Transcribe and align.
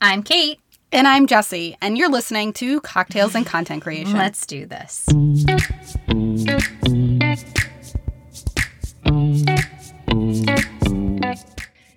I'm 0.00 0.22
Kate. 0.22 0.60
And 0.92 1.08
I'm 1.08 1.26
Jesse, 1.26 1.76
and 1.82 1.98
you're 1.98 2.08
listening 2.08 2.52
to 2.52 2.80
Cocktails 2.82 3.34
and 3.34 3.44
Content 3.44 3.82
Creation. 3.82 4.12
Let's 4.12 4.46
do 4.46 4.64
this. 4.64 5.06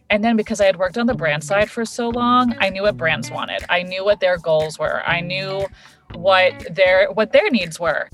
And 0.09 0.23
then 0.23 0.35
because 0.35 0.59
I 0.59 0.65
had 0.65 0.77
worked 0.77 0.97
on 0.97 1.05
the 1.05 1.13
brand 1.13 1.43
side 1.43 1.69
for 1.69 1.85
so 1.85 2.09
long, 2.09 2.55
I 2.59 2.69
knew 2.69 2.81
what 2.81 2.97
brands 2.97 3.29
wanted. 3.29 3.63
I 3.69 3.83
knew 3.83 4.03
what 4.03 4.19
their 4.19 4.37
goals 4.37 4.79
were. 4.79 5.03
I 5.05 5.21
knew 5.21 5.67
what 6.15 6.73
their 6.73 7.11
what 7.11 7.33
their 7.33 7.51
needs 7.51 7.79
were. 7.79 8.09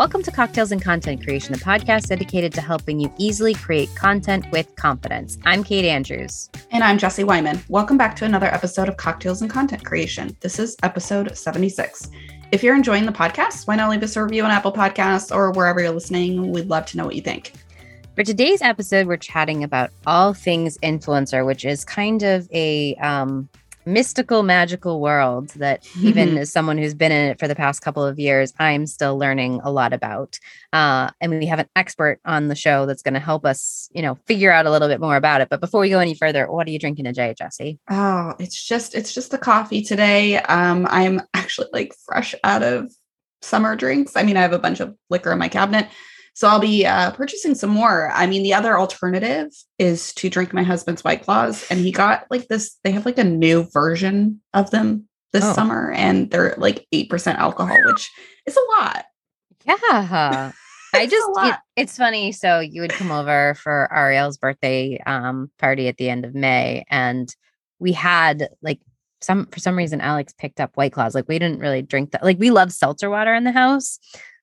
Welcome 0.00 0.22
to 0.22 0.30
Cocktails 0.30 0.72
and 0.72 0.80
Content 0.80 1.22
Creation, 1.22 1.52
a 1.54 1.58
podcast 1.58 2.06
dedicated 2.06 2.54
to 2.54 2.62
helping 2.62 3.00
you 3.00 3.12
easily 3.18 3.52
create 3.52 3.94
content 3.96 4.50
with 4.50 4.74
confidence. 4.76 5.36
I'm 5.44 5.62
Kate 5.62 5.84
Andrews. 5.84 6.48
And 6.70 6.82
I'm 6.82 6.96
Jesse 6.96 7.22
Wyman. 7.22 7.62
Welcome 7.68 7.98
back 7.98 8.16
to 8.16 8.24
another 8.24 8.46
episode 8.46 8.88
of 8.88 8.96
Cocktails 8.96 9.42
and 9.42 9.50
Content 9.50 9.84
Creation. 9.84 10.34
This 10.40 10.58
is 10.58 10.74
episode 10.82 11.36
76. 11.36 12.08
If 12.50 12.62
you're 12.62 12.74
enjoying 12.74 13.04
the 13.04 13.12
podcast, 13.12 13.66
why 13.66 13.76
not 13.76 13.90
leave 13.90 14.02
us 14.02 14.16
a 14.16 14.22
review 14.22 14.42
on 14.42 14.50
Apple 14.50 14.72
Podcasts 14.72 15.36
or 15.36 15.50
wherever 15.50 15.80
you're 15.80 15.90
listening? 15.90 16.50
We'd 16.50 16.68
love 16.68 16.86
to 16.86 16.96
know 16.96 17.04
what 17.04 17.14
you 17.14 17.20
think. 17.20 17.52
For 18.14 18.24
today's 18.24 18.62
episode, 18.62 19.06
we're 19.06 19.18
chatting 19.18 19.62
about 19.62 19.90
all 20.06 20.32
things 20.32 20.78
influencer, 20.78 21.44
which 21.44 21.66
is 21.66 21.84
kind 21.84 22.22
of 22.22 22.48
a 22.54 22.94
um, 23.02 23.50
mystical, 23.86 24.42
magical 24.42 25.00
world 25.00 25.50
that 25.50 25.86
even 26.00 26.38
as 26.38 26.52
someone 26.52 26.78
who's 26.78 26.94
been 26.94 27.12
in 27.12 27.30
it 27.30 27.38
for 27.38 27.48
the 27.48 27.54
past 27.54 27.82
couple 27.82 28.04
of 28.04 28.18
years, 28.18 28.52
I'm 28.58 28.86
still 28.86 29.18
learning 29.18 29.60
a 29.62 29.70
lot 29.70 29.92
about. 29.92 30.38
Uh, 30.72 31.10
and 31.20 31.32
we 31.32 31.46
have 31.46 31.58
an 31.58 31.68
expert 31.76 32.20
on 32.24 32.48
the 32.48 32.54
show 32.54 32.86
that's 32.86 33.02
going 33.02 33.14
to 33.14 33.20
help 33.20 33.44
us, 33.44 33.88
you 33.92 34.02
know, 34.02 34.16
figure 34.26 34.52
out 34.52 34.66
a 34.66 34.70
little 34.70 34.88
bit 34.88 35.00
more 35.00 35.16
about 35.16 35.40
it. 35.40 35.48
But 35.48 35.60
before 35.60 35.80
we 35.80 35.88
go 35.88 35.98
any 35.98 36.14
further, 36.14 36.50
what 36.50 36.66
are 36.66 36.70
you 36.70 36.78
drinking 36.78 37.06
today, 37.06 37.34
Jesse? 37.36 37.78
Oh, 37.90 38.34
it's 38.38 38.62
just 38.62 38.94
it's 38.94 39.12
just 39.12 39.30
the 39.30 39.38
coffee 39.38 39.82
today. 39.82 40.38
Um, 40.38 40.86
I'm 40.90 41.22
actually 41.34 41.68
like 41.72 41.92
fresh 42.06 42.34
out 42.44 42.62
of 42.62 42.92
summer 43.42 43.74
drinks. 43.76 44.16
I 44.16 44.22
mean, 44.22 44.36
I 44.36 44.42
have 44.42 44.52
a 44.52 44.58
bunch 44.58 44.80
of 44.80 44.94
liquor 45.08 45.32
in 45.32 45.38
my 45.38 45.48
cabinet. 45.48 45.88
So 46.34 46.48
I'll 46.48 46.60
be 46.60 46.86
uh, 46.86 47.10
purchasing 47.12 47.54
some 47.54 47.70
more. 47.70 48.10
I 48.12 48.26
mean, 48.26 48.42
the 48.42 48.54
other 48.54 48.78
alternative 48.78 49.48
is 49.78 50.14
to 50.14 50.30
drink 50.30 50.52
my 50.52 50.62
husband's 50.62 51.04
White 51.04 51.22
Claws, 51.24 51.66
and 51.70 51.80
he 51.80 51.92
got 51.92 52.26
like 52.30 52.48
this. 52.48 52.76
They 52.84 52.92
have 52.92 53.04
like 53.06 53.18
a 53.18 53.24
new 53.24 53.64
version 53.72 54.40
of 54.54 54.70
them 54.70 55.06
this 55.32 55.44
Oh. 55.44 55.52
summer, 55.52 55.92
and 55.92 56.30
they're 56.30 56.54
like 56.56 56.86
eight 56.92 57.10
percent 57.10 57.38
alcohol, 57.38 57.76
which 57.84 58.10
is 58.46 58.56
a 58.56 58.80
lot. 58.80 59.04
Yeah. 59.66 60.52
I 60.92 61.06
just, 61.06 61.28
it- 61.38 61.54
it's 61.76 61.96
funny. 61.96 62.32
So 62.32 62.58
you 62.60 62.80
would 62.80 62.90
come 62.92 63.12
over 63.12 63.54
for 63.54 63.88
Ariel's 63.92 64.38
birthday 64.38 64.98
um, 65.06 65.50
party 65.58 65.86
at 65.88 65.98
the 65.98 66.08
end 66.10 66.24
of 66.24 66.34
May, 66.34 66.84
and 66.90 67.32
we 67.78 67.92
had 67.92 68.48
like 68.62 68.80
some, 69.20 69.46
for 69.46 69.60
some 69.60 69.76
reason, 69.76 70.00
Alex 70.00 70.32
picked 70.36 70.60
up 70.60 70.76
White 70.76 70.92
Claws. 70.92 71.14
Like 71.14 71.28
we 71.28 71.38
didn't 71.38 71.60
really 71.60 71.82
drink 71.82 72.10
that. 72.12 72.24
Like 72.24 72.38
we 72.38 72.50
love 72.50 72.72
seltzer 72.72 73.08
water 73.10 73.34
in 73.34 73.44
the 73.44 73.52
house, 73.52 73.98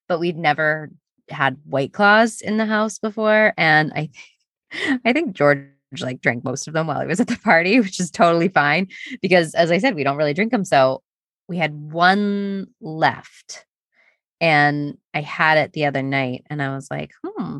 but 0.07 0.19
we'd 0.19 0.37
never 0.37 0.89
had 1.29 1.57
White 1.65 1.93
Claws 1.93 2.41
in 2.41 2.57
the 2.57 2.65
house 2.65 2.99
before. 2.99 3.53
And 3.57 3.91
I, 3.95 4.09
I 5.05 5.13
think 5.13 5.33
George 5.35 5.67
like 6.01 6.21
drank 6.21 6.43
most 6.43 6.67
of 6.67 6.73
them 6.73 6.87
while 6.87 6.99
he 7.01 7.07
was 7.07 7.19
at 7.19 7.27
the 7.27 7.37
party, 7.37 7.79
which 7.81 7.99
is 7.99 8.11
totally 8.11 8.49
fine 8.49 8.87
because, 9.21 9.53
as 9.55 9.71
I 9.71 9.77
said, 9.77 9.95
we 9.95 10.03
don't 10.03 10.17
really 10.17 10.33
drink 10.33 10.51
them. 10.51 10.65
So 10.65 11.01
we 11.47 11.57
had 11.57 11.73
one 11.91 12.67
left 12.81 13.65
and 14.41 14.97
I 15.13 15.21
had 15.21 15.57
it 15.57 15.73
the 15.73 15.85
other 15.85 16.03
night, 16.03 16.43
and 16.49 16.61
I 16.61 16.75
was 16.75 16.91
like, 16.91 17.11
hmm. 17.25 17.59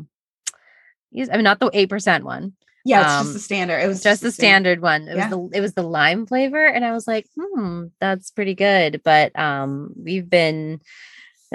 I 1.12 1.34
mean, 1.36 1.42
not 1.42 1.58
the 1.58 1.70
eight 1.72 1.88
percent 1.88 2.24
one, 2.24 2.52
Yeah, 2.84 3.00
it's 3.00 3.10
Um, 3.10 3.24
just 3.24 3.32
the 3.32 3.40
standard. 3.40 3.78
It 3.82 3.88
was 3.88 4.02
just 4.02 4.20
the 4.20 4.28
the 4.28 4.32
stan- 4.32 4.42
standard 4.62 4.80
one. 4.82 5.08
It 5.08 5.16
Yeah. 5.16 5.28
was 5.28 5.50
the 5.50 5.58
it 5.58 5.60
was 5.60 5.72
the 5.74 5.82
lime 5.82 6.26
flavor, 6.26 6.64
and 6.64 6.84
I 6.84 6.92
was 6.92 7.08
like, 7.08 7.26
hmm, 7.36 7.86
that's 8.00 8.30
pretty 8.30 8.54
good. 8.54 9.00
But 9.04 9.36
um, 9.38 9.92
we've 9.96 10.28
been. 10.28 10.80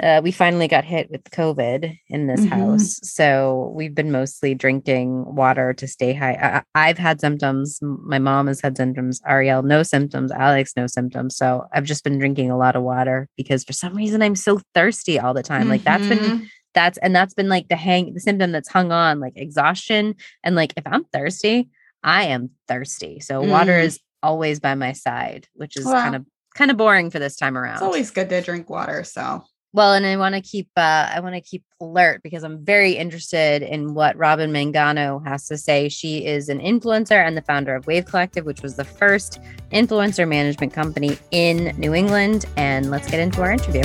Uh, 0.02 0.20
we 0.24 0.32
finally 0.32 0.66
got 0.66 0.84
hit 0.84 1.08
with 1.10 1.22
COVID 1.30 1.98
in 2.08 2.26
this 2.26 2.40
Mhm. 2.40 2.48
house, 2.48 2.98
so 3.04 3.72
we've 3.76 3.94
been 3.94 4.10
mostly 4.10 4.54
drinking 4.54 5.24
water 5.36 5.72
to 5.74 5.86
stay 5.86 6.12
high. 6.12 6.62
I, 6.74 6.88
I've 6.88 6.98
had 6.98 7.20
symptoms. 7.20 7.78
My 7.80 8.18
mom 8.18 8.48
has 8.48 8.60
had 8.60 8.76
symptoms. 8.76 9.20
Ariel, 9.26 9.62
no 9.62 9.84
symptoms. 9.84 10.32
Alex, 10.32 10.72
no 10.76 10.86
symptoms. 10.88 11.36
So 11.36 11.66
I've 11.72 11.84
just 11.84 12.02
been 12.02 12.18
drinking 12.18 12.50
a 12.50 12.58
lot 12.58 12.74
of 12.74 12.82
water 12.82 13.28
because 13.36 13.62
for 13.62 13.72
some 13.72 13.94
reason 13.94 14.20
I'm 14.20 14.34
so 14.36 14.60
thirsty 14.74 15.20
all 15.20 15.32
the 15.34 15.42
time. 15.44 15.68
Like 15.68 15.84
that's 15.84 16.06
been 16.08 16.18
Mhm. 16.18 16.46
that's 16.74 16.98
and 16.98 17.14
that's 17.14 17.34
been 17.34 17.48
like 17.48 17.68
the 17.68 17.76
hang 17.76 18.14
the 18.14 18.20
symptom 18.20 18.50
that's 18.50 18.68
hung 18.68 18.90
on 18.90 19.20
like 19.20 19.34
exhaustion 19.36 20.16
and 20.42 20.56
like 20.56 20.72
if 20.76 20.82
i'm 20.88 21.04
thirsty 21.12 21.68
i 22.02 22.24
am 22.24 22.50
thirsty 22.66 23.20
so 23.20 23.40
water 23.40 23.70
Mm. 23.78 23.84
is 23.84 24.00
always 24.24 24.58
by 24.58 24.74
my 24.74 24.90
side 24.92 25.46
which 25.54 25.76
is 25.76 25.84
Well, 25.84 25.94
kind 25.94 26.16
of 26.16 26.26
kind 26.56 26.72
of 26.72 26.76
boring 26.76 27.10
for 27.10 27.20
this 27.20 27.36
time 27.36 27.56
around 27.56 27.74
It's 27.74 27.82
always 27.82 28.10
good 28.10 28.28
to 28.30 28.40
drink 28.40 28.68
water. 28.68 29.04
So 29.04 29.44
well 29.74 29.92
and 29.92 30.06
i 30.06 30.16
want 30.16 30.34
to 30.34 30.40
keep 30.40 30.68
uh 30.76 31.10
i 31.12 31.20
want 31.20 31.34
to 31.34 31.40
keep 31.40 31.62
alert 31.82 32.22
because 32.22 32.42
i'm 32.42 32.64
very 32.64 32.92
interested 32.92 33.60
in 33.60 33.92
what 33.92 34.16
robin 34.16 34.50
mangano 34.50 35.22
has 35.26 35.46
to 35.46 35.58
say. 35.58 35.88
She 35.90 36.24
is 36.24 36.48
an 36.48 36.60
influencer 36.60 37.26
and 37.26 37.36
the 37.36 37.42
founder 37.42 37.74
of 37.74 37.86
wave 37.86 38.06
collective 38.06 38.46
which 38.46 38.62
was 38.62 38.76
the 38.76 38.84
first 38.84 39.40
influencer 39.72 40.26
management 40.26 40.72
company 40.72 41.18
in 41.32 41.74
new 41.76 41.92
england 41.92 42.46
and 42.56 42.90
let's 42.90 43.10
get 43.10 43.20
into 43.20 43.42
our 43.42 43.50
interview 43.50 43.82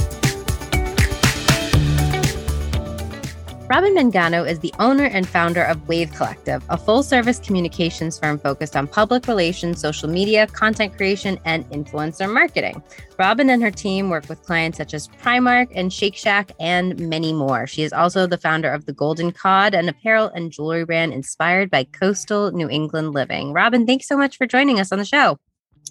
Robin 3.69 3.93
Mangano 3.93 4.49
is 4.49 4.57
the 4.57 4.73
owner 4.79 5.05
and 5.05 5.27
founder 5.27 5.61
of 5.61 5.87
Wave 5.87 6.11
Collective, 6.13 6.63
a 6.69 6.77
full 6.77 7.03
service 7.03 7.37
communications 7.37 8.17
firm 8.17 8.39
focused 8.39 8.75
on 8.75 8.87
public 8.87 9.27
relations, 9.27 9.79
social 9.79 10.09
media, 10.09 10.47
content 10.47 10.97
creation, 10.97 11.37
and 11.45 11.69
influencer 11.69 12.33
marketing. 12.33 12.81
Robin 13.19 13.47
and 13.51 13.61
her 13.61 13.69
team 13.69 14.09
work 14.09 14.27
with 14.27 14.41
clients 14.41 14.79
such 14.79 14.95
as 14.95 15.07
Primark 15.07 15.67
and 15.75 15.93
Shake 15.93 16.15
Shack 16.15 16.51
and 16.59 16.99
many 16.99 17.31
more. 17.31 17.67
She 17.67 17.83
is 17.83 17.93
also 17.93 18.25
the 18.25 18.39
founder 18.39 18.71
of 18.71 18.87
the 18.87 18.93
Golden 18.93 19.31
Cod, 19.31 19.75
an 19.75 19.87
apparel 19.87 20.31
and 20.33 20.51
jewelry 20.51 20.83
brand 20.83 21.13
inspired 21.13 21.69
by 21.69 21.83
coastal 21.83 22.51
New 22.51 22.69
England 22.69 23.13
living. 23.13 23.53
Robin, 23.53 23.85
thanks 23.85 24.07
so 24.07 24.17
much 24.17 24.35
for 24.35 24.47
joining 24.47 24.79
us 24.79 24.91
on 24.91 24.97
the 24.97 25.05
show. 25.05 25.37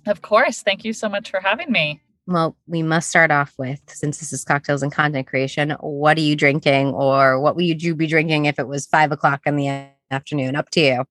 Of 0.04 0.20
course. 0.20 0.62
Thank 0.62 0.84
you 0.84 0.92
so 0.92 1.08
much 1.08 1.30
for 1.30 1.38
having 1.38 1.70
me. 1.70 2.00
Well, 2.28 2.58
we 2.66 2.82
must 2.82 3.08
start 3.08 3.30
off 3.30 3.54
with 3.56 3.80
since 3.88 4.18
this 4.18 4.34
is 4.34 4.44
cocktails 4.44 4.82
and 4.82 4.92
content 4.92 5.26
creation. 5.26 5.70
What 5.80 6.18
are 6.18 6.20
you 6.20 6.36
drinking, 6.36 6.88
or 6.88 7.40
what 7.40 7.56
would 7.56 7.82
you 7.82 7.94
be 7.94 8.06
drinking 8.06 8.44
if 8.44 8.58
it 8.58 8.68
was 8.68 8.86
five 8.86 9.12
o'clock 9.12 9.40
in 9.46 9.56
the 9.56 9.86
afternoon? 10.10 10.54
Up 10.54 10.68
to 10.72 10.80
you. 10.80 11.04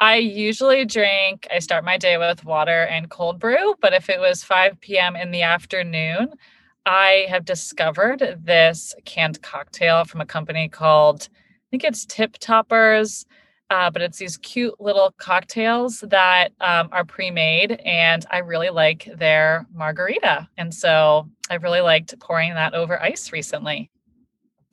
I 0.00 0.16
usually 0.16 0.86
drink, 0.86 1.46
I 1.52 1.58
start 1.58 1.84
my 1.84 1.98
day 1.98 2.16
with 2.16 2.42
water 2.42 2.84
and 2.84 3.10
cold 3.10 3.38
brew, 3.38 3.74
but 3.82 3.92
if 3.92 4.08
it 4.08 4.18
was 4.18 4.42
5 4.42 4.80
p.m. 4.80 5.14
in 5.14 5.30
the 5.30 5.42
afternoon, 5.42 6.32
I 6.86 7.26
have 7.28 7.44
discovered 7.44 8.40
this 8.42 8.94
canned 9.04 9.42
cocktail 9.42 10.06
from 10.06 10.22
a 10.22 10.26
company 10.26 10.68
called, 10.70 11.28
I 11.30 11.68
think 11.70 11.84
it's 11.84 12.06
Tip 12.06 12.38
Toppers, 12.38 13.26
uh, 13.72 13.90
but 13.90 14.02
it's 14.02 14.18
these 14.18 14.36
cute 14.36 14.78
little 14.78 15.14
cocktails 15.16 16.00
that 16.00 16.52
um, 16.60 16.90
are 16.92 17.06
pre 17.06 17.30
made, 17.30 17.80
and 17.86 18.26
I 18.30 18.38
really 18.38 18.68
like 18.68 19.08
their 19.16 19.66
margarita. 19.72 20.46
And 20.58 20.74
so 20.74 21.30
I 21.48 21.54
really 21.54 21.80
liked 21.80 22.18
pouring 22.20 22.52
that 22.52 22.74
over 22.74 23.02
ice 23.02 23.32
recently. 23.32 23.90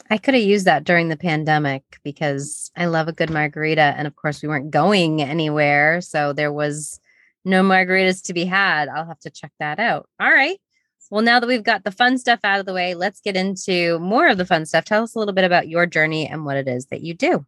I 0.09 0.17
could 0.17 0.33
have 0.33 0.43
used 0.43 0.65
that 0.65 0.83
during 0.83 1.07
the 1.07 1.15
pandemic 1.15 1.83
because 2.03 2.71
I 2.75 2.87
love 2.87 3.07
a 3.07 3.13
good 3.13 3.29
margarita. 3.29 3.81
And 3.81 4.05
of 4.05 4.17
course, 4.17 4.41
we 4.41 4.49
weren't 4.49 4.71
going 4.71 5.21
anywhere. 5.21 6.01
So 6.01 6.33
there 6.33 6.51
was 6.51 6.99
no 7.45 7.63
margaritas 7.63 8.25
to 8.25 8.33
be 8.33 8.43
had. 8.43 8.89
I'll 8.89 9.05
have 9.05 9.19
to 9.19 9.29
check 9.29 9.53
that 9.59 9.79
out. 9.79 10.09
All 10.19 10.31
right. 10.31 10.59
Well, 11.09 11.21
now 11.21 11.39
that 11.39 11.47
we've 11.47 11.63
got 11.63 11.85
the 11.85 11.91
fun 11.91 12.17
stuff 12.17 12.39
out 12.43 12.59
of 12.59 12.65
the 12.65 12.73
way, 12.73 12.95
let's 12.95 13.21
get 13.21 13.37
into 13.37 13.97
more 13.99 14.27
of 14.27 14.37
the 14.37 14.45
fun 14.45 14.65
stuff. 14.65 14.83
Tell 14.83 15.03
us 15.03 15.15
a 15.15 15.19
little 15.19 15.33
bit 15.33 15.45
about 15.45 15.69
your 15.69 15.85
journey 15.85 16.27
and 16.27 16.43
what 16.43 16.57
it 16.57 16.67
is 16.67 16.87
that 16.87 17.01
you 17.01 17.13
do. 17.13 17.45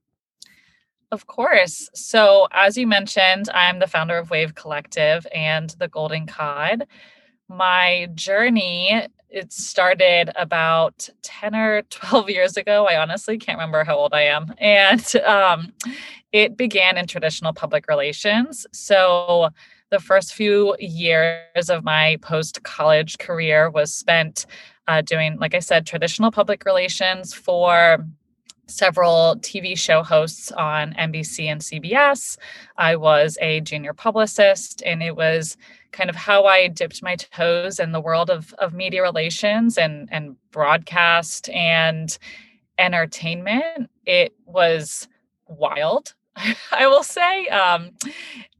Of 1.11 1.27
course. 1.27 1.89
So, 1.93 2.47
as 2.53 2.77
you 2.77 2.87
mentioned, 2.87 3.49
I'm 3.53 3.79
the 3.79 3.87
founder 3.87 4.17
of 4.17 4.29
Wave 4.29 4.55
Collective 4.55 5.27
and 5.35 5.69
the 5.71 5.89
Golden 5.89 6.25
Cod. 6.25 6.87
My 7.49 8.07
journey 8.15 9.07
it 9.29 9.53
started 9.53 10.29
about 10.35 11.07
10 11.21 11.55
or 11.55 11.81
12 11.89 12.29
years 12.29 12.57
ago. 12.57 12.85
I 12.87 12.97
honestly 13.01 13.37
can't 13.37 13.57
remember 13.57 13.83
how 13.83 13.95
old 13.97 14.13
I 14.13 14.23
am. 14.23 14.53
And 14.57 15.15
um, 15.25 15.73
it 16.31 16.57
began 16.57 16.97
in 16.97 17.07
traditional 17.07 17.53
public 17.53 17.87
relations. 17.87 18.65
So, 18.71 19.49
the 19.89 19.99
first 19.99 20.33
few 20.33 20.75
years 20.79 21.69
of 21.69 21.83
my 21.83 22.17
post 22.21 22.63
college 22.63 23.17
career 23.17 23.69
was 23.69 23.93
spent 23.93 24.45
uh, 24.87 25.01
doing, 25.01 25.37
like 25.37 25.53
I 25.53 25.59
said, 25.59 25.85
traditional 25.85 26.31
public 26.31 26.63
relations 26.63 27.33
for 27.33 28.05
several 28.67 29.35
TV 29.37 29.77
show 29.77 30.03
hosts 30.03 30.51
on 30.51 30.93
NBC 30.93 31.45
and 31.45 31.61
CBS. 31.61 32.37
I 32.77 32.95
was 32.95 33.37
a 33.41 33.61
junior 33.61 33.93
publicist, 33.93 34.81
and 34.85 35.03
it 35.03 35.15
was 35.15 35.57
kind 35.91 36.09
of 36.09 36.15
how 36.15 36.45
I 36.45 36.67
dipped 36.67 37.03
my 37.03 37.15
toes 37.15 37.79
in 37.79 37.91
the 37.91 38.01
world 38.01 38.29
of, 38.29 38.53
of 38.59 38.73
media 38.73 39.01
relations 39.01 39.77
and, 39.77 40.07
and 40.11 40.35
broadcast 40.51 41.49
and 41.49 42.17
entertainment. 42.77 43.89
It 44.05 44.33
was 44.45 45.07
wild. 45.47 46.13
I 46.71 46.87
will 46.87 47.03
say. 47.03 47.47
Um, 47.47 47.91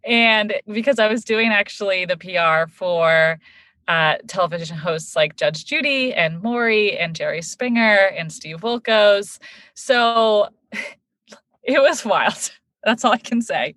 and 0.04 0.54
because 0.68 1.00
I 1.00 1.08
was 1.08 1.24
doing 1.24 1.52
actually 1.52 2.06
the 2.06 2.18
PR 2.18 2.70
for 2.72 3.40
uh, 3.92 4.16
television 4.26 4.78
hosts 4.78 5.18
like 5.18 5.36
Judge 5.36 5.66
Judy 5.66 6.14
and 6.14 6.42
Maury 6.42 6.98
and 6.98 7.14
Jerry 7.14 7.42
Springer 7.42 7.98
and 8.18 8.32
Steve 8.32 8.62
Wilkos. 8.62 9.38
So 9.74 10.48
it 11.64 11.82
was 11.82 12.06
wild. 12.06 12.52
That's 12.86 13.04
all 13.04 13.12
I 13.12 13.18
can 13.18 13.42
say. 13.42 13.76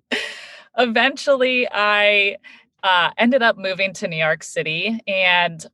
Eventually, 0.77 1.67
I 1.69 2.37
uh, 2.81 3.09
ended 3.17 3.43
up 3.43 3.57
moving 3.57 3.91
to 3.95 4.07
New 4.07 4.15
York 4.15 4.43
City 4.43 5.01
and 5.05 5.65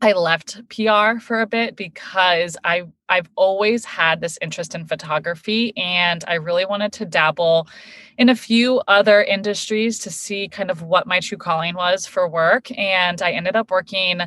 I 0.00 0.12
left 0.12 0.62
PR 0.70 1.20
for 1.20 1.42
a 1.42 1.46
bit 1.46 1.76
because 1.76 2.56
I 2.64 2.84
I've 3.10 3.28
always 3.36 3.84
had 3.84 4.22
this 4.22 4.38
interest 4.40 4.74
in 4.74 4.86
photography 4.86 5.76
and 5.76 6.24
I 6.26 6.34
really 6.34 6.64
wanted 6.64 6.92
to 6.94 7.04
dabble 7.04 7.68
in 8.18 8.28
a 8.28 8.34
few 8.34 8.80
other 8.88 9.22
industries 9.22 9.98
to 10.00 10.10
see 10.10 10.48
kind 10.48 10.70
of 10.70 10.82
what 10.82 11.06
my 11.06 11.20
true 11.20 11.38
calling 11.38 11.74
was 11.74 12.06
for 12.06 12.28
work. 12.28 12.70
And 12.78 13.20
I 13.20 13.32
ended 13.32 13.56
up 13.56 13.70
working 13.70 14.20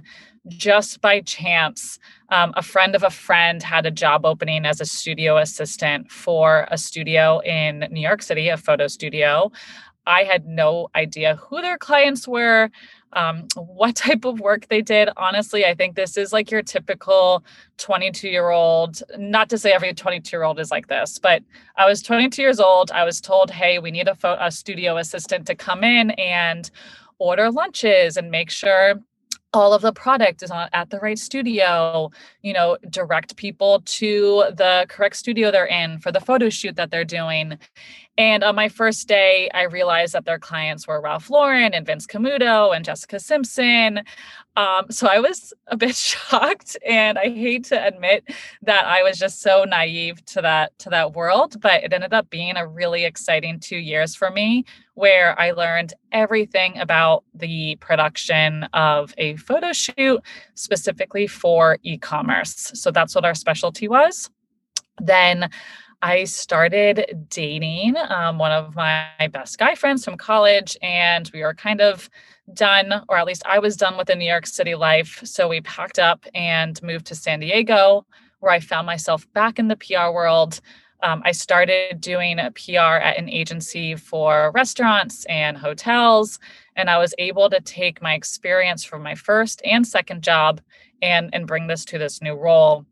just 0.47 1.01
by 1.01 1.21
chance. 1.21 1.99
Um, 2.29 2.53
a 2.55 2.61
friend 2.61 2.95
of 2.95 3.03
a 3.03 3.09
friend 3.09 3.61
had 3.61 3.85
a 3.85 3.91
job 3.91 4.25
opening 4.25 4.65
as 4.65 4.79
a 4.79 4.85
studio 4.85 5.37
assistant 5.37 6.11
for 6.11 6.67
a 6.71 6.77
studio 6.77 7.39
in 7.39 7.87
New 7.91 8.01
York 8.01 8.21
City, 8.21 8.47
a 8.49 8.57
photo 8.57 8.87
studio. 8.87 9.51
I 10.05 10.23
had 10.23 10.45
no 10.45 10.89
idea 10.95 11.35
who 11.35 11.61
their 11.61 11.77
clients 11.77 12.27
were 12.27 12.69
um, 13.13 13.47
what 13.55 13.95
type 13.95 14.25
of 14.25 14.39
work 14.39 14.67
they 14.67 14.81
did. 14.81 15.09
Honestly, 15.17 15.65
I 15.65 15.73
think 15.73 15.95
this 15.95 16.17
is 16.17 16.31
like 16.33 16.51
your 16.51 16.61
typical 16.61 17.43
22 17.77 18.29
year 18.29 18.49
old. 18.49 19.01
Not 19.17 19.49
to 19.49 19.57
say 19.57 19.71
every 19.71 19.93
22 19.93 20.35
year 20.35 20.43
old 20.43 20.59
is 20.59 20.71
like 20.71 20.87
this, 20.87 21.17
but 21.17 21.43
I 21.75 21.87
was 21.87 22.01
22 22.01 22.41
years 22.41 22.59
old. 22.59 22.91
I 22.91 23.03
was 23.03 23.21
told, 23.21 23.51
hey, 23.51 23.79
we 23.79 23.91
need 23.91 24.07
a, 24.07 24.15
fo- 24.15 24.37
a 24.39 24.51
studio 24.51 24.97
assistant 24.97 25.47
to 25.47 25.55
come 25.55 25.83
in 25.83 26.11
and 26.11 26.69
order 27.17 27.51
lunches 27.51 28.17
and 28.17 28.31
make 28.31 28.49
sure 28.49 28.95
all 29.53 29.73
of 29.73 29.81
the 29.81 29.93
product 29.93 30.43
is 30.43 30.51
on 30.51 30.69
at 30.73 30.89
the 30.89 30.99
right 30.99 31.17
studio 31.17 32.11
you 32.41 32.53
know 32.53 32.77
direct 32.89 33.35
people 33.35 33.81
to 33.85 34.43
the 34.53 34.85
correct 34.89 35.15
studio 35.15 35.49
they're 35.51 35.65
in 35.65 35.97
for 35.99 36.11
the 36.11 36.19
photo 36.19 36.49
shoot 36.49 36.75
that 36.75 36.91
they're 36.91 37.05
doing 37.05 37.57
and 38.19 38.43
on 38.43 38.53
my 38.53 38.67
first 38.67 39.07
day, 39.07 39.49
I 39.53 39.61
realized 39.61 40.11
that 40.11 40.25
their 40.25 40.39
clients 40.39 40.85
were 40.85 40.99
Ralph 40.99 41.29
Lauren 41.29 41.73
and 41.73 41.85
Vince 41.85 42.05
Camuto 42.05 42.75
and 42.75 42.83
Jessica 42.83 43.17
Simpson. 43.17 44.01
Um, 44.59 44.91
so 44.91 45.07
I 45.07 45.19
was 45.19 45.53
a 45.67 45.77
bit 45.77 45.95
shocked, 46.11 46.75
and 46.85 47.17
I 47.17 47.29
hate 47.29 47.63
to 47.65 47.87
admit 47.87 48.25
that 48.63 48.85
I 48.85 49.03
was 49.03 49.17
just 49.17 49.41
so 49.41 49.63
naive 49.63 50.23
to 50.25 50.41
that 50.41 50.77
to 50.79 50.89
that 50.89 51.13
world. 51.13 51.61
But 51.61 51.85
it 51.85 51.93
ended 51.93 52.13
up 52.13 52.29
being 52.29 52.57
a 52.57 52.67
really 52.67 53.05
exciting 53.05 53.61
two 53.61 53.77
years 53.77 54.15
for 54.15 54.29
me, 54.29 54.65
where 54.95 55.39
I 55.39 55.51
learned 55.51 55.93
everything 56.11 56.77
about 56.77 57.23
the 57.33 57.77
production 57.77 58.65
of 58.73 59.13
a 59.17 59.37
photo 59.37 59.71
shoot, 59.71 60.21
specifically 60.55 61.25
for 61.25 61.77
e-commerce. 61.83 62.73
So 62.75 62.91
that's 62.91 63.15
what 63.15 63.23
our 63.23 63.35
specialty 63.35 63.87
was. 63.87 64.29
Then 64.99 65.49
I 66.01 66.23
started 66.23 67.27
dating 67.29 67.95
um, 67.97 68.37
one 68.37 68.53
of 68.53 68.73
my 68.75 69.09
best 69.33 69.57
guy 69.57 69.75
friends 69.75 70.05
from 70.05 70.17
college, 70.17 70.77
and 70.81 71.29
we 71.33 71.41
were 71.41 71.53
kind 71.53 71.81
of 71.81 72.09
done, 72.53 73.03
or 73.09 73.17
at 73.17 73.25
least 73.25 73.43
I 73.45 73.59
was 73.59 73.75
done 73.75 73.97
with 73.97 74.07
the 74.07 74.15
New 74.15 74.29
York 74.29 74.47
City 74.47 74.75
life. 74.75 75.21
So 75.25 75.49
we 75.49 75.59
packed 75.61 75.99
up 75.99 76.25
and 76.33 76.81
moved 76.81 77.07
to 77.07 77.15
San 77.15 77.41
Diego, 77.41 78.05
where 78.39 78.53
I 78.53 78.61
found 78.61 78.87
myself 78.87 79.31
back 79.33 79.59
in 79.59 79.67
the 79.67 79.75
PR 79.75 80.11
world. 80.13 80.61
Um, 81.03 81.21
I 81.25 81.33
started 81.33 81.99
doing 81.99 82.37
PR 82.37 82.79
at 82.79 83.17
an 83.17 83.29
agency 83.29 83.95
for 83.95 84.51
restaurants 84.53 85.25
and 85.25 85.57
hotels, 85.57 86.39
and 86.77 86.89
I 86.89 86.97
was 86.97 87.13
able 87.17 87.49
to 87.49 87.59
take 87.59 88.01
my 88.01 88.13
experience 88.13 88.85
from 88.85 89.03
my 89.03 89.15
first 89.15 89.61
and 89.65 89.85
second 89.85 90.23
job 90.23 90.61
and 91.01 91.29
and 91.33 91.45
bring 91.45 91.67
this 91.67 91.83
to 91.85 91.97
this 91.97 92.21
new 92.21 92.35
role. 92.35 92.85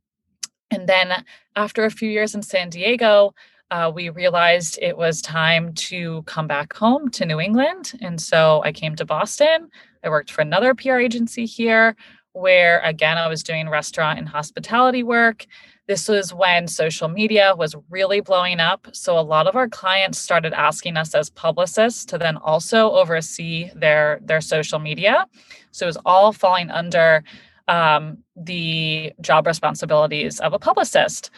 And 0.71 0.87
then 0.87 1.23
after 1.57 1.85
a 1.85 1.91
few 1.91 2.09
years 2.09 2.35
in 2.35 2.43
San 2.43 2.69
Diego, 2.69 3.33
uh, 3.71 3.91
we 3.93 4.09
realized 4.09 4.77
it 4.79 4.95
was 4.95 5.21
time 5.21 5.73
to 5.73 6.21
come 6.23 6.47
back 6.47 6.71
home 6.71 7.09
to 7.09 7.25
New 7.25 7.39
England. 7.39 7.93
And 7.99 8.21
so 8.21 8.61
I 8.63 8.71
came 8.71 8.95
to 8.95 9.05
Boston. 9.05 9.69
I 10.03 10.09
worked 10.09 10.31
for 10.31 10.41
another 10.41 10.75
PR 10.75 10.99
agency 10.99 11.45
here, 11.45 11.95
where 12.33 12.79
again, 12.81 13.17
I 13.17 13.27
was 13.27 13.41
doing 13.41 13.67
restaurant 13.67 14.19
and 14.19 14.29
hospitality 14.29 15.01
work. 15.01 15.47
This 15.87 16.07
was 16.07 16.31
when 16.31 16.67
social 16.67 17.07
media 17.07 17.55
was 17.57 17.75
really 17.89 18.21
blowing 18.21 18.59
up. 18.59 18.87
So 18.93 19.17
a 19.17 19.21
lot 19.21 19.47
of 19.47 19.55
our 19.55 19.67
clients 19.67 20.19
started 20.19 20.53
asking 20.53 20.95
us 20.95 21.15
as 21.15 21.31
publicists 21.31 22.05
to 22.05 22.19
then 22.19 22.37
also 22.37 22.91
oversee 22.91 23.71
their, 23.75 24.19
their 24.21 24.41
social 24.41 24.77
media. 24.77 25.25
So 25.71 25.85
it 25.85 25.87
was 25.87 25.97
all 26.05 26.31
falling 26.33 26.69
under 26.69 27.23
um, 27.67 28.19
the 28.35 29.11
job 29.21 29.47
responsibilities 29.47 30.39
of 30.39 30.53
a 30.53 30.59
publicist. 30.59 31.29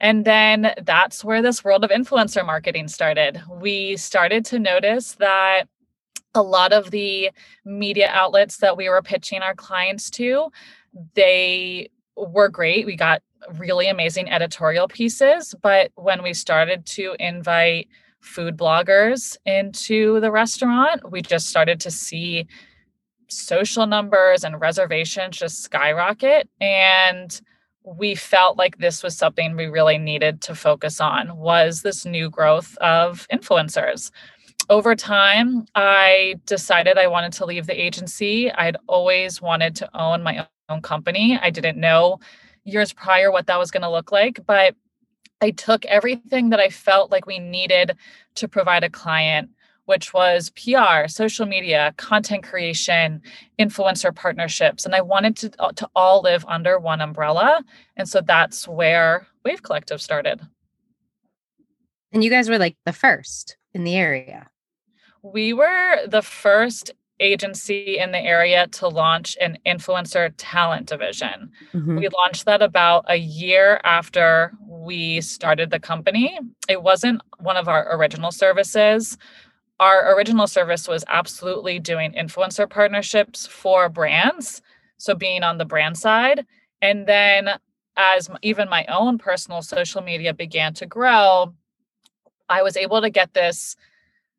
And 0.00 0.24
then 0.24 0.72
that's 0.82 1.22
where 1.22 1.42
this 1.42 1.62
world 1.62 1.84
of 1.84 1.90
influencer 1.90 2.44
marketing 2.44 2.88
started. 2.88 3.40
We 3.50 3.96
started 3.96 4.44
to 4.46 4.58
notice 4.58 5.14
that 5.16 5.64
a 6.34 6.42
lot 6.42 6.72
of 6.72 6.90
the 6.90 7.30
media 7.64 8.08
outlets 8.12 8.58
that 8.58 8.76
we 8.76 8.88
were 8.88 9.02
pitching 9.02 9.42
our 9.42 9.54
clients 9.54 10.08
to, 10.10 10.50
they 11.14 11.90
were 12.16 12.48
great. 12.48 12.86
We 12.86 12.96
got 12.96 13.22
really 13.54 13.88
amazing 13.88 14.30
editorial 14.30 14.88
pieces. 14.88 15.54
But 15.60 15.90
when 15.96 16.22
we 16.22 16.32
started 16.34 16.86
to 16.86 17.14
invite 17.18 17.88
food 18.20 18.56
bloggers 18.56 19.36
into 19.46 20.20
the 20.20 20.30
restaurant, 20.30 21.10
we 21.10 21.22
just 21.22 21.48
started 21.48 21.80
to 21.80 21.90
see 21.90 22.46
social 23.30 23.86
numbers 23.86 24.44
and 24.44 24.60
reservations 24.60 25.38
just 25.38 25.62
skyrocket. 25.62 26.48
And 26.60 27.40
we 27.84 28.14
felt 28.14 28.58
like 28.58 28.78
this 28.78 29.02
was 29.02 29.16
something 29.16 29.56
we 29.56 29.66
really 29.66 29.98
needed 29.98 30.42
to 30.42 30.54
focus 30.54 31.00
on 31.00 31.36
was 31.36 31.82
this 31.82 32.04
new 32.04 32.28
growth 32.28 32.76
of 32.78 33.26
influencers. 33.32 34.10
Over 34.68 34.94
time 34.94 35.66
i 35.74 36.36
decided 36.46 36.98
i 36.98 37.06
wanted 37.06 37.32
to 37.34 37.46
leave 37.46 37.66
the 37.66 37.80
agency. 37.80 38.52
I'd 38.52 38.76
always 38.86 39.40
wanted 39.40 39.74
to 39.76 39.88
own 39.98 40.22
my 40.22 40.46
own 40.68 40.82
company. 40.82 41.38
I 41.40 41.50
didn't 41.50 41.78
know 41.78 42.20
years 42.64 42.92
prior 42.92 43.30
what 43.30 43.46
that 43.46 43.58
was 43.58 43.70
going 43.70 43.82
to 43.82 43.90
look 43.90 44.12
like 44.12 44.38
but 44.46 44.74
i 45.40 45.50
took 45.50 45.84
everything 45.86 46.50
that 46.50 46.60
i 46.60 46.68
felt 46.68 47.10
like 47.10 47.26
we 47.26 47.38
needed 47.38 47.96
to 48.34 48.48
provide 48.48 48.84
a 48.84 48.90
client 48.90 49.50
which 49.90 50.14
was 50.14 50.50
PR, 50.50 51.08
social 51.08 51.46
media, 51.46 51.92
content 51.96 52.44
creation, 52.44 53.20
influencer 53.58 54.14
partnerships. 54.14 54.86
And 54.86 54.94
I 54.94 55.00
wanted 55.00 55.34
to, 55.38 55.50
uh, 55.58 55.72
to 55.72 55.88
all 55.96 56.22
live 56.22 56.44
under 56.46 56.78
one 56.78 57.00
umbrella. 57.00 57.64
And 57.96 58.08
so 58.08 58.20
that's 58.20 58.68
where 58.68 59.26
Wave 59.44 59.64
Collective 59.64 60.00
started. 60.00 60.42
And 62.12 62.22
you 62.22 62.30
guys 62.30 62.48
were 62.48 62.56
like 62.56 62.76
the 62.86 62.92
first 62.92 63.56
in 63.74 63.82
the 63.82 63.96
area. 63.96 64.48
We 65.24 65.52
were 65.52 66.06
the 66.06 66.22
first 66.22 66.92
agency 67.18 67.98
in 67.98 68.12
the 68.12 68.20
area 68.20 68.68
to 68.68 68.86
launch 68.86 69.36
an 69.40 69.58
influencer 69.66 70.32
talent 70.36 70.86
division. 70.86 71.50
Mm-hmm. 71.74 71.96
We 71.96 72.08
launched 72.24 72.44
that 72.44 72.62
about 72.62 73.06
a 73.08 73.16
year 73.16 73.80
after 73.82 74.52
we 74.68 75.20
started 75.20 75.70
the 75.70 75.80
company. 75.80 76.38
It 76.68 76.84
wasn't 76.84 77.22
one 77.40 77.56
of 77.56 77.66
our 77.66 77.92
original 77.96 78.30
services 78.30 79.18
our 79.80 80.14
original 80.14 80.46
service 80.46 80.86
was 80.86 81.04
absolutely 81.08 81.78
doing 81.78 82.12
influencer 82.12 82.68
partnerships 82.68 83.46
for 83.46 83.88
brands. 83.88 84.60
So 84.98 85.14
being 85.14 85.42
on 85.42 85.56
the 85.56 85.64
brand 85.64 85.96
side. 85.96 86.46
And 86.82 87.06
then 87.06 87.48
as 87.96 88.28
even 88.42 88.68
my 88.68 88.84
own 88.86 89.16
personal 89.16 89.62
social 89.62 90.02
media 90.02 90.34
began 90.34 90.74
to 90.74 90.86
grow, 90.86 91.54
I 92.50 92.62
was 92.62 92.76
able 92.76 93.00
to 93.00 93.10
get 93.10 93.32
this 93.32 93.74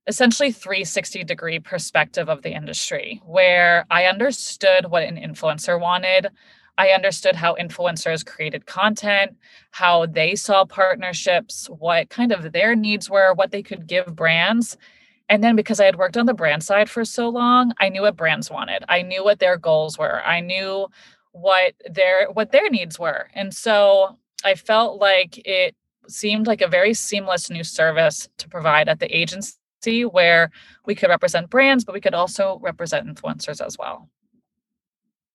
essentially 0.08 0.52
360 0.52 1.24
degree 1.24 1.60
perspective 1.60 2.30
of 2.30 2.44
the 2.44 2.54
industry 2.54 3.22
where 3.26 3.86
I 3.90 4.06
understood 4.06 4.92
what 4.92 5.04
an 5.04 5.18
influencer 5.18 5.80
wanted. 5.80 6.28
I 6.78 6.90
understood 6.90 7.36
how 7.36 7.56
influencers 7.56 8.26
created 8.26 8.66
content, 8.66 9.36
how 9.72 10.06
they 10.06 10.36
saw 10.36 10.66
partnerships, 10.66 11.68
what 11.68 12.10
kind 12.10 12.32
of 12.32 12.52
their 12.52 12.76
needs 12.76 13.10
were, 13.10 13.34
what 13.34 13.52
they 13.52 13.64
could 13.64 13.88
give 13.88 14.16
brands. 14.16 14.78
And 15.32 15.42
then 15.42 15.56
because 15.56 15.80
I 15.80 15.86
had 15.86 15.96
worked 15.96 16.18
on 16.18 16.26
the 16.26 16.34
brand 16.34 16.62
side 16.62 16.90
for 16.90 17.06
so 17.06 17.30
long, 17.30 17.72
I 17.80 17.88
knew 17.88 18.02
what 18.02 18.18
brands 18.18 18.52
wanted. 18.52 18.84
I 18.90 19.02
knew 19.02 19.24
what 19.24 19.40
their 19.40 19.56
goals 19.56 19.98
were. 19.98 20.22
I 20.24 20.42
knew 20.42 20.90
what 21.32 21.74
their 21.90 22.30
what 22.30 22.52
their 22.52 22.70
needs 22.70 23.00
were. 23.00 23.30
And 23.34 23.54
so 23.54 24.18
I 24.44 24.56
felt 24.56 25.00
like 25.00 25.38
it 25.48 25.74
seemed 26.10 26.48
like 26.48 26.60
a 26.60 26.68
very 26.68 26.94
seamless 26.94 27.50
new 27.50 27.64
service 27.64 28.28
to 28.40 28.50
provide 28.50 28.90
at 28.90 29.00
the 29.00 29.18
agency 29.18 30.04
where 30.04 30.52
we 30.86 30.96
could 30.96 31.10
represent 31.10 31.50
brands, 31.50 31.86
but 31.86 31.94
we 31.94 32.02
could 32.02 32.14
also 32.14 32.60
represent 32.62 33.08
influencers 33.08 33.66
as 33.66 33.78
well. 33.78 34.10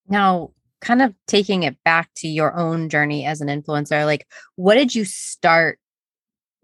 Now, 0.08 0.50
kind 0.82 1.00
of 1.00 1.14
taking 1.26 1.62
it 1.62 1.82
back 1.84 2.10
to 2.16 2.28
your 2.28 2.54
own 2.54 2.90
journey 2.90 3.24
as 3.24 3.40
an 3.40 3.48
influencer, 3.48 4.04
like 4.04 4.26
what 4.56 4.74
did 4.74 4.94
you 4.94 5.06
start 5.06 5.78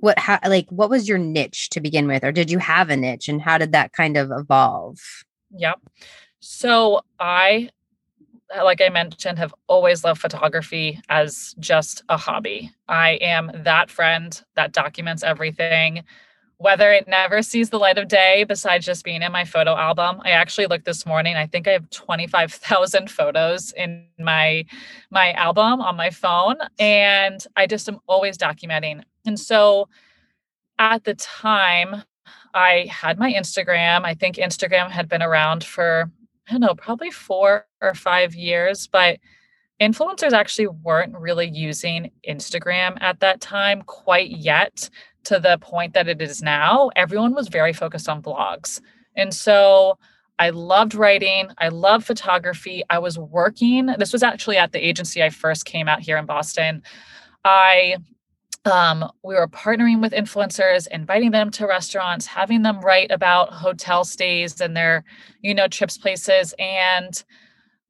what 0.02 0.18
how 0.18 0.40
like 0.46 0.68
what 0.68 0.90
was 0.90 1.08
your 1.08 1.16
niche 1.16 1.70
to 1.70 1.80
begin 1.80 2.08
with? 2.08 2.24
Or 2.24 2.32
did 2.32 2.50
you 2.50 2.58
have 2.58 2.90
a 2.90 2.96
niche 2.96 3.28
and 3.28 3.40
how 3.40 3.56
did 3.56 3.70
that 3.70 3.92
kind 3.92 4.16
of 4.16 4.32
evolve? 4.32 4.98
Yep. 5.56 5.80
So 6.40 7.02
i 7.20 7.70
like 8.64 8.82
i 8.82 8.88
mentioned 8.88 9.38
have 9.38 9.54
always 9.68 10.04
loved 10.04 10.20
photography 10.20 11.00
as 11.08 11.54
just 11.60 12.02
a 12.08 12.16
hobby. 12.16 12.72
I 12.88 13.10
am 13.20 13.52
that 13.54 13.90
friend 13.90 14.42
that 14.56 14.72
documents 14.72 15.22
everything. 15.22 16.02
Whether 16.56 16.92
it 16.92 17.08
never 17.08 17.42
sees 17.42 17.70
the 17.70 17.78
light 17.78 17.98
of 17.98 18.06
day 18.08 18.44
besides 18.46 18.84
just 18.86 19.04
being 19.04 19.22
in 19.22 19.32
my 19.32 19.44
photo 19.44 19.76
album 19.76 20.20
i 20.24 20.30
actually 20.30 20.66
looked 20.66 20.84
this 20.84 21.04
morning 21.04 21.34
i 21.34 21.44
think 21.44 21.66
i 21.66 21.72
have 21.72 21.90
25000 21.90 23.10
photos 23.10 23.72
in 23.72 24.06
my 24.20 24.64
my 25.10 25.32
album 25.32 25.80
on 25.80 25.96
my 25.96 26.10
phone 26.10 26.54
and 26.78 27.44
i 27.56 27.66
just 27.66 27.88
am 27.88 27.98
always 28.06 28.38
documenting 28.38 29.02
and 29.24 29.38
so 29.38 29.88
at 30.78 31.04
the 31.04 31.14
time 31.14 32.02
i 32.54 32.86
had 32.90 33.18
my 33.18 33.32
instagram 33.32 34.04
i 34.04 34.14
think 34.14 34.36
instagram 34.36 34.90
had 34.90 35.08
been 35.08 35.22
around 35.22 35.64
for 35.64 36.10
i 36.48 36.52
don't 36.52 36.60
know 36.60 36.74
probably 36.74 37.10
four 37.10 37.66
or 37.80 37.94
five 37.94 38.34
years 38.34 38.86
but 38.86 39.18
influencers 39.80 40.32
actually 40.32 40.68
weren't 40.68 41.16
really 41.16 41.48
using 41.48 42.10
instagram 42.28 42.96
at 43.00 43.20
that 43.20 43.40
time 43.40 43.82
quite 43.82 44.30
yet 44.30 44.88
to 45.24 45.38
the 45.38 45.58
point 45.58 45.94
that 45.94 46.08
it 46.08 46.20
is 46.20 46.42
now, 46.42 46.90
everyone 46.96 47.34
was 47.34 47.48
very 47.48 47.72
focused 47.72 48.08
on 48.08 48.22
blogs. 48.22 48.80
And 49.16 49.32
so 49.32 49.98
I 50.38 50.50
loved 50.50 50.94
writing. 50.94 51.48
I 51.58 51.68
loved 51.68 52.06
photography. 52.06 52.82
I 52.90 52.98
was 52.98 53.18
working. 53.18 53.86
This 53.98 54.12
was 54.12 54.22
actually 54.22 54.56
at 54.56 54.72
the 54.72 54.84
agency 54.84 55.22
I 55.22 55.30
first 55.30 55.64
came 55.64 55.88
out 55.88 56.00
here 56.00 56.16
in 56.16 56.26
Boston. 56.26 56.82
I 57.44 57.96
um, 58.64 59.10
we 59.22 59.34
were 59.34 59.48
partnering 59.48 60.00
with 60.00 60.12
influencers, 60.12 60.86
inviting 60.88 61.32
them 61.32 61.50
to 61.52 61.66
restaurants, 61.66 62.26
having 62.26 62.62
them 62.62 62.80
write 62.80 63.10
about 63.10 63.52
hotel 63.52 64.04
stays 64.04 64.60
and 64.60 64.76
their, 64.76 65.04
you 65.40 65.54
know, 65.54 65.68
trips 65.68 65.98
places. 65.98 66.54
And 66.58 67.22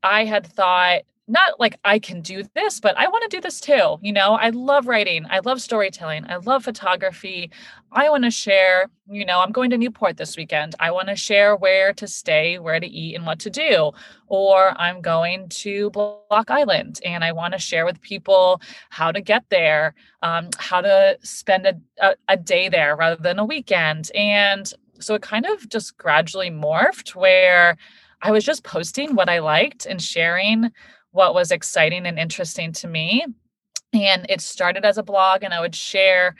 I 0.02 0.24
had 0.24 0.46
thought, 0.46 1.02
not 1.28 1.60
like 1.60 1.78
I 1.84 1.98
can 1.98 2.20
do 2.20 2.42
this, 2.54 2.80
but 2.80 2.96
I 2.98 3.06
want 3.06 3.22
to 3.30 3.36
do 3.36 3.40
this 3.40 3.60
too. 3.60 3.96
You 4.02 4.12
know, 4.12 4.34
I 4.34 4.50
love 4.50 4.86
writing, 4.86 5.24
I 5.30 5.38
love 5.38 5.60
storytelling, 5.60 6.26
I 6.28 6.36
love 6.36 6.64
photography. 6.64 7.50
I 7.92 8.10
want 8.10 8.24
to 8.24 8.30
share, 8.30 8.90
you 9.08 9.24
know, 9.24 9.40
I'm 9.40 9.52
going 9.52 9.70
to 9.70 9.78
Newport 9.78 10.16
this 10.16 10.36
weekend. 10.36 10.74
I 10.80 10.90
want 10.90 11.08
to 11.08 11.16
share 11.16 11.54
where 11.54 11.92
to 11.94 12.08
stay, 12.08 12.58
where 12.58 12.80
to 12.80 12.86
eat, 12.86 13.14
and 13.14 13.24
what 13.24 13.38
to 13.40 13.50
do. 13.50 13.92
Or 14.26 14.74
I'm 14.80 15.00
going 15.00 15.48
to 15.50 15.90
Block 15.90 16.50
Island 16.50 17.00
and 17.04 17.22
I 17.22 17.32
want 17.32 17.52
to 17.52 17.58
share 17.58 17.84
with 17.84 18.00
people 18.00 18.60
how 18.90 19.12
to 19.12 19.20
get 19.20 19.44
there, 19.50 19.94
um, 20.22 20.48
how 20.58 20.80
to 20.80 21.18
spend 21.22 21.66
a, 21.66 21.74
a, 22.00 22.14
a 22.28 22.36
day 22.36 22.68
there 22.68 22.96
rather 22.96 23.22
than 23.22 23.38
a 23.38 23.44
weekend. 23.44 24.10
And 24.14 24.72
so 24.98 25.14
it 25.14 25.22
kind 25.22 25.46
of 25.46 25.68
just 25.68 25.96
gradually 25.98 26.50
morphed 26.50 27.14
where 27.14 27.76
I 28.22 28.30
was 28.30 28.44
just 28.44 28.64
posting 28.64 29.14
what 29.14 29.28
I 29.28 29.40
liked 29.40 29.86
and 29.86 30.00
sharing 30.00 30.70
what 31.12 31.34
was 31.34 31.50
exciting 31.50 32.06
and 32.06 32.18
interesting 32.18 32.72
to 32.72 32.88
me. 32.88 33.24
And 33.94 34.26
it 34.28 34.40
started 34.40 34.84
as 34.84 34.98
a 34.98 35.02
blog, 35.02 35.42
and 35.42 35.54
I 35.54 35.60
would 35.60 35.74
share 35.74 36.34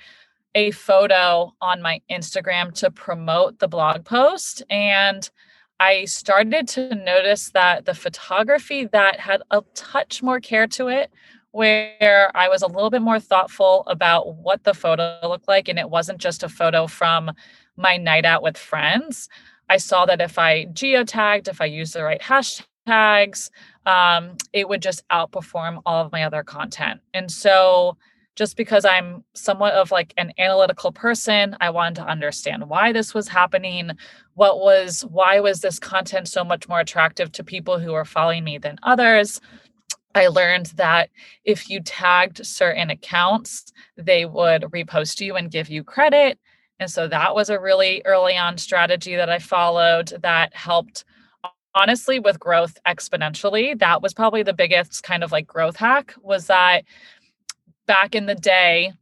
a 0.55 0.71
photo 0.73 1.55
on 1.61 1.81
my 1.81 2.01
Instagram 2.11 2.75
to 2.75 2.91
promote 2.91 3.59
the 3.59 3.69
blog 3.69 4.05
post. 4.05 4.63
And 4.69 5.29
I 5.81 6.05
started 6.05 6.69
to 6.69 6.95
notice 6.95 7.51
that 7.51 7.87
the 7.87 7.95
photography 7.95 8.87
that 8.87 9.21
had 9.21 9.43
a 9.51 9.63
touch 9.75 10.23
more 10.23 10.41
care 10.41 10.67
to 10.69 10.89
it, 10.89 11.11
where 11.51 12.31
I 12.35 12.49
was 12.49 12.63
a 12.63 12.67
little 12.67 12.91
bit 12.91 13.03
more 13.03 13.21
thoughtful 13.21 13.85
about 13.87 14.37
what 14.37 14.65
the 14.65 14.75
photo 14.75 15.19
looked 15.23 15.49
like, 15.49 15.69
and 15.69 15.79
it 15.79 15.91
wasn't 15.91 16.19
just 16.19 16.43
a 16.43 16.49
photo 16.49 16.87
from 16.87 17.33
my 17.77 17.97
night 17.97 18.25
out 18.25 18.43
with 18.43 18.57
friends. 18.57 19.29
I 19.69 19.77
saw 19.77 20.07
that 20.07 20.21
if 20.21 20.39
I 20.39 20.67
geotagged, 20.67 21.49
if 21.49 21.61
I 21.61 21.67
used 21.67 21.95
the 21.95 22.05
right 22.05 22.23
hashtags, 22.87 23.51
um, 23.87 24.37
it 24.53 24.69
would 24.69 24.83
just 24.83 25.07
outperform 25.09 25.83
all 25.85 26.05
of 26.05 26.13
my 26.13 26.25
other 26.25 26.43
content. 26.43 27.01
And 27.15 27.31
so, 27.31 27.97
just 28.35 28.57
because 28.57 28.87
I'm 28.87 29.25
somewhat 29.35 29.75
of 29.75 29.91
like 29.91 30.15
an 30.17 30.33
analytical 30.39 30.91
person, 30.91 31.55
I 31.61 31.69
wanted 31.69 31.97
to 31.97 32.07
understand 32.07 32.67
why 32.67 32.91
this 32.91 33.13
was 33.13 33.29
happening. 33.29 33.91
What 34.35 34.59
was, 34.59 35.03
why 35.03 35.41
was 35.41 35.61
this 35.61 35.79
content 35.79 36.29
so 36.29 36.43
much 36.43 36.67
more 36.67 36.81
attractive 36.81 37.31
to 37.33 37.45
people 37.45 37.79
who 37.79 37.93
are 37.93 38.07
following 38.07 38.43
me 38.43 38.57
than 38.57 38.79
others? 38.85 39.39
I 40.15 40.29
learned 40.29 40.67
that 40.77 41.11
if 41.45 41.69
you 41.69 41.81
tagged 41.83 42.47
certain 42.47 42.89
accounts, 42.89 43.71
they 43.99 44.25
would 44.25 44.63
repost 44.63 45.21
you 45.21 45.37
and 45.37 45.51
give 45.51 45.69
you 45.69 45.85
credit. 45.85 46.39
And 46.81 46.91
so 46.91 47.09
that 47.09 47.35
was 47.35 47.51
a 47.51 47.61
really 47.61 48.01
early 48.07 48.37
on 48.39 48.57
strategy 48.57 49.15
that 49.15 49.29
I 49.29 49.41
followed 49.41 50.15
that 50.23 50.55
helped 50.55 51.05
honestly 51.75 52.19
with 52.19 52.39
growth 52.39 52.79
exponentially 52.87 53.79
that 53.79 54.03
was 54.03 54.13
probably 54.13 54.43
the 54.43 54.53
biggest 54.53 55.03
kind 55.03 55.25
of 55.25 55.33
like 55.33 55.47
growth 55.47 55.77
hack 55.77 56.15
was 56.23 56.47
that 56.47 56.85
back 57.87 58.15
in 58.15 58.27
the 58.27 58.35
day 58.35 58.93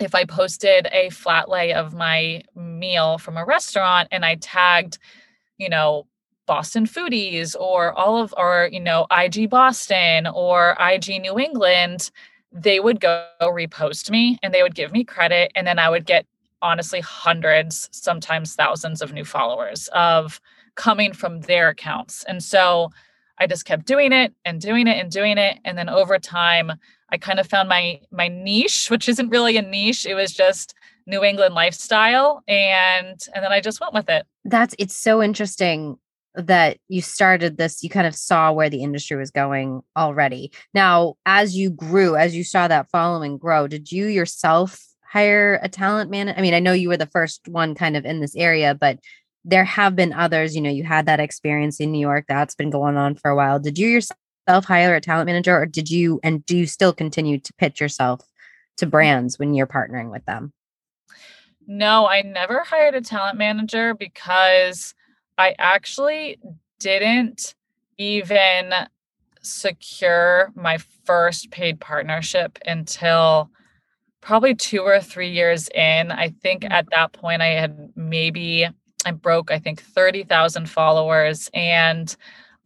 if 0.00 0.14
i 0.14 0.24
posted 0.24 0.88
a 0.92 1.10
flat 1.10 1.48
lay 1.48 1.72
of 1.72 1.94
my 1.94 2.42
meal 2.54 3.18
from 3.18 3.36
a 3.36 3.44
restaurant 3.44 4.08
and 4.10 4.24
i 4.24 4.34
tagged 4.36 4.98
you 5.58 5.68
know 5.68 6.06
boston 6.46 6.86
foodies 6.86 7.54
or 7.58 7.92
all 7.92 8.16
of 8.22 8.32
or 8.36 8.68
you 8.72 8.80
know 8.80 9.06
ig 9.22 9.50
boston 9.50 10.26
or 10.26 10.76
ig 10.80 11.20
new 11.20 11.38
england 11.38 12.10
they 12.50 12.80
would 12.80 13.00
go 13.00 13.26
repost 13.42 14.10
me 14.10 14.38
and 14.42 14.54
they 14.54 14.62
would 14.62 14.74
give 14.74 14.92
me 14.92 15.04
credit 15.04 15.52
and 15.54 15.66
then 15.66 15.78
i 15.78 15.90
would 15.90 16.06
get 16.06 16.26
honestly 16.62 17.00
hundreds 17.00 17.88
sometimes 17.92 18.54
thousands 18.54 19.02
of 19.02 19.12
new 19.12 19.24
followers 19.24 19.88
of 19.92 20.40
coming 20.78 21.12
from 21.12 21.40
their 21.40 21.68
accounts. 21.68 22.24
And 22.24 22.42
so 22.42 22.90
I 23.36 23.46
just 23.46 23.66
kept 23.66 23.84
doing 23.84 24.12
it 24.12 24.32
and 24.44 24.60
doing 24.60 24.86
it 24.86 24.98
and 24.98 25.10
doing 25.10 25.36
it. 25.36 25.58
And 25.64 25.76
then 25.76 25.88
over 25.90 26.18
time, 26.18 26.72
I 27.10 27.18
kind 27.18 27.38
of 27.38 27.46
found 27.46 27.68
my 27.68 28.00
my 28.10 28.28
niche, 28.28 28.88
which 28.90 29.08
isn't 29.08 29.28
really 29.28 29.58
a 29.58 29.62
niche. 29.62 30.06
It 30.06 30.14
was 30.14 30.32
just 30.32 30.74
New 31.06 31.22
England 31.22 31.54
lifestyle. 31.54 32.42
And 32.48 33.18
and 33.34 33.44
then 33.44 33.52
I 33.52 33.60
just 33.60 33.80
went 33.80 33.92
with 33.92 34.08
it. 34.08 34.24
That's 34.44 34.74
it's 34.78 34.96
so 34.96 35.22
interesting 35.22 35.98
that 36.34 36.78
you 36.88 37.02
started 37.02 37.56
this, 37.56 37.82
you 37.82 37.90
kind 37.90 38.06
of 38.06 38.14
saw 38.14 38.52
where 38.52 38.70
the 38.70 38.82
industry 38.82 39.16
was 39.16 39.32
going 39.32 39.82
already. 39.96 40.52
Now, 40.72 41.14
as 41.26 41.56
you 41.56 41.70
grew, 41.70 42.14
as 42.14 42.36
you 42.36 42.44
saw 42.44 42.68
that 42.68 42.88
following 42.90 43.38
grow, 43.38 43.66
did 43.66 43.90
you 43.90 44.06
yourself 44.06 44.80
hire 45.02 45.58
a 45.62 45.68
talent 45.68 46.10
man? 46.10 46.28
I 46.28 46.40
mean, 46.40 46.54
I 46.54 46.60
know 46.60 46.72
you 46.72 46.88
were 46.88 46.96
the 46.96 47.06
first 47.06 47.48
one 47.48 47.74
kind 47.74 47.96
of 47.96 48.04
in 48.04 48.20
this 48.20 48.36
area, 48.36 48.74
but 48.74 49.00
there 49.44 49.64
have 49.64 49.96
been 49.96 50.12
others, 50.12 50.54
you 50.54 50.62
know, 50.62 50.70
you 50.70 50.84
had 50.84 51.06
that 51.06 51.20
experience 51.20 51.80
in 51.80 51.92
New 51.92 52.00
York 52.00 52.26
that's 52.28 52.54
been 52.54 52.70
going 52.70 52.96
on 52.96 53.14
for 53.14 53.30
a 53.30 53.36
while. 53.36 53.58
Did 53.58 53.78
you 53.78 53.88
yourself 53.88 54.64
hire 54.64 54.94
a 54.94 55.00
talent 55.00 55.26
manager 55.26 55.56
or 55.56 55.66
did 55.66 55.90
you 55.90 56.20
and 56.22 56.44
do 56.44 56.56
you 56.56 56.66
still 56.66 56.92
continue 56.92 57.38
to 57.38 57.52
pitch 57.54 57.80
yourself 57.80 58.20
to 58.78 58.86
mm. 58.86 58.90
brands 58.90 59.38
when 59.38 59.54
you're 59.54 59.66
partnering 59.66 60.10
with 60.10 60.24
them? 60.24 60.52
No, 61.66 62.06
I 62.06 62.22
never 62.22 62.64
hired 62.64 62.94
a 62.94 63.00
talent 63.00 63.36
manager 63.36 63.94
because 63.94 64.94
I 65.36 65.54
actually 65.58 66.38
didn't 66.80 67.54
even 67.98 68.72
secure 69.42 70.50
my 70.54 70.78
first 71.04 71.50
paid 71.50 71.80
partnership 71.80 72.58
until 72.64 73.50
probably 74.20 74.54
two 74.54 74.82
or 74.82 75.00
three 75.00 75.30
years 75.30 75.68
in. 75.74 76.10
I 76.10 76.30
think 76.42 76.62
mm. 76.62 76.70
at 76.70 76.86
that 76.90 77.12
point 77.12 77.42
I 77.42 77.48
had 77.48 77.92
maybe 77.94 78.68
I 79.08 79.12
broke, 79.12 79.50
I 79.50 79.58
think, 79.58 79.80
30,000 79.80 80.68
followers. 80.68 81.50
And 81.54 82.14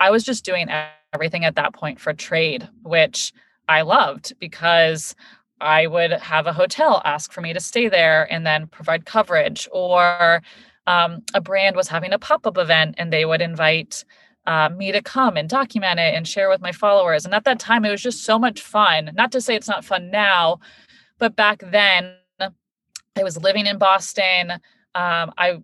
I 0.01 0.11
was 0.11 0.25
just 0.25 0.45
doing 0.45 0.69
everything 1.15 1.45
at 1.45 1.55
that 1.55 1.73
point 1.73 2.01
for 2.01 2.13
trade, 2.13 2.69
which 2.83 3.33
I 3.69 3.83
loved 3.83 4.33
because 4.41 5.15
I 5.61 5.87
would 5.87 6.11
have 6.11 6.47
a 6.47 6.53
hotel 6.53 7.01
ask 7.05 7.33
for 7.33 7.41
me 7.41 7.53
to 7.53 7.61
stay 7.61 7.89
there 7.89 8.31
and 8.33 8.45
then 8.45 8.67
provide 8.67 9.07
coverage, 9.07 9.69
or 9.71 10.43
um, 10.89 11.23
a 11.35 11.41
brand 11.41 11.77
was 11.77 11.87
having 11.87 12.13
a 12.13 12.19
pop 12.19 12.47
up 12.47 12.59
event 12.59 12.97
and 12.99 13.13
they 13.13 13.25
would 13.25 13.41
invite 13.41 14.05
uh, 14.47 14.69
me 14.71 14.91
to 14.91 15.01
come 15.01 15.37
and 15.37 15.49
document 15.49 16.01
it 16.01 16.15
and 16.15 16.27
share 16.27 16.49
with 16.49 16.61
my 16.61 16.73
followers. 16.73 17.25
And 17.25 17.33
at 17.33 17.45
that 17.45 17.61
time, 17.61 17.85
it 17.85 17.93
was 17.93 18.03
just 18.03 18.25
so 18.25 18.41
much 18.41 18.61
fun. 18.61 19.13
Not 19.15 19.31
to 19.33 19.41
say 19.41 19.55
it's 19.55 19.69
not 19.69 19.85
fun 19.85 20.11
now, 20.11 20.59
but 21.19 21.37
back 21.37 21.63
then, 21.65 22.17
I 22.41 23.23
was 23.23 23.37
living 23.37 23.67
in 23.67 23.79
Boston. 23.79 24.53
Um, 24.95 25.33
I 25.39 25.63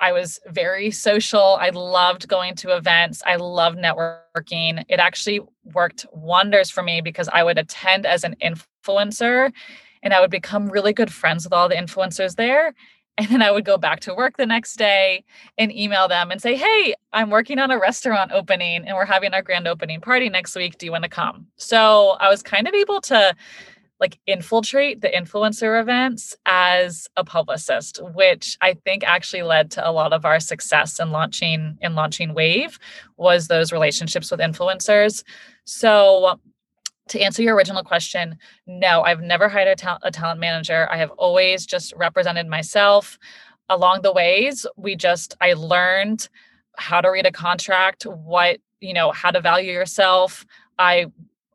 I 0.00 0.12
was 0.12 0.38
very 0.46 0.90
social. 0.90 1.56
I 1.60 1.70
loved 1.70 2.28
going 2.28 2.54
to 2.56 2.76
events. 2.76 3.22
I 3.26 3.36
loved 3.36 3.78
networking. 3.78 4.84
It 4.88 5.00
actually 5.00 5.40
worked 5.64 6.06
wonders 6.12 6.70
for 6.70 6.82
me 6.82 7.00
because 7.00 7.28
I 7.32 7.42
would 7.42 7.58
attend 7.58 8.06
as 8.06 8.24
an 8.24 8.36
influencer 8.42 9.52
and 10.02 10.12
I 10.12 10.20
would 10.20 10.30
become 10.30 10.68
really 10.68 10.92
good 10.92 11.12
friends 11.12 11.44
with 11.44 11.52
all 11.52 11.68
the 11.68 11.74
influencers 11.74 12.36
there. 12.36 12.74
And 13.18 13.28
then 13.28 13.40
I 13.40 13.50
would 13.50 13.64
go 13.64 13.78
back 13.78 14.00
to 14.00 14.14
work 14.14 14.36
the 14.36 14.44
next 14.44 14.76
day 14.76 15.24
and 15.56 15.74
email 15.74 16.06
them 16.06 16.30
and 16.30 16.38
say, 16.38 16.54
Hey, 16.54 16.94
I'm 17.14 17.30
working 17.30 17.58
on 17.58 17.70
a 17.70 17.78
restaurant 17.78 18.30
opening 18.30 18.86
and 18.86 18.94
we're 18.94 19.06
having 19.06 19.32
our 19.32 19.40
grand 19.40 19.66
opening 19.66 20.02
party 20.02 20.28
next 20.28 20.54
week. 20.54 20.76
Do 20.76 20.84
you 20.84 20.92
want 20.92 21.04
to 21.04 21.08
come? 21.08 21.46
So 21.56 22.10
I 22.20 22.28
was 22.28 22.42
kind 22.42 22.68
of 22.68 22.74
able 22.74 23.00
to 23.00 23.34
like 24.00 24.18
infiltrate 24.26 25.00
the 25.00 25.08
influencer 25.08 25.80
events 25.80 26.36
as 26.44 27.08
a 27.16 27.24
publicist 27.24 28.00
which 28.14 28.56
i 28.60 28.74
think 28.84 29.02
actually 29.04 29.42
led 29.42 29.70
to 29.70 29.88
a 29.88 29.92
lot 29.92 30.12
of 30.12 30.24
our 30.24 30.40
success 30.40 31.00
in 31.00 31.10
launching 31.10 31.78
in 31.80 31.94
launching 31.94 32.34
wave 32.34 32.78
was 33.16 33.48
those 33.48 33.72
relationships 33.72 34.30
with 34.30 34.40
influencers. 34.40 35.24
So 35.64 36.38
to 37.08 37.20
answer 37.20 37.42
your 37.42 37.54
original 37.54 37.84
question 37.84 38.36
no 38.66 39.02
i've 39.02 39.20
never 39.20 39.48
hired 39.48 39.68
a, 39.68 39.76
ta- 39.76 39.98
a 40.02 40.10
talent 40.10 40.40
manager. 40.40 40.88
I 40.90 40.96
have 40.96 41.10
always 41.12 41.64
just 41.66 41.92
represented 41.96 42.46
myself. 42.46 43.18
Along 43.68 44.02
the 44.02 44.12
ways 44.12 44.66
we 44.76 44.96
just 44.96 45.36
i 45.40 45.54
learned 45.54 46.28
how 46.76 47.00
to 47.00 47.10
read 47.10 47.26
a 47.26 47.32
contract 47.32 48.04
what 48.04 48.58
you 48.80 48.92
know 48.92 49.10
how 49.12 49.30
to 49.30 49.40
value 49.40 49.72
yourself. 49.72 50.44
I 50.78 51.06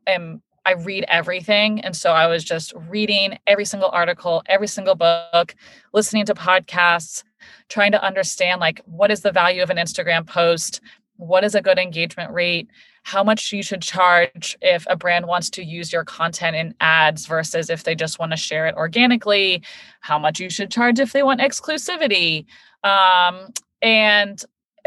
am 0.06 0.42
I 0.64 0.72
read 0.72 1.04
everything. 1.08 1.80
And 1.80 1.96
so 1.96 2.12
I 2.12 2.26
was 2.26 2.44
just 2.44 2.72
reading 2.88 3.38
every 3.46 3.64
single 3.64 3.90
article, 3.90 4.42
every 4.46 4.68
single 4.68 4.94
book, 4.94 5.54
listening 5.92 6.24
to 6.26 6.34
podcasts, 6.34 7.24
trying 7.68 7.92
to 7.92 8.02
understand 8.02 8.60
like 8.60 8.80
what 8.84 9.10
is 9.10 9.20
the 9.20 9.32
value 9.32 9.62
of 9.62 9.70
an 9.70 9.76
Instagram 9.76 10.26
post? 10.26 10.80
What 11.16 11.44
is 11.44 11.54
a 11.54 11.62
good 11.62 11.78
engagement 11.78 12.32
rate? 12.32 12.68
How 13.04 13.24
much 13.24 13.52
you 13.52 13.62
should 13.62 13.82
charge 13.82 14.56
if 14.60 14.86
a 14.88 14.96
brand 14.96 15.26
wants 15.26 15.50
to 15.50 15.64
use 15.64 15.92
your 15.92 16.04
content 16.04 16.54
in 16.54 16.74
ads 16.80 17.26
versus 17.26 17.68
if 17.68 17.82
they 17.82 17.96
just 17.96 18.20
want 18.20 18.30
to 18.30 18.36
share 18.36 18.66
it 18.66 18.76
organically? 18.76 19.62
How 20.00 20.18
much 20.18 20.38
you 20.38 20.48
should 20.48 20.70
charge 20.70 21.00
if 21.00 21.12
they 21.12 21.24
want 21.24 21.40
exclusivity? 21.40 22.46
Um, 22.84 23.48
and 23.80 24.42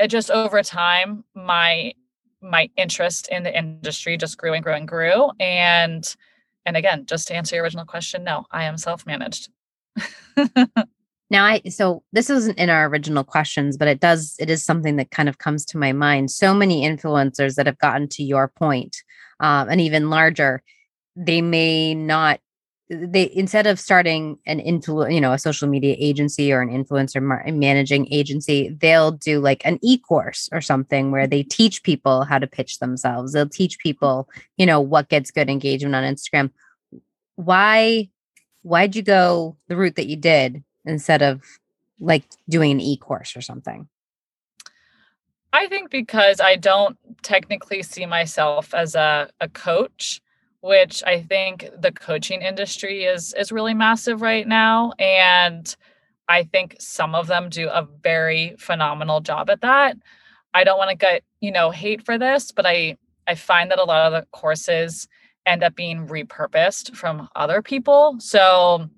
just 0.08 0.32
over 0.32 0.64
time, 0.64 1.26
my 1.34 1.94
my 2.50 2.70
interest 2.78 3.28
in 3.30 3.44
the 3.44 3.58
industry 3.58 4.18
just 4.18 4.38
grew 4.38 4.54
and 4.54 4.64
grew 4.64 4.74
and 4.74 4.88
grew. 4.88 5.32
And 5.40 6.16
and 6.66 6.76
again, 6.76 7.06
just 7.06 7.28
to 7.28 7.36
answer 7.36 7.56
your 7.56 7.64
original 7.64 7.86
question, 7.86 8.24
no, 8.24 8.46
I 8.52 8.64
am 8.64 8.78
self-managed. 8.78 9.50
now 11.30 11.46
I 11.46 11.62
so 11.70 12.04
this 12.12 12.30
isn't 12.30 12.58
in 12.58 12.70
our 12.70 12.88
original 12.88 13.24
questions, 13.24 13.78
but 13.78 13.88
it 13.88 14.00
does 14.00 14.36
it 14.40 14.50
is 14.50 14.64
something 14.64 14.96
that 14.98 15.12
kind 15.12 15.30
of 15.30 15.38
comes 15.38 15.66
to 15.66 15.78
my 15.78 15.94
mind. 15.94 16.32
So 16.32 16.54
many 16.54 16.84
influencers 16.84 17.56
that 17.56 17.66
have 17.66 17.78
gotten 17.78 18.08
to 18.10 18.24
your 18.24 18.48
point, 18.48 18.98
um, 19.40 19.70
and 19.70 19.82
even 19.82 20.10
larger, 20.10 20.64
they 21.16 21.42
may 21.42 21.94
not 21.94 22.40
they 22.90 23.32
instead 23.34 23.66
of 23.66 23.80
starting 23.80 24.38
an 24.46 24.60
influ 24.60 25.12
you 25.12 25.20
know 25.20 25.34
a 25.34 25.40
social 25.40 25.68
media 25.68 25.96
agency 25.98 26.54
or 26.54 26.62
an 26.62 26.70
influencer 26.70 27.20
managing 27.54 28.12
agency 28.14 28.70
they'll 28.80 29.12
do 29.12 29.40
like 29.40 29.66
an 29.66 29.80
e-course 29.82 30.48
or 30.52 30.62
something 30.62 31.10
where 31.12 31.26
they 31.26 31.42
teach 31.42 31.82
people 31.82 32.24
how 32.24 32.38
to 32.38 32.48
pitch 32.48 32.78
themselves. 32.80 33.34
They'll 33.34 33.50
teach 33.50 33.80
people 33.80 34.30
you 34.58 34.66
know 34.66 34.80
what 34.80 35.10
gets 35.10 35.32
good 35.32 35.50
engagement 35.50 35.96
on 35.96 36.04
instagram. 36.04 36.52
Why 37.36 38.10
why'd 38.62 38.96
you 38.96 39.02
go 39.02 39.58
the 39.68 39.76
route 39.76 39.96
that 39.96 40.08
you 40.08 40.16
did 40.16 40.64
instead 40.86 41.24
of 41.24 41.42
like 42.00 42.24
doing 42.48 42.72
an 42.72 42.82
e-course 42.82 43.36
or 43.36 43.42
something? 43.42 43.88
I 45.54 45.68
think 45.68 45.90
because 45.90 46.40
i 46.40 46.56
don't 46.56 46.98
technically 47.24 47.82
see 47.82 48.06
myself 48.06 48.74
as 48.74 48.94
a, 48.94 49.30
a 49.40 49.48
coach 49.50 50.22
which 50.66 51.04
I 51.06 51.22
think 51.22 51.70
the 51.80 51.92
coaching 51.92 52.42
industry 52.42 53.04
is 53.06 53.34
is 53.38 53.52
really 53.52 53.76
massive 53.76 54.22
right 54.22 54.48
now 54.48 54.94
and 55.00 55.76
I 56.28 56.44
think 56.44 56.76
some 56.80 57.14
of 57.14 57.28
them 57.28 57.50
do 57.50 57.70
a 57.70 57.88
very 58.02 58.56
phenomenal 58.58 59.22
job 59.22 59.50
at 59.52 59.62
that. 59.62 59.96
I 60.56 60.64
don't 60.64 60.80
want 60.80 60.90
to 60.90 60.96
get, 60.96 61.24
you 61.40 61.52
know, 61.52 61.70
hate 61.70 62.04
for 62.04 62.18
this, 62.18 62.52
but 62.52 62.66
I 62.66 62.98
I 63.28 63.36
find 63.36 63.70
that 63.72 63.80
a 63.80 63.84
lot 63.84 64.08
of 64.08 64.14
the 64.14 64.28
courses 64.32 65.08
end 65.46 65.64
up 65.64 65.76
being 65.76 66.08
repurposed 66.08 66.96
from 66.96 67.30
other 67.36 67.62
people. 67.62 68.16
So 68.20 68.90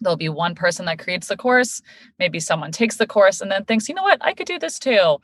there'll 0.00 0.16
be 0.16 0.28
one 0.28 0.54
person 0.54 0.86
that 0.86 0.98
creates 1.00 1.28
the 1.28 1.36
course, 1.36 1.82
maybe 2.18 2.38
someone 2.40 2.70
takes 2.72 2.96
the 2.96 3.06
course 3.06 3.40
and 3.40 3.50
then 3.50 3.64
thinks, 3.64 3.88
"You 3.88 3.94
know 3.96 4.04
what? 4.04 4.18
I 4.20 4.34
could 4.34 4.46
do 4.46 4.58
this 4.58 4.78
too." 4.78 5.18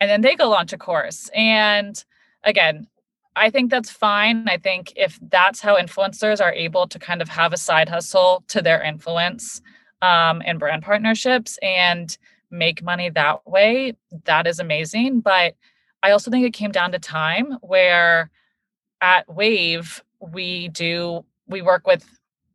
And 0.00 0.08
then 0.10 0.20
they 0.22 0.36
go 0.36 0.48
launch 0.48 0.72
a 0.72 0.78
course. 0.78 1.28
And 1.34 2.02
again, 2.44 2.86
I 3.36 3.50
think 3.50 3.70
that's 3.70 3.90
fine. 3.90 4.48
I 4.48 4.56
think 4.56 4.92
if 4.96 5.18
that's 5.22 5.60
how 5.60 5.76
influencers 5.76 6.40
are 6.40 6.52
able 6.52 6.86
to 6.88 6.98
kind 6.98 7.22
of 7.22 7.28
have 7.28 7.52
a 7.52 7.56
side 7.56 7.88
hustle 7.88 8.44
to 8.48 8.60
their 8.60 8.82
influence 8.82 9.62
um, 10.02 10.42
and 10.44 10.58
brand 10.58 10.82
partnerships 10.82 11.58
and 11.62 12.16
make 12.50 12.82
money 12.82 13.08
that 13.10 13.46
way, 13.46 13.94
that 14.24 14.46
is 14.46 14.58
amazing. 14.58 15.20
But 15.20 15.54
I 16.02 16.10
also 16.10 16.30
think 16.30 16.44
it 16.46 16.52
came 16.52 16.72
down 16.72 16.92
to 16.92 16.98
time 16.98 17.58
where 17.60 18.30
at 19.00 19.32
Wave, 19.32 20.02
we 20.20 20.68
do, 20.68 21.24
we 21.46 21.62
work 21.62 21.86
with 21.86 22.04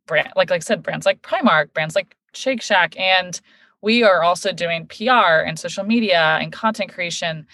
brand, 0.06 0.32
like, 0.36 0.50
like 0.50 0.58
I 0.58 0.60
said, 0.60 0.82
brands 0.82 1.06
like 1.06 1.22
Primark, 1.22 1.72
brands 1.72 1.96
like 1.96 2.16
Shake 2.32 2.62
Shack, 2.62 2.98
and 2.98 3.40
we 3.82 4.02
are 4.02 4.22
also 4.22 4.52
doing 4.52 4.86
PR 4.86 5.44
and 5.46 5.58
social 5.58 5.84
media 5.84 6.38
and 6.40 6.52
content 6.52 6.92
creation 6.92 7.46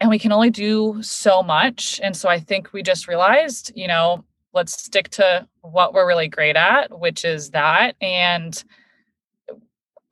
and 0.00 0.10
we 0.10 0.18
can 0.18 0.32
only 0.32 0.50
do 0.50 1.02
so 1.02 1.42
much. 1.42 2.00
And 2.02 2.16
so 2.16 2.28
I 2.28 2.38
think 2.38 2.72
we 2.72 2.82
just 2.82 3.08
realized, 3.08 3.72
you 3.74 3.88
know, 3.88 4.24
let's 4.54 4.80
stick 4.80 5.08
to 5.10 5.46
what 5.62 5.92
we're 5.92 6.06
really 6.06 6.28
great 6.28 6.56
at, 6.56 6.98
which 6.98 7.24
is 7.24 7.50
that. 7.50 7.96
And 8.00 8.62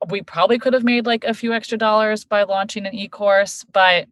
we 0.09 0.21
probably 0.21 0.59
could 0.59 0.73
have 0.73 0.83
made 0.83 1.05
like 1.05 1.23
a 1.23 1.33
few 1.33 1.53
extra 1.53 1.77
dollars 1.77 2.23
by 2.23 2.43
launching 2.43 2.85
an 2.85 2.93
e 2.93 3.07
course, 3.07 3.65
but 3.71 4.07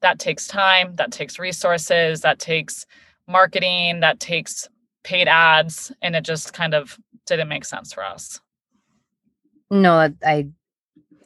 that 0.00 0.18
takes 0.18 0.46
time, 0.46 0.94
that 0.96 1.12
takes 1.12 1.38
resources, 1.38 2.20
that 2.20 2.38
takes 2.38 2.84
marketing, 3.26 4.00
that 4.00 4.20
takes 4.20 4.68
paid 5.02 5.28
ads. 5.28 5.92
And 6.02 6.14
it 6.14 6.24
just 6.24 6.52
kind 6.52 6.74
of 6.74 6.98
didn't 7.26 7.48
make 7.48 7.64
sense 7.64 7.92
for 7.92 8.04
us. 8.04 8.40
No, 9.70 10.12
I 10.24 10.48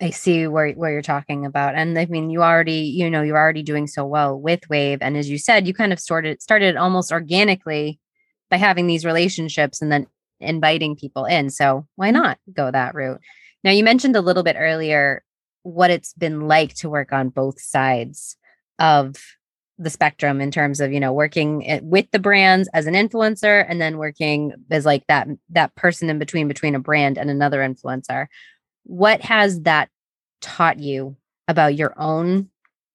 I 0.01 0.11
see 0.11 0.47
where 0.47 0.73
where 0.73 0.93
you're 0.93 1.03
talking 1.03 1.45
about. 1.45 1.75
And 1.75 1.99
I 1.99 2.07
mean, 2.07 2.31
you 2.31 2.43
already, 2.43 2.81
you 2.81 3.11
know, 3.11 3.23
you're 3.23 3.39
already 3.39 3.63
doing 3.63 3.87
so 3.87 4.07
well 4.07 4.39
with 4.39 4.69
Wave. 4.69 4.99
And 5.01 5.17
as 5.17 5.29
you 5.29 5.39
said, 5.39 5.67
you 5.67 5.75
kind 5.75 5.93
of 5.93 6.01
started 6.01 6.41
started 6.41 6.77
almost 6.77 7.13
organically 7.13 7.99
by 8.51 8.57
having 8.57 8.87
these 8.87 9.05
relationships 9.05 9.83
and 9.83 9.91
then 9.91 10.07
inviting 10.41 10.97
people 10.97 11.25
in. 11.25 11.51
So 11.51 11.87
why 11.97 12.09
mm-hmm. 12.09 12.23
not 12.23 12.39
go 12.53 12.71
that 12.71 12.95
route? 12.95 13.21
Now 13.65 13.73
you 13.73 13.83
mentioned 13.83 14.17
a 14.17 14.21
little 14.21 14.43
bit 14.43 14.57
earlier 14.59 15.25
what 15.63 15.91
it's 15.91 16.13
been 16.15 16.43
like 16.43 16.75
to 16.77 16.89
work 16.89 17.13
on 17.13 17.29
both 17.29 17.61
sides 17.61 18.37
of 18.79 19.17
the 19.79 19.91
spectrum 19.91 20.41
in 20.41 20.51
terms 20.51 20.81
of 20.81 20.93
you 20.93 20.99
know 20.99 21.13
working 21.13 21.69
eh, 21.69 21.81
with 21.83 22.11
the 22.11 22.19
brands 22.19 22.69
as 22.75 22.87
an 22.87 22.95
influencer 22.95 23.65
and 23.69 23.81
then 23.81 23.97
working 23.97 24.53
as 24.71 24.85
like 24.85 25.07
that 25.07 25.29
that 25.51 25.75
person 25.77 26.11
in 26.11 26.19
between 26.19 26.49
between 26.49 26.75
a 26.75 26.81
brand 26.81 27.17
and 27.17 27.31
another 27.31 27.61
influencer 27.61 28.27
what 28.85 29.21
has 29.23 29.62
that 29.62 29.88
taught 30.41 30.79
you 30.79 31.17
about 31.47 31.75
your 31.75 31.95
own 31.97 32.49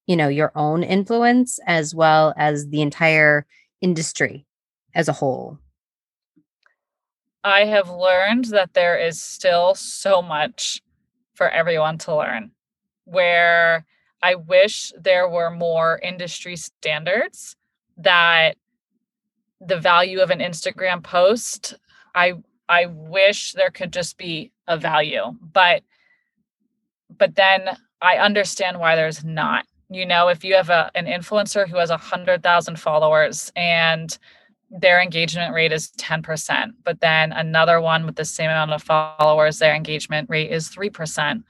you 0.06 0.16
know 0.16 0.28
your 0.28 0.52
own 0.54 0.82
influence 0.82 1.58
as 1.66 1.94
well 1.94 2.34
as 2.36 2.68
the 2.68 2.82
entire 2.82 3.46
industry 3.80 4.46
as 4.94 5.08
a 5.08 5.12
whole? 5.12 5.58
I 7.42 7.66
have 7.66 7.90
learned 7.90 8.46
that 8.46 8.72
there 8.72 8.98
is 8.98 9.22
still 9.22 9.74
so 9.74 10.22
much 10.22 10.80
for 11.34 11.48
everyone 11.50 11.98
to 11.98 12.16
learn 12.16 12.50
where 13.04 13.84
i 14.22 14.34
wish 14.34 14.92
there 14.98 15.28
were 15.28 15.50
more 15.50 16.00
industry 16.02 16.56
standards 16.56 17.56
that 17.96 18.56
the 19.60 19.78
value 19.78 20.20
of 20.20 20.30
an 20.30 20.38
instagram 20.38 21.02
post 21.02 21.74
i 22.14 22.32
I 22.68 22.86
wish 22.86 23.52
there 23.52 23.70
could 23.70 23.92
just 23.92 24.16
be 24.16 24.52
a 24.66 24.76
value, 24.76 25.36
but 25.40 25.82
but 27.16 27.36
then 27.36 27.68
I 28.00 28.16
understand 28.16 28.80
why 28.80 28.96
there's 28.96 29.24
not. 29.24 29.66
You 29.90 30.06
know, 30.06 30.28
if 30.28 30.44
you 30.44 30.54
have 30.54 30.70
a 30.70 30.90
an 30.94 31.06
influencer 31.06 31.68
who 31.68 31.76
has 31.76 31.90
a 31.90 31.96
hundred 31.96 32.42
thousand 32.42 32.80
followers 32.80 33.52
and 33.54 34.16
their 34.70 35.00
engagement 35.00 35.54
rate 35.54 35.72
is 35.72 35.92
10%, 35.92 36.72
but 36.82 37.00
then 37.00 37.32
another 37.32 37.80
one 37.80 38.06
with 38.06 38.16
the 38.16 38.24
same 38.24 38.50
amount 38.50 38.72
of 38.72 38.82
followers, 38.82 39.58
their 39.58 39.74
engagement 39.74 40.28
rate 40.28 40.50
is 40.50 40.68
3%, 40.68 41.44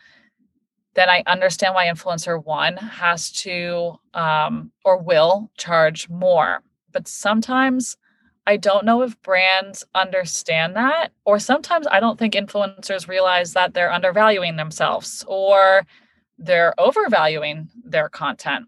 then 0.95 1.09
I 1.09 1.23
understand 1.27 1.75
why 1.75 1.87
influencer 1.87 2.43
one 2.45 2.77
has 2.77 3.31
to 3.33 3.99
um, 4.13 4.73
or 4.85 4.99
will 4.99 5.51
charge 5.57 6.09
more. 6.09 6.63
But 6.93 7.09
sometimes 7.09 7.97
I 8.47 8.57
don't 8.59 8.85
know 8.85 9.03
if 9.03 9.21
brands 9.23 9.85
understand 9.95 10.77
that, 10.77 11.13
or 11.25 11.39
sometimes 11.39 11.87
I 11.87 12.01
don't 12.01 12.19
think 12.19 12.35
influencers 12.35 13.09
realize 13.09 13.55
that 13.55 13.73
they're 13.73 13.93
undervaluing 13.93 14.57
themselves 14.57 15.25
or 15.27 15.87
they're 16.39 16.75
overvaluing 16.79 17.69
their 17.85 18.09
content. 18.09 18.67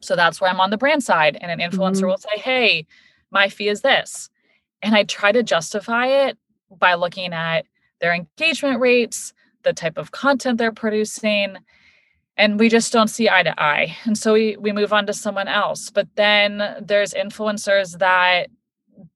So 0.00 0.14
that's 0.14 0.40
where 0.40 0.50
I'm 0.50 0.60
on 0.60 0.70
the 0.70 0.78
brand 0.78 1.02
side. 1.02 1.36
And 1.40 1.50
an 1.50 1.58
influencer 1.58 1.96
mm-hmm. 1.96 2.06
will 2.06 2.18
say, 2.18 2.36
Hey, 2.36 2.86
my 3.30 3.48
fee 3.48 3.68
is 3.68 3.82
this. 3.82 4.28
And 4.82 4.94
I 4.94 5.04
try 5.04 5.32
to 5.32 5.42
justify 5.42 6.06
it 6.06 6.38
by 6.70 6.94
looking 6.94 7.32
at 7.32 7.66
their 8.00 8.14
engagement 8.14 8.80
rates, 8.80 9.32
the 9.62 9.72
type 9.72 9.96
of 9.96 10.10
content 10.10 10.58
they're 10.58 10.72
producing. 10.72 11.56
And 12.36 12.58
we 12.58 12.68
just 12.68 12.92
don't 12.92 13.08
see 13.08 13.28
eye 13.28 13.42
to 13.42 13.62
eye. 13.62 13.96
And 14.04 14.16
so 14.16 14.32
we, 14.32 14.56
we 14.56 14.72
move 14.72 14.92
on 14.92 15.06
to 15.06 15.12
someone 15.12 15.48
else. 15.48 15.90
But 15.90 16.08
then 16.16 16.76
there's 16.80 17.14
influencers 17.14 17.98
that 17.98 18.48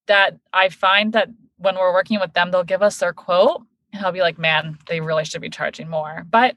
that 0.07 0.38
I 0.53 0.69
find 0.69 1.12
that 1.12 1.29
when 1.59 1.77
we're 1.77 1.92
working 1.92 2.21
with 2.21 2.33
them, 2.33 2.51
they'll 2.51 2.64
give 2.64 2.83
us 2.83 2.99
their 2.99 3.12
quote 3.12 3.62
and 3.92 4.05
I'll 4.05 4.12
be 4.12 4.21
like, 4.21 4.38
man, 4.38 4.79
they 4.88 5.01
really 5.01 5.25
should 5.25 5.40
be 5.40 5.51
charging 5.51 5.88
more. 5.88 6.25
But 6.29 6.57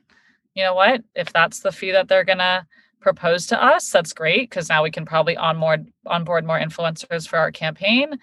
you 0.55 0.63
know 0.63 0.73
what? 0.73 1.03
If 1.15 1.31
that's 1.31 1.61
the 1.61 1.71
fee 1.71 1.91
that 1.91 2.07
they're 2.07 2.23
gonna 2.23 2.67
propose 2.99 3.47
to 3.47 3.63
us, 3.63 3.89
that's 3.89 4.13
great 4.13 4.49
because 4.49 4.69
now 4.69 4.83
we 4.83 4.91
can 4.91 5.05
probably 5.05 5.37
onboard 5.37 5.91
onboard 6.05 6.45
more 6.45 6.59
influencers 6.59 7.27
for 7.27 7.37
our 7.37 7.51
campaign. 7.51 8.19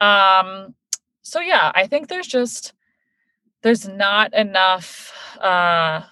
Um, 0.00 0.74
so 1.22 1.40
yeah, 1.40 1.72
I 1.74 1.86
think 1.86 2.08
there's 2.08 2.26
just 2.26 2.74
there's 3.62 3.88
not 3.88 4.34
enough. 4.34 5.12
Uh, 5.40 6.02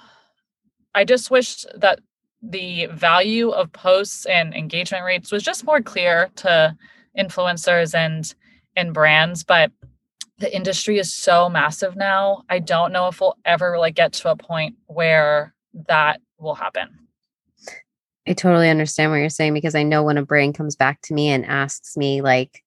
I 0.94 1.04
just 1.04 1.30
wish 1.30 1.64
that 1.74 2.00
the 2.42 2.86
value 2.86 3.50
of 3.50 3.72
posts 3.72 4.26
and 4.26 4.54
engagement 4.54 5.04
rates 5.04 5.32
was 5.32 5.42
just 5.42 5.64
more 5.64 5.82
clear 5.82 6.30
to 6.36 6.76
influencers 7.18 7.94
and 7.94 8.34
and 8.78 8.94
brands, 8.94 9.44
but 9.44 9.70
the 10.38 10.54
industry 10.54 10.98
is 10.98 11.12
so 11.12 11.48
massive 11.48 11.96
now. 11.96 12.44
I 12.48 12.60
don't 12.60 12.92
know 12.92 13.08
if 13.08 13.20
we'll 13.20 13.36
ever 13.44 13.78
like 13.78 13.96
get 13.96 14.12
to 14.14 14.30
a 14.30 14.36
point 14.36 14.76
where 14.86 15.54
that 15.88 16.20
will 16.38 16.54
happen. 16.54 16.88
I 18.26 18.34
totally 18.34 18.68
understand 18.68 19.10
what 19.10 19.18
you're 19.18 19.30
saying 19.30 19.54
because 19.54 19.74
I 19.74 19.82
know 19.82 20.02
when 20.02 20.18
a 20.18 20.24
brand 20.24 20.54
comes 20.54 20.76
back 20.76 21.00
to 21.02 21.14
me 21.14 21.28
and 21.28 21.44
asks 21.46 21.96
me 21.96 22.20
like, 22.22 22.62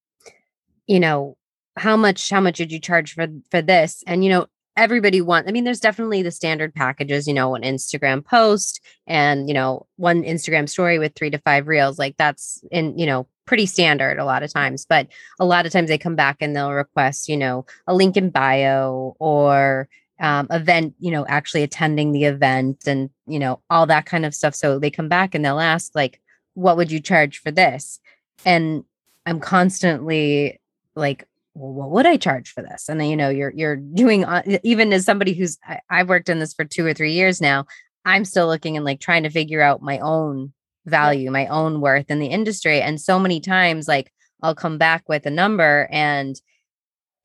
you 0.87 0.99
know, 0.99 1.37
how 1.77 1.95
much 1.95 2.29
how 2.29 2.41
much 2.41 2.57
did 2.57 2.71
you 2.71 2.79
charge 2.79 3.13
for 3.13 3.27
for 3.49 3.61
this? 3.61 4.03
And 4.05 4.23
you 4.23 4.31
know, 4.31 4.47
everybody 4.77 5.21
wants 5.21 5.49
I 5.49 5.51
mean, 5.51 5.63
there's 5.63 5.79
definitely 5.79 6.21
the 6.21 6.31
standard 6.31 6.73
packages, 6.73 7.27
you 7.27 7.33
know, 7.33 7.55
an 7.55 7.63
Instagram 7.63 8.23
post 8.23 8.81
and, 9.07 9.47
you 9.47 9.53
know, 9.53 9.85
one 9.97 10.23
Instagram 10.23 10.67
story 10.69 10.99
with 10.99 11.13
3 11.15 11.29
to 11.31 11.37
5 11.39 11.67
reels, 11.67 11.99
like 11.99 12.15
that's 12.17 12.63
in, 12.71 12.97
you 12.97 13.05
know, 13.05 13.27
pretty 13.45 13.65
standard 13.65 14.17
a 14.17 14.25
lot 14.25 14.43
of 14.43 14.53
times, 14.53 14.85
but 14.85 15.07
a 15.39 15.45
lot 15.45 15.65
of 15.65 15.71
times 15.71 15.89
they 15.89 15.97
come 15.97 16.15
back 16.15 16.37
and 16.39 16.55
they'll 16.55 16.71
request, 16.71 17.27
you 17.27 17.35
know, 17.35 17.65
a 17.87 17.93
link 17.93 18.15
in 18.15 18.29
bio 18.29 19.15
or 19.19 19.89
um, 20.21 20.47
event, 20.51 20.93
you 20.99 21.11
know, 21.11 21.25
actually 21.27 21.63
attending 21.63 22.11
the 22.11 22.25
event 22.25 22.83
and, 22.85 23.09
you 23.27 23.39
know, 23.39 23.59
all 23.69 23.85
that 23.87 24.05
kind 24.05 24.25
of 24.25 24.35
stuff. 24.35 24.55
So 24.55 24.79
they 24.79 24.91
come 24.91 25.09
back 25.09 25.33
and 25.33 25.43
they'll 25.43 25.59
ask, 25.59 25.93
like, 25.95 26.21
what 26.53 26.77
would 26.77 26.91
you 26.91 26.99
charge 26.99 27.39
for 27.39 27.51
this? 27.51 27.99
And 28.45 28.85
I'm 29.25 29.39
constantly 29.39 30.59
like, 30.95 31.27
well, 31.53 31.73
what 31.73 31.91
would 31.91 32.05
I 32.05 32.17
charge 32.17 32.51
for 32.51 32.61
this? 32.61 32.87
And 32.87 32.99
then, 32.99 33.09
you 33.09 33.15
know, 33.15 33.29
you're, 33.29 33.53
you're 33.55 33.75
doing, 33.75 34.25
uh, 34.25 34.41
even 34.63 34.93
as 34.93 35.05
somebody 35.05 35.33
who's, 35.33 35.57
I, 35.65 35.79
I've 35.89 36.09
worked 36.09 36.29
in 36.29 36.39
this 36.39 36.53
for 36.53 36.65
two 36.65 36.85
or 36.85 36.93
three 36.93 37.13
years 37.13 37.41
now, 37.41 37.65
I'm 38.05 38.25
still 38.25 38.47
looking 38.47 38.77
and 38.77 38.85
like 38.85 38.99
trying 38.99 39.23
to 39.23 39.29
figure 39.29 39.61
out 39.61 39.81
my 39.81 39.99
own 39.99 40.53
value, 40.85 41.29
my 41.29 41.47
own 41.47 41.81
worth 41.81 42.09
in 42.09 42.19
the 42.19 42.27
industry. 42.27 42.81
And 42.81 42.99
so 42.99 43.19
many 43.19 43.39
times, 43.39 43.87
like, 43.87 44.11
I'll 44.41 44.55
come 44.55 44.77
back 44.77 45.07
with 45.07 45.25
a 45.25 45.31
number 45.31 45.87
and, 45.91 46.39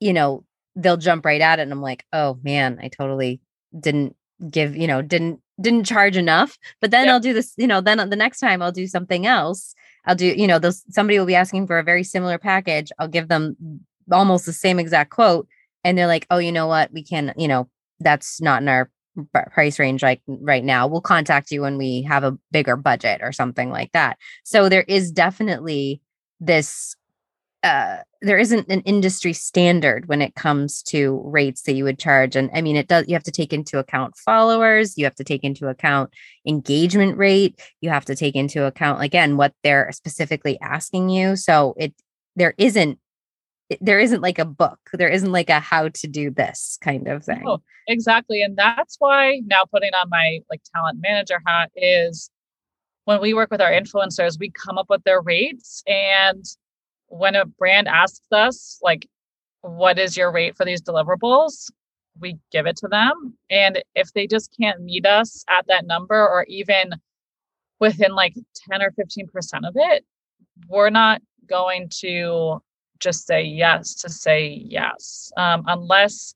you 0.01 0.13
know, 0.13 0.45
they'll 0.77 0.99
jump 0.99 1.25
right 1.25 1.41
at 1.41 1.59
it 1.59 1.63
and 1.63 1.73
i'm 1.73 1.83
like 1.83 2.05
oh 2.13 2.39
man 2.43 2.79
i 2.83 2.89
totally 2.89 3.41
didn't 3.79 4.15
give 4.51 4.77
you 4.77 4.87
know 4.87 5.03
didn't 5.03 5.41
didn't 5.61 5.85
charge 5.85 6.17
enough 6.17 6.59
but 6.81 6.91
then 6.91 7.07
yep. 7.07 7.15
i'll 7.15 7.21
do 7.21 7.33
this 7.33 7.55
you 7.57 7.67
know 7.67 7.81
then 7.81 7.97
the 8.11 8.17
next 8.17 8.39
time 8.39 8.61
i'll 8.61 8.73
do 8.73 8.87
something 8.87 9.27
else 9.27 9.75
i'll 10.05 10.15
do 10.15 10.27
you 10.27 10.47
know 10.47 10.59
those 10.59 10.85
somebody 10.91 11.19
will 11.19 11.27
be 11.27 11.35
asking 11.35 11.67
for 11.67 11.79
a 11.79 11.83
very 11.83 12.05
similar 12.05 12.39
package 12.39 12.93
i'll 12.99 13.09
give 13.09 13.29
them 13.29 13.57
almost 14.11 14.47
the 14.47 14.53
same 14.53 14.79
exact 14.79 15.11
quote 15.11 15.49
and 15.85 15.97
they're 15.97 16.07
like 16.07 16.27
oh 16.31 16.39
you 16.39 16.53
know 16.53 16.67
what? 16.67 16.93
We 16.93 17.03
can 17.03 17.33
you 17.37 17.49
know 17.49 17.69
that's 18.01 18.41
not 18.41 18.63
in 18.63 18.69
our 18.69 18.91
price 19.53 19.79
range 19.79 20.03
like 20.03 20.21
right 20.27 20.65
now. 20.65 20.87
We'll 20.87 21.01
contact 21.01 21.51
you 21.51 21.63
when 21.63 21.79
we 21.79 22.03
have 22.03 22.25
a 22.25 22.37
bigger 22.51 22.77
budget 22.77 23.21
or 23.23 23.33
something 23.33 23.71
like 23.71 23.93
that. 23.93 24.19
So 24.45 24.69
there 24.69 24.85
is 24.87 25.11
definitely 25.11 26.01
this 26.41 26.97
uh, 27.63 27.99
there 28.23 28.39
isn't 28.39 28.71
an 28.71 28.81
industry 28.83 29.33
standard 29.33 30.09
when 30.09 30.23
it 30.23 30.35
comes 30.35 30.83
to 30.85 31.21
rates 31.25 31.63
that 31.63 31.73
you 31.73 31.85
would 31.85 31.99
charge 31.99 32.37
and 32.37 32.51
i 32.55 32.61
mean 32.61 32.77
it 32.77 32.87
does 32.87 33.07
you 33.09 33.15
have 33.15 33.25
to 33.25 33.33
take 33.33 33.53
into 33.53 33.79
account 33.79 34.17
followers 34.17 34.97
you 34.97 35.05
have 35.05 35.15
to 35.15 35.25
take 35.25 35.43
into 35.43 35.67
account 35.67 36.13
engagement 36.47 37.17
rate 37.17 37.61
you 37.81 37.91
have 37.91 38.05
to 38.05 38.15
take 38.15 38.37
into 38.37 38.65
account 38.65 39.03
again 39.03 39.37
what 39.37 39.53
they're 39.65 39.91
specifically 39.93 40.59
asking 40.61 41.09
you. 41.09 41.35
So 41.35 41.75
it 41.77 41.95
there 42.37 42.55
isn't 42.59 42.99
there 43.81 43.99
isn't 43.99 44.21
like 44.21 44.39
a 44.39 44.45
book 44.45 44.79
there 44.93 45.09
isn't 45.09 45.33
like 45.33 45.51
a 45.51 45.59
how 45.59 45.89
to 45.89 46.07
do 46.07 46.31
this 46.31 46.79
kind 46.81 47.09
of 47.09 47.25
thing 47.25 47.43
oh, 47.47 47.61
exactly 47.89 48.43
and 48.43 48.57
that's 48.57 48.97
why 48.99 49.41
now 49.47 49.63
putting 49.73 49.93
on 49.95 50.09
my 50.09 50.39
like 50.51 50.61
talent 50.75 50.99
manager 51.01 51.41
hat 51.47 51.71
is 51.75 52.31
when 53.05 53.21
we 53.21 53.35
work 53.35 53.51
with 53.51 53.61
our 53.61 53.71
influencers 53.71 54.39
we 54.39 54.51
come 54.51 54.79
up 54.79 54.87
with 54.89 55.03
their 55.05 55.21
rates 55.21 55.83
and 55.87 56.45
when 57.09 57.35
a 57.35 57.45
brand 57.45 57.89
asks 57.89 58.27
us, 58.33 58.79
like, 58.83 59.07
what 59.63 59.99
is 59.99 60.17
your 60.17 60.33
rate 60.33 60.57
for 60.57 60.65
these 60.65 60.83
deliverables? 60.83 61.71
We 62.19 62.39
give 62.53 62.67
it 62.67 62.77
to 62.79 62.89
them. 62.89 63.37
And 63.51 63.83
if 63.95 64.13
they 64.13 64.27
just 64.27 64.55
can't 64.59 64.83
meet 64.83 65.07
us 65.07 65.45
at 65.49 65.67
that 65.69 65.87
number 65.87 66.17
or 66.17 66.45
even 66.49 66.93
within 67.79 68.15
like 68.15 68.35
10 68.71 68.83
or 68.83 68.93
15% 68.93 69.69
of 69.69 69.75
it, 69.77 70.05
we're 70.69 70.91
not 70.91 71.21
going 71.47 71.91
to 72.01 72.63
just 73.01 73.27
say 73.27 73.43
yes 73.43 73.95
to 73.95 74.09
say 74.09 74.63
yes, 74.67 75.33
um, 75.37 75.65
unless 75.67 76.35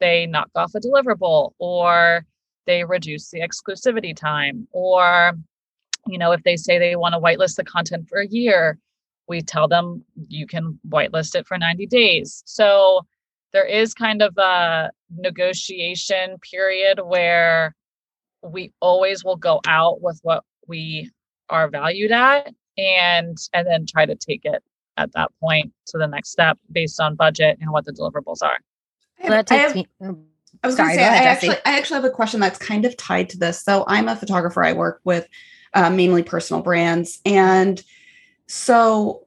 they 0.00 0.26
knock 0.26 0.50
off 0.54 0.74
a 0.74 0.80
deliverable 0.80 1.52
or 1.58 2.24
they 2.66 2.84
reduce 2.84 3.30
the 3.30 3.40
exclusivity 3.40 4.16
time 4.16 4.66
or 4.72 5.32
you 6.06 6.18
know 6.18 6.32
if 6.32 6.42
they 6.42 6.56
say 6.56 6.78
they 6.78 6.96
want 6.96 7.12
to 7.12 7.20
whitelist 7.20 7.56
the 7.56 7.64
content 7.64 8.08
for 8.08 8.18
a 8.18 8.26
year 8.26 8.78
we 9.28 9.40
tell 9.40 9.68
them 9.68 10.04
you 10.28 10.46
can 10.46 10.78
whitelist 10.88 11.34
it 11.34 11.46
for 11.46 11.58
90 11.58 11.86
days. 11.86 12.42
So 12.46 13.06
there 13.52 13.64
is 13.64 13.94
kind 13.94 14.22
of 14.22 14.36
a 14.38 14.90
negotiation 15.14 16.38
period 16.38 17.00
where 17.04 17.74
we 18.42 18.72
always 18.80 19.24
will 19.24 19.36
go 19.36 19.60
out 19.66 20.02
with 20.02 20.18
what 20.22 20.44
we 20.66 21.10
are 21.48 21.68
valued 21.68 22.12
at 22.12 22.52
and 22.78 23.36
and 23.52 23.66
then 23.66 23.86
try 23.86 24.06
to 24.06 24.14
take 24.14 24.44
it 24.44 24.62
at 24.96 25.12
that 25.12 25.30
point 25.40 25.72
to 25.86 25.98
the 25.98 26.06
next 26.06 26.30
step 26.30 26.58
based 26.70 27.00
on 27.00 27.14
budget 27.14 27.58
and 27.60 27.70
what 27.70 27.84
the 27.84 27.92
deliverables 27.92 28.42
are. 28.42 28.58
I, 29.22 29.34
have, 29.34 29.46
I, 29.50 29.54
have, 29.56 29.76
I 30.62 30.66
was 30.66 30.76
going 30.76 30.88
to 30.88 30.94
say, 30.94 31.02
ahead, 31.02 31.22
I 31.22 31.30
actually, 31.30 31.56
I 31.64 31.78
actually 31.78 31.94
have 31.96 32.04
a 32.04 32.10
question 32.10 32.40
that's 32.40 32.58
kind 32.58 32.84
of 32.84 32.96
tied 32.96 33.30
to 33.30 33.38
this. 33.38 33.62
So 33.62 33.84
I'm 33.86 34.08
a 34.08 34.16
photographer. 34.16 34.64
I 34.64 34.72
work 34.72 35.00
with 35.04 35.28
uh, 35.74 35.90
mainly 35.90 36.22
personal 36.22 36.62
brands, 36.62 37.20
and 37.24 37.82
so, 38.46 39.26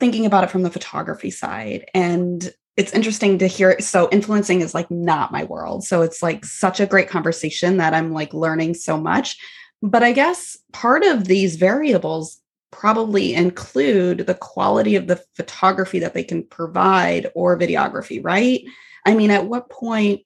thinking 0.00 0.24
about 0.24 0.44
it 0.44 0.50
from 0.50 0.62
the 0.62 0.70
photography 0.70 1.30
side, 1.30 1.84
and 1.92 2.50
it's 2.76 2.92
interesting 2.92 3.38
to 3.38 3.46
hear. 3.46 3.78
So, 3.80 4.08
influencing 4.10 4.62
is 4.62 4.74
like 4.74 4.90
not 4.90 5.32
my 5.32 5.44
world. 5.44 5.84
So, 5.84 6.00
it's 6.02 6.22
like 6.22 6.44
such 6.44 6.80
a 6.80 6.86
great 6.86 7.10
conversation 7.10 7.76
that 7.76 7.92
I'm 7.92 8.12
like 8.12 8.32
learning 8.32 8.74
so 8.74 8.98
much. 8.98 9.36
But 9.82 10.02
I 10.02 10.12
guess 10.12 10.56
part 10.72 11.04
of 11.04 11.26
these 11.26 11.56
variables 11.56 12.40
probably 12.70 13.34
include 13.34 14.26
the 14.26 14.34
quality 14.34 14.96
of 14.96 15.06
the 15.06 15.22
photography 15.34 15.98
that 15.98 16.14
they 16.14 16.24
can 16.24 16.44
provide 16.44 17.30
or 17.34 17.58
videography, 17.58 18.22
right? 18.22 18.62
I 19.06 19.14
mean, 19.14 19.30
at 19.30 19.46
what 19.46 19.70
point 19.70 20.20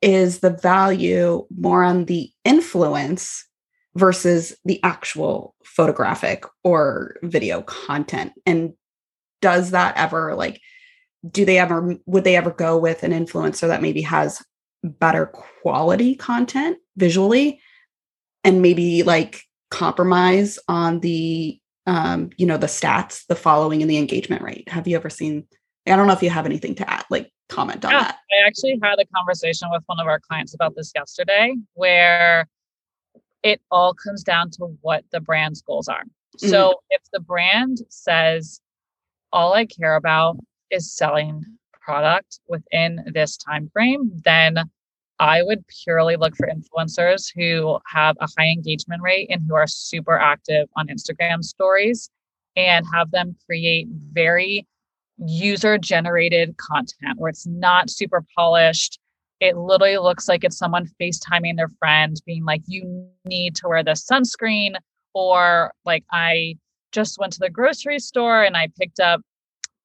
is 0.00 0.40
the 0.40 0.50
value 0.50 1.46
more 1.56 1.82
on 1.82 2.04
the 2.04 2.30
influence 2.44 3.46
versus 3.94 4.54
the 4.64 4.78
actual 4.82 5.54
photographic 5.64 6.44
or 6.62 7.16
video 7.22 7.62
content 7.62 8.32
and 8.44 8.74
does 9.40 9.70
that 9.70 9.96
ever 9.96 10.34
like 10.34 10.60
do 11.30 11.44
they 11.44 11.58
ever 11.58 11.96
would 12.06 12.24
they 12.24 12.36
ever 12.36 12.50
go 12.50 12.76
with 12.76 13.02
an 13.02 13.12
influencer 13.12 13.68
that 13.68 13.82
maybe 13.82 14.02
has 14.02 14.42
better 14.82 15.26
quality 15.26 16.14
content 16.14 16.76
visually 16.96 17.60
and 18.42 18.60
maybe 18.60 19.02
like 19.02 19.42
compromise 19.74 20.58
on 20.68 21.00
the 21.00 21.58
um 21.86 22.30
you 22.36 22.46
know 22.46 22.56
the 22.56 22.66
stats 22.66 23.26
the 23.26 23.34
following 23.34 23.82
and 23.82 23.90
the 23.90 23.98
engagement 23.98 24.42
rate 24.42 24.68
have 24.68 24.86
you 24.86 24.96
ever 24.96 25.10
seen 25.10 25.44
i 25.86 25.96
don't 25.96 26.06
know 26.06 26.12
if 26.12 26.22
you 26.22 26.30
have 26.30 26.46
anything 26.46 26.74
to 26.74 26.88
add 26.88 27.04
like 27.10 27.30
comment 27.48 27.84
on 27.84 27.90
yeah, 27.90 28.04
that 28.04 28.18
i 28.32 28.46
actually 28.46 28.78
had 28.82 28.98
a 28.98 29.04
conversation 29.14 29.68
with 29.70 29.82
one 29.86 30.00
of 30.00 30.06
our 30.06 30.20
clients 30.20 30.54
about 30.54 30.74
this 30.76 30.92
yesterday 30.94 31.54
where 31.74 32.48
it 33.44 33.60
all 33.70 33.94
comes 33.94 34.24
down 34.24 34.50
to 34.50 34.76
what 34.80 35.04
the 35.12 35.20
brand's 35.20 35.62
goals 35.62 35.86
are. 35.86 36.02
Mm-hmm. 36.02 36.48
So 36.48 36.80
if 36.90 37.02
the 37.12 37.20
brand 37.20 37.78
says, 37.90 38.60
all 39.32 39.52
I 39.52 39.66
care 39.66 39.94
about 39.94 40.38
is 40.70 40.92
selling 40.92 41.44
product 41.80 42.40
within 42.48 43.04
this 43.12 43.36
time 43.36 43.68
frame, 43.72 44.10
then 44.24 44.58
I 45.18 45.42
would 45.42 45.64
purely 45.84 46.16
look 46.16 46.36
for 46.36 46.48
influencers 46.48 47.26
who 47.34 47.78
have 47.86 48.16
a 48.20 48.28
high 48.36 48.48
engagement 48.48 49.02
rate 49.02 49.28
and 49.30 49.42
who 49.46 49.54
are 49.54 49.66
super 49.66 50.18
active 50.18 50.68
on 50.76 50.88
Instagram 50.88 51.42
stories 51.42 52.10
and 52.56 52.84
have 52.92 53.10
them 53.10 53.36
create 53.46 53.86
very 54.12 54.66
user 55.18 55.78
generated 55.78 56.56
content 56.56 57.18
where 57.18 57.30
it's 57.30 57.46
not 57.46 57.88
super 57.88 58.24
polished 58.36 58.98
it 59.40 59.56
literally 59.56 59.98
looks 59.98 60.28
like 60.28 60.44
it's 60.44 60.56
someone 60.56 60.88
FaceTiming 61.00 61.56
their 61.56 61.68
friend, 61.68 62.16
being 62.24 62.44
like, 62.44 62.62
you 62.66 63.08
need 63.24 63.54
to 63.56 63.68
wear 63.68 63.82
this 63.82 64.06
sunscreen. 64.10 64.74
Or 65.12 65.72
like, 65.84 66.04
I 66.10 66.56
just 66.92 67.18
went 67.18 67.34
to 67.34 67.40
the 67.40 67.50
grocery 67.50 67.98
store 67.98 68.42
and 68.42 68.56
I 68.56 68.68
picked 68.78 69.00
up 69.00 69.20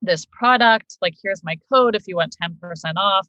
this 0.02 0.26
product. 0.26 0.98
Like, 1.02 1.16
here's 1.22 1.44
my 1.44 1.58
code 1.72 1.96
if 1.96 2.08
you 2.08 2.16
want 2.16 2.36
10% 2.42 2.94
off. 2.96 3.28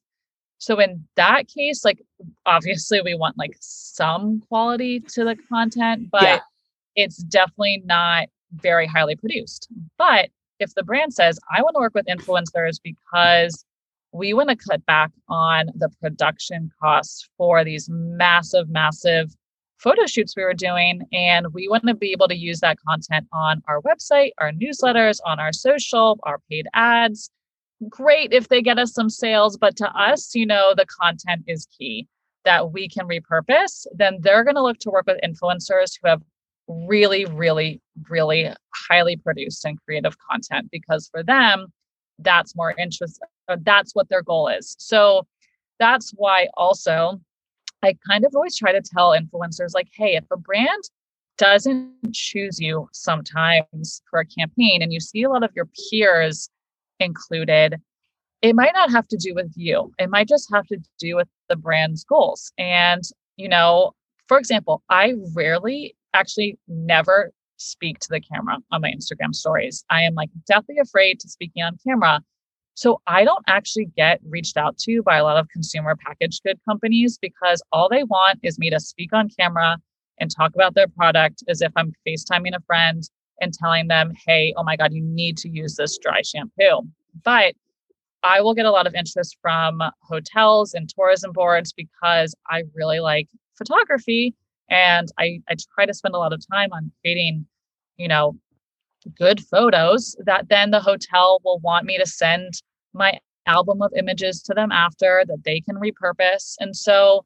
So 0.61 0.79
in 0.79 1.05
that 1.17 1.49
case, 1.49 1.85
like 1.87 2.03
obviously 2.45 3.01
we 3.01 3.15
want 3.15 3.39
like 3.39 3.57
some 3.61 4.43
quality 4.49 5.01
to 5.01 5.25
the 5.25 5.37
content, 5.49 6.11
but 6.13 6.23
yeah. 6.23 6.41
it's 6.97 7.17
definitely 7.17 7.83
not 7.87 8.29
very 8.53 8.87
highly 8.87 9.17
produced. 9.17 9.69
But 9.97 10.29
if 10.59 10.75
the 10.75 10.83
brand 10.83 11.15
says, 11.15 11.39
I 11.51 11.63
want 11.63 11.75
to 11.77 11.81
work 11.81 11.95
with 11.95 12.07
influencers 12.07 12.79
because 12.83 13.65
we 14.13 14.35
want 14.35 14.51
to 14.51 14.57
cut 14.57 14.85
back 14.85 15.11
on 15.29 15.71
the 15.75 15.89
production 16.01 16.71
costs 16.83 17.27
for 17.39 17.65
these 17.65 17.89
massive, 17.91 18.69
massive 18.69 19.35
photo 19.79 20.05
shoots 20.05 20.37
we 20.37 20.45
were 20.45 20.53
doing. 20.53 21.07
And 21.11 21.55
we 21.55 21.69
want 21.69 21.87
to 21.87 21.95
be 21.95 22.13
able 22.13 22.29
to 22.29 22.37
use 22.37 22.61
that 22.61 22.77
content 22.87 23.27
on 23.33 23.63
our 23.67 23.81
website, 23.81 24.33
our 24.37 24.53
newsletters, 24.53 25.21
on 25.25 25.41
our 25.41 25.55
social, 25.55 26.19
our 26.25 26.39
paid 26.51 26.67
ads. 26.75 27.31
Great 27.89 28.33
if 28.33 28.49
they 28.49 28.61
get 28.61 28.79
us 28.79 28.93
some 28.93 29.09
sales, 29.09 29.57
but 29.57 29.77
to 29.77 29.89
us, 29.91 30.35
you 30.35 30.45
know, 30.45 30.75
the 30.77 30.87
content 30.87 31.45
is 31.47 31.67
key 31.79 32.07
that 32.45 32.73
we 32.73 32.89
can 32.89 33.07
repurpose. 33.07 33.87
Then 33.95 34.19
they're 34.21 34.45
going 34.45 34.57
to 34.57 34.63
look 34.63 34.79
to 34.81 34.91
work 34.91 35.07
with 35.07 35.21
influencers 35.25 35.93
who 36.01 36.09
have 36.09 36.23
really, 36.69 37.25
really, 37.27 37.81
really 38.09 38.53
highly 38.89 39.17
produced 39.17 39.65
and 39.65 39.81
creative 39.85 40.17
content 40.19 40.69
because 40.71 41.09
for 41.11 41.23
them, 41.23 41.67
that's 42.19 42.55
more 42.55 42.75
interest. 42.79 43.21
Uh, 43.49 43.57
that's 43.63 43.95
what 43.95 44.09
their 44.09 44.23
goal 44.23 44.49
is. 44.49 44.77
So 44.79 45.27
that's 45.79 46.13
why 46.17 46.49
also 46.55 47.21
I 47.83 47.97
kind 48.07 48.25
of 48.25 48.35
always 48.35 48.57
try 48.57 48.73
to 48.73 48.83
tell 48.83 49.11
influencers 49.11 49.75
like, 49.75 49.89
hey, 49.95 50.17
if 50.17 50.25
a 50.31 50.37
brand 50.37 50.83
doesn't 51.39 52.13
choose 52.13 52.61
you 52.61 52.89
sometimes 52.93 54.03
for 54.11 54.21
a 54.21 54.27
campaign 54.27 54.83
and 54.83 54.93
you 54.93 55.01
see 55.01 55.23
a 55.23 55.31
lot 55.31 55.43
of 55.43 55.51
your 55.57 55.67
peers 55.91 56.51
included, 57.01 57.77
it 58.43 58.55
might 58.55 58.73
not 58.75 58.91
have 58.91 59.07
to 59.09 59.17
do 59.17 59.35
with 59.35 59.53
you. 59.57 59.93
It 59.99 60.11
might 60.11 60.29
just 60.29 60.51
have 60.53 60.67
to 60.69 60.79
do 60.99 61.17
with 61.17 61.29
the 61.49 61.57
brand's 61.57 62.05
goals. 62.05 62.53
And, 62.59 63.03
you 63.37 63.49
know, 63.49 63.93
for 64.29 64.39
example, 64.39 64.83
I 64.89 65.15
rarely 65.35 65.95
actually 66.15 66.59
never 66.69 67.33
speak 67.57 67.99
to 68.01 68.09
the 68.09 68.21
camera 68.21 68.59
on 68.71 68.81
my 68.81 68.91
Instagram 68.91 69.35
stories. 69.35 69.85
I 69.91 70.03
am 70.03 70.15
like 70.15 70.31
deathly 70.47 70.79
afraid 70.79 71.21
to 71.21 71.29
speaking 71.29 71.63
on 71.63 71.77
camera. 71.87 72.21
So 72.75 73.03
I 73.07 73.25
don't 73.25 73.45
actually 73.47 73.91
get 73.97 74.21
reached 74.27 74.57
out 74.57 74.79
to 74.79 75.03
by 75.03 75.19
a 75.19 75.25
lot 75.25 75.37
of 75.37 75.49
consumer 75.51 75.95
packaged 75.97 76.43
good 76.45 76.59
companies 76.67 77.19
because 77.21 77.63
all 77.73 77.89
they 77.91 78.05
want 78.05 78.39
is 78.43 78.59
me 78.59 78.71
to 78.71 78.81
speak 78.81 79.13
on 79.13 79.29
camera 79.29 79.77
and 80.19 80.31
talk 80.31 80.55
about 80.55 80.75
their 80.75 80.89
product 80.89 81.43
as 81.49 81.61
if 81.61 81.73
I'm 81.77 81.93
FaceTiming 82.07 82.57
a 82.57 82.61
friend 82.61 83.03
and 83.41 83.53
telling 83.53 83.89
them, 83.89 84.13
hey, 84.27 84.53
oh 84.57 84.63
my 84.63 84.77
God, 84.77 84.93
you 84.93 85.03
need 85.03 85.37
to 85.39 85.49
use 85.49 85.77
this 85.77 85.99
dry 85.99 86.23
shampoo. 86.23 86.83
But 87.25 87.55
I 88.23 88.41
will 88.41 88.55
get 88.55 88.67
a 88.67 88.71
lot 88.71 88.87
of 88.87 88.95
interest 88.95 89.37
from 89.41 89.83
hotels 90.03 90.75
and 90.75 90.89
tourism 90.89 91.33
boards 91.33 91.73
because 91.73 92.35
I 92.49 92.65
really 92.75 93.01
like 93.01 93.29
photography 93.57 94.35
and 94.69 95.09
I, 95.19 95.41
I 95.49 95.57
try 95.75 95.87
to 95.87 95.95
spend 95.95 96.15
a 96.15 96.19
lot 96.19 96.33
of 96.33 96.43
time 96.53 96.71
on 96.73 96.93
creating, 97.03 97.47
you 97.97 98.09
know, 98.09 98.37
good 99.19 99.41
photos 99.41 100.15
that 100.27 100.49
then 100.49 100.71
the 100.71 100.81
hotel 100.81 101.41
will 101.45 101.59
want 101.61 101.87
me 101.87 101.99
to 101.99 102.07
send 102.07 102.53
my 102.93 103.19
album 103.47 103.81
of 103.83 103.93
images 103.97 104.43
to 104.43 104.55
them 104.55 104.71
after 104.71 105.25
that 105.27 105.45
they 105.45 105.61
can 105.61 105.77
repurpose. 105.77 106.55
And 106.61 106.77
so 106.77 107.25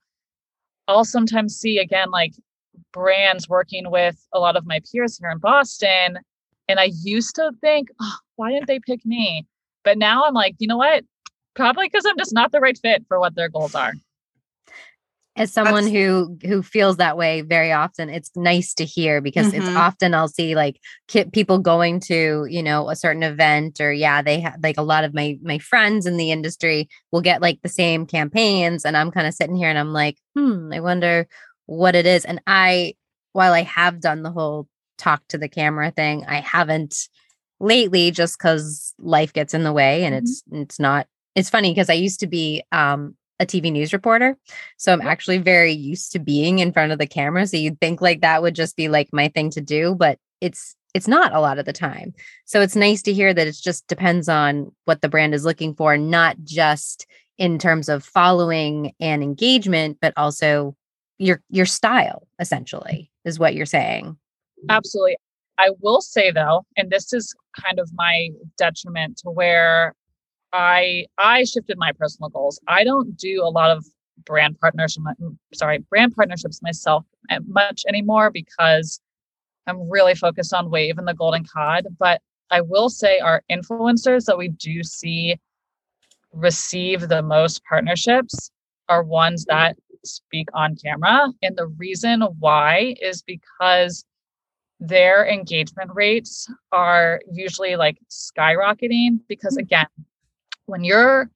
I'll 0.87 1.05
sometimes 1.05 1.57
see 1.57 1.79
again 1.79 2.11
like 2.11 2.35
brands 2.93 3.49
working 3.49 3.91
with 3.91 4.17
a 4.33 4.39
lot 4.39 4.57
of 4.57 4.67
my 4.67 4.81
peers 4.91 5.19
here 5.19 5.31
in 5.31 5.39
Boston. 5.39 6.19
And 6.69 6.81
I 6.81 6.91
used 7.03 7.35
to 7.37 7.53
think, 7.61 7.89
oh, 8.01 8.17
why 8.37 8.51
didn't 8.51 8.67
they 8.67 8.81
pick 8.81 9.05
me? 9.05 9.47
But 9.85 9.99
now 9.99 10.25
I'm 10.25 10.35
like, 10.35 10.55
you 10.59 10.67
know 10.67 10.79
what? 10.79 11.05
Probably 11.55 11.87
because 11.87 12.05
I'm 12.07 12.19
just 12.19 12.33
not 12.33 12.53
the 12.53 12.61
right 12.61 12.79
fit 12.79 13.05
for 13.09 13.21
what 13.21 13.35
their 13.35 13.49
goals 13.49 13.75
are 13.75 13.93
as 15.37 15.53
someone 15.53 15.85
That's, 15.85 15.97
who 15.97 16.39
who 16.45 16.63
feels 16.63 16.97
that 16.99 17.17
way 17.17 17.43
very 17.43 17.73
often 17.73 18.09
it's 18.09 18.31
nice 18.37 18.73
to 18.75 18.85
hear 18.85 19.21
because 19.21 19.49
mm-hmm. 19.49 19.63
it's 19.63 19.77
often 19.77 20.15
i'll 20.15 20.29
see 20.29 20.55
like 20.55 20.81
people 21.33 21.59
going 21.59 22.01
to 22.01 22.47
you 22.49 22.63
know 22.63 22.89
a 22.89 22.97
certain 22.97 23.23
event 23.23 23.81
or 23.81 23.93
yeah 23.93 24.23
they 24.23 24.41
have 24.41 24.57
like 24.63 24.79
a 24.79 24.83
lot 24.83 25.05
of 25.05 25.13
my 25.13 25.37
my 25.43 25.59
friends 25.59 26.07
in 26.07 26.17
the 26.17 26.31
industry 26.31 26.89
will 27.11 27.21
get 27.21 27.43
like 27.43 27.61
the 27.63 27.69
same 27.69 28.07
campaigns 28.07 28.85
and 28.85 28.97
i'm 28.97 29.11
kind 29.11 29.27
of 29.27 29.35
sitting 29.35 29.57
here 29.57 29.69
and 29.69 29.79
i'm 29.79 29.93
like 29.93 30.17
hmm 30.37 30.71
i 30.73 30.81
wonder 30.81 31.27
what 31.67 31.95
it 31.95 32.07
is 32.07 32.25
and 32.25 32.41
i 32.47 32.95
while 33.33 33.53
i 33.53 33.63
have 33.63 34.01
done 34.01 34.23
the 34.23 34.31
whole 34.31 34.69
talk 34.99 35.23
to 35.29 35.39
the 35.39 35.49
camera 35.49 35.91
thing 35.91 36.25
i 36.27 36.41
haven't 36.41 37.09
lately 37.61 38.11
just 38.11 38.39
because 38.39 38.95
life 38.99 39.33
gets 39.33 39.55
in 39.55 39.65
the 39.65 39.73
way 39.73 40.05
and 40.05 40.15
mm-hmm. 40.15 40.25
it's 40.25 40.43
it's 40.53 40.81
not 40.81 41.07
it's 41.35 41.51
funny 41.51 41.71
because 41.71 41.91
i 41.91 41.95
used 41.95 42.21
to 42.21 42.27
be 42.27 42.63
um 42.73 43.17
a 43.41 43.47
TV 43.47 43.73
news 43.73 43.93
reporter. 43.93 44.37
So 44.77 44.93
I'm 44.93 45.01
actually 45.01 45.39
very 45.39 45.73
used 45.73 46.13
to 46.13 46.19
being 46.19 46.59
in 46.61 46.73
front 46.73 46.93
of 46.93 46.99
the 46.99 47.07
camera. 47.07 47.47
So 47.47 47.57
you'd 47.57 47.81
think 47.81 48.01
like 48.01 48.21
that 48.21 48.43
would 48.43 48.55
just 48.55 48.77
be 48.77 48.89
like 48.89 49.09
my 49.13 49.29
thing 49.29 49.51
to 49.51 49.61
do, 49.61 49.95
but 49.95 50.19
it's 50.41 50.77
it's 50.95 51.09
not 51.09 51.35
a 51.35 51.41
lot 51.41 51.59
of 51.59 51.67
the 51.67 51.73
time. 51.73 52.15
So 52.45 52.61
it's 52.61 52.77
nice 52.77 53.03
to 53.03 53.13
hear 53.13 53.35
that 53.35 53.49
it 53.49 53.57
just 53.61 53.87
depends 53.89 54.29
on 54.29 54.71
what 54.85 55.03
the 55.03 55.09
brand 55.09 55.35
is 55.35 55.45
looking 55.45 55.75
for, 55.75 55.97
not 55.97 56.37
just 56.45 57.07
in 57.37 57.59
terms 57.59 57.89
of 57.89 58.05
following 58.05 58.93
and 59.01 59.23
engagement, 59.23 59.99
but 60.01 60.15
also 60.17 60.77
your 61.19 61.41
your 61.49 61.67
style 61.67 62.27
essentially 62.39 63.11
is 63.25 63.39
what 63.39 63.55
you're 63.55 63.67
saying. 63.67 64.17
Absolutely. 64.69 65.17
I 65.59 65.71
will 65.81 66.01
say 66.01 66.31
though, 66.31 66.65
and 66.77 66.91
this 66.91 67.13
is 67.13 67.35
kind 67.61 67.79
of 67.79 67.91
my 67.95 68.31
detriment 68.59 69.19
to 69.19 69.31
where 69.31 69.95
I 70.53 71.07
I 71.19 71.45
shifted 71.45 71.79
my 71.79 71.93
personal 71.93 72.31
goals. 72.31 72.61
I 72.69 72.85
don't 72.85 73.17
do 73.17 73.43
a 73.43 73.51
lot 73.51 73.71
of 73.71 73.85
brand 74.25 74.59
partnerships. 74.61 75.07
Sorry, 75.55 75.79
brand 75.79 76.15
partnerships 76.15 76.63
myself 76.63 77.05
eh, 77.31 77.39
much 77.47 77.83
anymore 77.89 78.31
because 78.31 79.01
I'm 79.67 79.89
really 79.89 80.15
focused 80.15 80.53
on 80.53 80.71
Wave 80.71 80.99
and 80.99 81.09
the 81.09 81.15
Golden 81.15 81.45
Cod. 81.45 81.87
But 81.99 82.21
I 82.51 82.61
will 82.61 82.91
say 82.91 83.19
our 83.19 83.43
influencers 83.51 84.27
that 84.27 84.39
we 84.39 84.49
do 84.49 84.83
see 84.83 85.37
receive 86.33 87.09
the 87.09 87.23
most 87.23 87.63
partnerships 87.65 88.51
are 88.89 89.03
ones 89.03 89.45
that 89.47 89.77
speak 90.05 90.49
on 90.55 90.77
camera. 90.77 91.33
And 91.43 91.57
the 91.57 91.67
reason 91.67 92.23
why 92.39 92.95
is 93.01 93.23
because 93.23 94.05
their 94.81 95.27
engagement 95.27 95.91
rates 95.95 96.51
are 96.73 97.21
usually 97.31 97.77
like 97.77 97.99
skyrocketing 98.11 99.21
because 99.29 99.55
hmm. 99.55 99.61
again 99.61 99.87
when 100.67 100.85
you're 100.85 101.31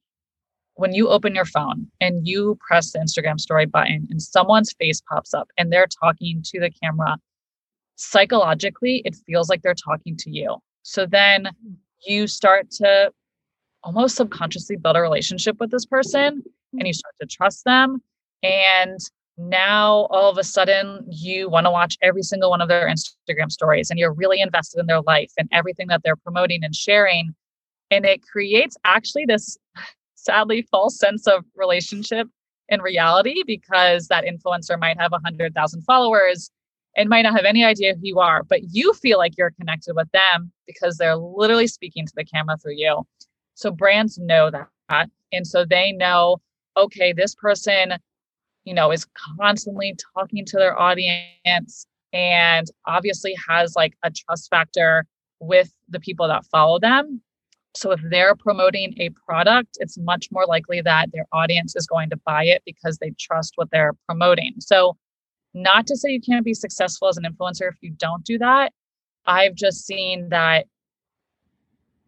when 0.75 0.95
you 0.95 1.09
open 1.09 1.35
your 1.35 1.45
phone 1.45 1.89
and 2.01 2.27
you 2.27 2.57
press 2.67 2.93
the 2.93 3.01
Instagram 3.01 3.41
story 3.41 3.67
button 3.67 4.07
and 4.11 4.23
someone's 4.23 4.73
face 4.75 5.03
pops 5.11 5.35
up 5.35 5.49
and 5.59 5.73
they're 5.73 5.89
talking 6.01 6.41
to 6.45 6.61
the 6.61 6.71
camera, 6.71 7.19
psychologically, 7.97 9.03
it 9.05 9.17
feels 9.27 9.49
like 9.49 9.63
they're 9.63 9.75
talking 9.75 10.17
to 10.17 10.31
you. 10.31 10.57
So 10.83 11.05
then 11.05 11.47
hmm. 11.47 11.73
you 12.07 12.27
start 12.27 12.71
to 12.73 13.13
almost 13.83 14.17
subconsciously 14.17 14.77
build 14.77 14.97
a 14.97 15.01
relationship 15.01 15.59
with 15.59 15.71
this 15.71 15.85
person 15.85 16.43
and 16.73 16.83
hmm. 16.83 16.87
you 16.87 16.93
start 16.93 17.15
to 17.21 17.27
trust 17.27 17.65
them. 17.65 18.01
And 18.43 18.99
now 19.37 20.07
all 20.11 20.31
of 20.31 20.39
a 20.39 20.45
sudden 20.45 21.07
you 21.09 21.49
want 21.49 21.65
to 21.67 21.71
watch 21.71 21.97
every 22.03 22.23
single 22.23 22.51
one 22.51 22.61
of 22.61 22.69
their 22.69 22.89
Instagram 22.89 23.51
stories 23.51 23.89
and 23.89 23.99
you're 23.99 24.13
really 24.13 24.41
invested 24.41 24.81
in 24.81 24.87
their 24.87 25.01
life 25.03 25.31
and 25.39 25.49
everything 25.53 25.87
that 25.87 26.01
they're 26.03 26.17
promoting 26.17 26.65
and 26.65 26.75
sharing 26.75 27.35
and 27.91 28.05
it 28.05 28.23
creates 28.23 28.77
actually 28.85 29.25
this 29.27 29.57
sadly 30.15 30.63
false 30.71 30.99
sense 30.99 31.27
of 31.27 31.45
relationship 31.55 32.29
in 32.69 32.83
reality 32.83 33.43
because 33.47 34.09
that 34.09 34.25
influencer 34.25 34.79
might 34.79 35.01
have 35.01 35.13
100,000 35.13 35.83
followers 35.83 36.51
and 36.97 37.09
might 37.09 37.23
not 37.23 37.35
have 37.35 37.45
any 37.45 37.65
idea 37.65 37.95
who 37.95 38.01
you 38.03 38.19
are, 38.19 38.43
but 38.43 38.75
you 38.75 38.93
feel 38.95 39.19
like 39.19 39.39
you're 39.39 39.53
connected 39.53 39.95
with 39.95 40.11
them 40.13 40.53
because 40.67 40.97
they're 40.97 41.17
literally 41.17 41.67
speaking 41.67 42.05
to 42.05 42.13
the 42.17 42.25
camera 42.25 42.57
through 42.57 42.75
you. 42.75 43.07
So 43.55 43.71
brands 43.71 44.19
know 44.19 44.51
that. 44.51 45.11
And 45.33 45.47
so 45.47 45.65
they 45.65 45.93
know, 45.93 46.39
okay, 46.77 47.13
this 47.13 47.35
person, 47.35 47.95
you 48.69 48.75
know, 48.75 48.93
is 48.93 49.07
constantly 49.39 49.97
talking 50.15 50.45
to 50.45 50.59
their 50.59 50.79
audience 50.79 51.87
and 52.13 52.67
obviously 52.87 53.35
has 53.49 53.75
like 53.75 53.95
a 54.03 54.11
trust 54.11 54.51
factor 54.51 55.07
with 55.41 55.73
the 55.89 55.99
people 55.99 56.29
that 56.29 56.45
follow 56.45 56.79
them. 56.79 57.23
So 57.75 57.93
if 57.93 58.01
they're 58.11 58.35
promoting 58.35 58.93
a 58.99 59.09
product, 59.27 59.79
it's 59.81 59.97
much 59.97 60.29
more 60.31 60.45
likely 60.45 60.83
that 60.83 61.13
their 61.13 61.25
audience 61.33 61.77
is 61.77 61.87
going 61.87 62.11
to 62.11 62.19
buy 62.27 62.45
it 62.45 62.63
because 62.67 62.99
they 62.99 63.15
trust 63.19 63.55
what 63.57 63.71
they're 63.71 63.95
promoting. 64.07 64.57
So, 64.59 64.99
not 65.55 65.87
to 65.87 65.97
say 65.97 66.11
you 66.11 66.21
can't 66.21 66.45
be 66.45 66.53
successful 66.53 67.09
as 67.09 67.17
an 67.17 67.25
influencer 67.25 67.69
if 67.71 67.77
you 67.81 67.91
don't 67.91 68.23
do 68.23 68.37
that. 68.37 68.71
I've 69.25 69.55
just 69.55 69.87
seen 69.87 70.29
that 70.29 70.67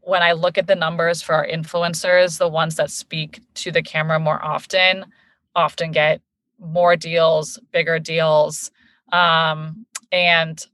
when 0.03 0.23
I 0.23 0.33
look 0.33 0.59
at 0.59 0.66
the 0.66 0.75
numbers 0.75 1.23
for 1.23 1.35
our 1.35 1.46
influencers, 1.46 2.38
the 2.38 2.49
ones 2.49 2.77
that 2.77 2.90
speak 2.90 3.40
to 3.55 3.73
the 3.73 3.83
camera 3.83 4.20
more 4.20 4.44
often 4.44 5.07
often 5.55 5.90
get 5.90 6.20
more 6.61 6.96
deals, 6.96 7.59
bigger 7.73 7.99
deals. 7.99 8.70
Um, 9.12 9.87
and 10.12 10.64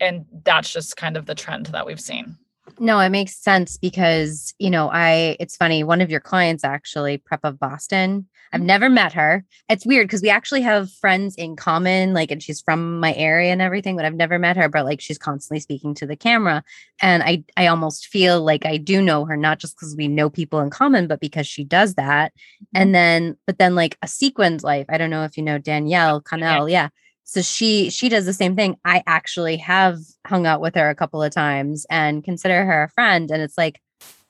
and 0.00 0.24
that's 0.44 0.72
just 0.72 0.96
kind 0.96 1.16
of 1.16 1.26
the 1.26 1.34
trend 1.34 1.66
that 1.66 1.86
we've 1.86 2.00
seen. 2.00 2.36
No, 2.78 2.98
it 2.98 3.10
makes 3.10 3.36
sense 3.36 3.76
because, 3.78 4.52
you 4.58 4.70
know, 4.70 4.90
I, 4.90 5.36
it's 5.38 5.56
funny, 5.56 5.84
one 5.84 6.00
of 6.00 6.10
your 6.10 6.20
clients 6.20 6.64
actually, 6.64 7.18
Prep 7.18 7.40
of 7.44 7.58
Boston, 7.58 8.26
I've 8.52 8.60
Mm-hmm. 8.60 8.66
never 8.66 8.88
met 8.90 9.12
her. 9.14 9.44
It's 9.68 9.86
weird 9.86 10.06
because 10.08 10.22
we 10.22 10.30
actually 10.30 10.60
have 10.62 10.90
friends 10.90 11.34
in 11.36 11.56
common, 11.56 12.12
like, 12.14 12.30
and 12.30 12.42
she's 12.42 12.60
from 12.60 13.00
my 13.00 13.14
area 13.14 13.50
and 13.50 13.62
everything, 13.62 13.96
but 13.96 14.04
I've 14.04 14.14
never 14.14 14.38
met 14.38 14.56
her. 14.56 14.68
But 14.68 14.84
like, 14.84 15.00
she's 15.00 15.18
constantly 15.18 15.60
speaking 15.60 15.94
to 15.94 16.06
the 16.06 16.16
camera, 16.16 16.62
and 17.00 17.22
I, 17.22 17.44
I 17.56 17.66
almost 17.66 18.06
feel 18.08 18.42
like 18.42 18.66
I 18.66 18.76
do 18.76 19.00
know 19.02 19.24
her, 19.24 19.36
not 19.36 19.58
just 19.58 19.76
because 19.76 19.96
we 19.96 20.08
know 20.08 20.28
people 20.30 20.60
in 20.60 20.70
common, 20.70 21.06
but 21.06 21.20
because 21.20 21.46
she 21.46 21.64
does 21.64 21.94
that. 21.94 22.32
And 22.74 22.94
then, 22.94 23.36
but 23.46 23.58
then, 23.58 23.74
like 23.74 23.96
a 24.02 24.08
sequined 24.08 24.62
life. 24.62 24.86
I 24.88 24.98
don't 24.98 25.10
know 25.10 25.24
if 25.24 25.36
you 25.36 25.42
know 25.42 25.58
Danielle 25.58 26.20
Connell. 26.20 26.68
Yeah. 26.68 26.88
So 27.24 27.40
she 27.40 27.88
she 27.88 28.08
does 28.08 28.26
the 28.26 28.32
same 28.32 28.56
thing. 28.56 28.76
I 28.84 29.02
actually 29.06 29.56
have 29.58 29.98
hung 30.26 30.44
out 30.46 30.60
with 30.60 30.74
her 30.74 30.90
a 30.90 30.94
couple 30.94 31.22
of 31.22 31.32
times 31.32 31.86
and 31.88 32.22
consider 32.22 32.64
her 32.64 32.82
a 32.84 32.90
friend, 32.90 33.30
and 33.30 33.40
it's 33.42 33.56
like 33.56 33.80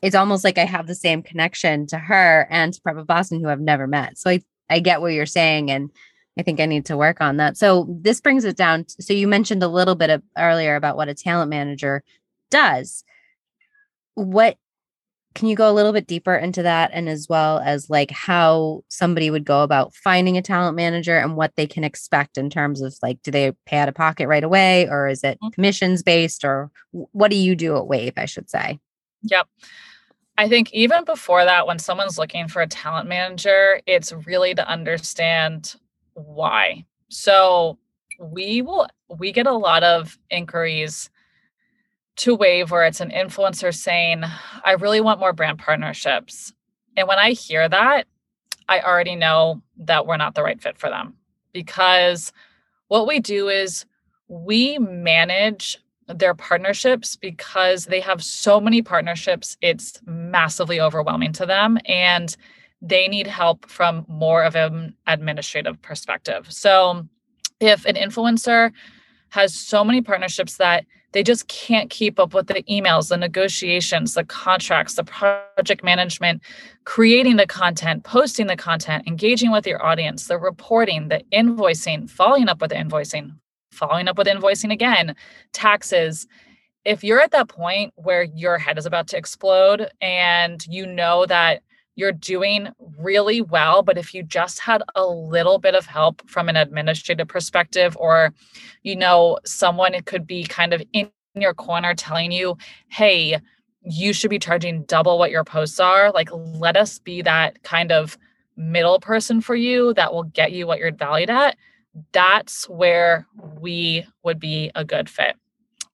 it's 0.02 0.16
almost 0.16 0.42
like 0.42 0.58
I 0.58 0.64
have 0.64 0.88
the 0.88 0.94
same 0.94 1.22
connection 1.22 1.86
to 1.86 1.98
her 1.98 2.48
and 2.50 2.74
to 2.74 2.80
of 2.98 3.06
Boston, 3.06 3.40
who 3.40 3.48
I've 3.48 3.60
never 3.60 3.86
met. 3.86 4.18
So 4.18 4.30
I, 4.30 4.42
I 4.68 4.80
get 4.80 5.00
what 5.00 5.12
you're 5.12 5.26
saying. 5.26 5.70
And 5.70 5.90
I 6.38 6.42
think 6.42 6.60
I 6.60 6.66
need 6.66 6.86
to 6.86 6.96
work 6.96 7.20
on 7.20 7.36
that. 7.36 7.56
So 7.56 7.86
this 7.88 8.20
brings 8.20 8.44
it 8.44 8.56
down. 8.56 8.84
To, 8.84 9.02
so 9.02 9.12
you 9.12 9.28
mentioned 9.28 9.62
a 9.62 9.68
little 9.68 9.94
bit 9.94 10.10
of 10.10 10.22
earlier 10.36 10.74
about 10.74 10.96
what 10.96 11.08
a 11.08 11.14
talent 11.14 11.50
manager 11.50 12.02
does. 12.50 13.04
What 14.14 14.56
can 15.34 15.48
you 15.48 15.56
go 15.56 15.70
a 15.70 15.72
little 15.72 15.92
bit 15.92 16.06
deeper 16.06 16.34
into 16.34 16.62
that? 16.62 16.90
And 16.92 17.08
as 17.08 17.28
well 17.28 17.60
as 17.60 17.88
like 17.88 18.10
how 18.10 18.82
somebody 18.88 19.30
would 19.30 19.44
go 19.44 19.62
about 19.62 19.94
finding 19.94 20.36
a 20.36 20.42
talent 20.42 20.76
manager 20.76 21.16
and 21.16 21.36
what 21.36 21.54
they 21.56 21.66
can 21.66 21.84
expect 21.84 22.36
in 22.36 22.50
terms 22.50 22.82
of 22.82 22.94
like, 23.02 23.22
do 23.22 23.30
they 23.30 23.52
pay 23.64 23.78
out 23.78 23.88
of 23.88 23.94
pocket 23.94 24.26
right 24.26 24.44
away 24.44 24.88
or 24.88 25.08
is 25.08 25.22
it 25.22 25.38
mm. 25.42 25.52
commissions 25.52 26.02
based 26.02 26.44
or 26.44 26.70
what 26.90 27.30
do 27.30 27.36
you 27.36 27.54
do 27.54 27.76
at 27.76 27.86
Wave, 27.86 28.14
I 28.16 28.26
should 28.26 28.50
say? 28.50 28.78
Yep. 29.22 29.48
I 30.42 30.48
think 30.48 30.72
even 30.72 31.04
before 31.04 31.44
that, 31.44 31.68
when 31.68 31.78
someone's 31.78 32.18
looking 32.18 32.48
for 32.48 32.62
a 32.62 32.66
talent 32.66 33.08
manager, 33.08 33.80
it's 33.86 34.12
really 34.26 34.56
to 34.56 34.68
understand 34.68 35.76
why. 36.14 36.84
So 37.10 37.78
we 38.18 38.60
will 38.60 38.88
we 39.20 39.30
get 39.30 39.46
a 39.46 39.52
lot 39.52 39.84
of 39.84 40.18
inquiries 40.30 41.10
to 42.16 42.34
Wave 42.34 42.72
where 42.72 42.84
it's 42.84 43.00
an 43.00 43.10
influencer 43.10 43.72
saying, 43.72 44.24
I 44.64 44.72
really 44.72 45.00
want 45.00 45.20
more 45.20 45.32
brand 45.32 45.60
partnerships. 45.60 46.52
And 46.96 47.06
when 47.06 47.20
I 47.20 47.30
hear 47.30 47.68
that, 47.68 48.08
I 48.68 48.80
already 48.80 49.14
know 49.14 49.62
that 49.76 50.08
we're 50.08 50.16
not 50.16 50.34
the 50.34 50.42
right 50.42 50.60
fit 50.60 50.76
for 50.76 50.90
them 50.90 51.14
because 51.52 52.32
what 52.88 53.06
we 53.06 53.20
do 53.20 53.48
is 53.48 53.86
we 54.26 54.76
manage 54.80 55.78
their 56.18 56.34
partnerships 56.34 57.16
because 57.16 57.86
they 57.86 58.00
have 58.00 58.22
so 58.22 58.60
many 58.60 58.82
partnerships, 58.82 59.56
it's 59.60 60.00
massively 60.06 60.80
overwhelming 60.80 61.32
to 61.34 61.46
them. 61.46 61.78
And 61.86 62.34
they 62.80 63.06
need 63.06 63.26
help 63.26 63.68
from 63.68 64.04
more 64.08 64.42
of 64.42 64.56
an 64.56 64.94
administrative 65.06 65.80
perspective. 65.82 66.52
So, 66.52 67.06
if 67.60 67.84
an 67.84 67.94
influencer 67.94 68.72
has 69.30 69.54
so 69.54 69.84
many 69.84 70.02
partnerships 70.02 70.56
that 70.56 70.84
they 71.12 71.22
just 71.22 71.46
can't 71.48 71.90
keep 71.90 72.18
up 72.18 72.34
with 72.34 72.48
the 72.48 72.62
emails, 72.64 73.08
the 73.08 73.16
negotiations, 73.16 74.14
the 74.14 74.24
contracts, 74.24 74.94
the 74.94 75.04
project 75.04 75.84
management, 75.84 76.42
creating 76.84 77.36
the 77.36 77.46
content, 77.46 78.02
posting 78.02 78.46
the 78.46 78.56
content, 78.56 79.06
engaging 79.06 79.52
with 79.52 79.66
your 79.66 79.84
audience, 79.84 80.26
the 80.26 80.38
reporting, 80.38 81.08
the 81.08 81.22
invoicing, 81.32 82.08
following 82.10 82.48
up 82.48 82.60
with 82.60 82.70
the 82.70 82.76
invoicing, 82.76 83.36
following 83.72 84.08
up 84.08 84.18
with 84.18 84.26
invoicing 84.26 84.72
again, 84.72 85.14
taxes. 85.52 86.26
If 86.84 87.04
you're 87.04 87.20
at 87.20 87.30
that 87.32 87.48
point 87.48 87.92
where 87.96 88.22
your 88.22 88.58
head 88.58 88.78
is 88.78 88.86
about 88.86 89.08
to 89.08 89.16
explode 89.16 89.88
and 90.00 90.64
you 90.66 90.86
know 90.86 91.26
that 91.26 91.62
you're 91.94 92.12
doing 92.12 92.68
really 92.98 93.42
well, 93.42 93.82
but 93.82 93.98
if 93.98 94.14
you 94.14 94.22
just 94.22 94.58
had 94.60 94.82
a 94.94 95.06
little 95.06 95.58
bit 95.58 95.74
of 95.74 95.86
help 95.86 96.28
from 96.28 96.48
an 96.48 96.56
administrative 96.56 97.28
perspective, 97.28 97.96
or 98.00 98.32
you 98.82 98.96
know, 98.96 99.38
someone 99.44 100.00
could 100.02 100.26
be 100.26 100.44
kind 100.44 100.72
of 100.72 100.82
in 100.92 101.10
your 101.34 101.54
corner 101.54 101.94
telling 101.94 102.32
you, 102.32 102.56
hey, 102.88 103.38
you 103.84 104.12
should 104.12 104.30
be 104.30 104.38
charging 104.38 104.84
double 104.84 105.18
what 105.18 105.30
your 105.30 105.44
posts 105.44 105.80
are. 105.80 106.12
Like, 106.12 106.28
let 106.32 106.76
us 106.76 106.98
be 106.98 107.22
that 107.22 107.62
kind 107.62 107.92
of 107.92 108.16
middle 108.56 109.00
person 109.00 109.40
for 109.40 109.54
you 109.54 109.94
that 109.94 110.12
will 110.12 110.24
get 110.24 110.52
you 110.52 110.66
what 110.66 110.78
you're 110.78 110.92
valued 110.92 111.30
at 111.30 111.56
that's 112.12 112.68
where 112.68 113.26
we 113.60 114.06
would 114.22 114.38
be 114.38 114.70
a 114.74 114.84
good 114.84 115.08
fit. 115.08 115.36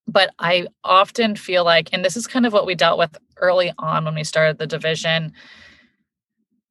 But 0.06 0.30
I 0.38 0.66
often 0.84 1.36
feel 1.36 1.64
like, 1.64 1.90
and 1.92 2.04
this 2.04 2.16
is 2.16 2.26
kind 2.26 2.46
of 2.46 2.52
what 2.52 2.66
we 2.66 2.74
dealt 2.74 2.98
with 2.98 3.16
early 3.36 3.72
on 3.78 4.04
when 4.04 4.14
we 4.14 4.24
started 4.24 4.58
the 4.58 4.66
division, 4.66 5.32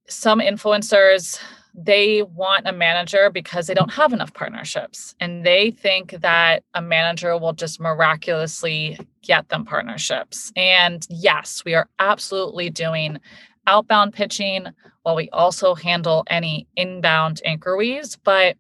some 0.08 0.40
influencers 0.40 1.40
they 1.78 2.24
want 2.24 2.68
a 2.68 2.72
manager 2.72 3.30
because 3.30 3.68
they 3.68 3.74
don't 3.76 3.94
have 3.94 4.12
enough 4.12 4.34
partnerships 4.34 5.14
and 5.20 5.46
they 5.46 5.70
think 5.70 6.12
that 6.22 6.64
a 6.74 6.82
manager 6.82 7.38
will 7.38 7.54
just 7.54 7.80
miraculously 7.80 8.98
get 9.22 9.48
them 9.50 9.64
partnerships 9.64 10.52
and 10.56 11.06
yes 11.10 11.62
we 11.66 11.76
are 11.76 11.88
absolutely 12.00 12.72
doing 12.72 13.20
outbound 13.68 14.12
pitching 14.12 14.66
while 15.04 15.16
we 15.16 15.30
also 15.30 15.76
handle 15.76 16.24
any 16.32 16.68
inbound 16.76 17.42
inquiries 17.46 18.18
but 18.24 18.58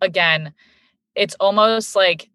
again, 0.00 0.54
it's 1.14 1.34
almost 1.40 1.96
like 1.96 2.30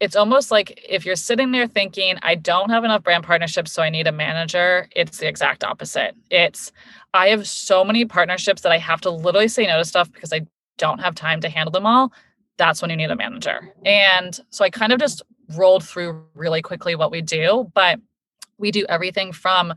it's 0.00 0.16
almost 0.16 0.50
like 0.50 0.82
if 0.88 1.04
you're 1.04 1.14
sitting 1.14 1.52
there 1.52 1.66
thinking, 1.66 2.16
I 2.22 2.34
don't 2.34 2.70
have 2.70 2.84
enough 2.84 3.02
brand 3.02 3.22
partnerships, 3.22 3.70
so 3.70 3.82
I 3.82 3.90
need 3.90 4.06
a 4.06 4.12
manager, 4.12 4.88
it's 4.96 5.18
the 5.18 5.28
exact 5.28 5.62
opposite. 5.62 6.16
It's 6.30 6.72
I 7.12 7.28
have 7.28 7.46
so 7.46 7.84
many 7.84 8.06
partnerships 8.06 8.62
that 8.62 8.72
I 8.72 8.78
have 8.78 9.02
to 9.02 9.10
literally 9.10 9.48
say 9.48 9.66
no 9.66 9.76
to 9.76 9.84
stuff 9.84 10.10
because 10.10 10.32
I 10.32 10.46
don't 10.78 11.00
have 11.00 11.14
time 11.14 11.40
to 11.42 11.50
handle 11.50 11.70
them 11.70 11.84
all. 11.84 12.12
That's 12.56 12.80
when 12.80 12.90
you 12.90 12.96
need 12.96 13.10
a 13.10 13.16
manager. 13.16 13.74
And 13.84 14.38
so 14.48 14.64
I 14.64 14.70
kind 14.70 14.92
of 14.92 14.98
just 14.98 15.22
rolled 15.56 15.84
through 15.84 16.24
really 16.34 16.62
quickly 16.62 16.94
what 16.94 17.10
we 17.10 17.20
do, 17.20 17.70
but 17.74 18.00
we 18.58 18.70
do 18.70 18.86
everything 18.88 19.32
from 19.32 19.74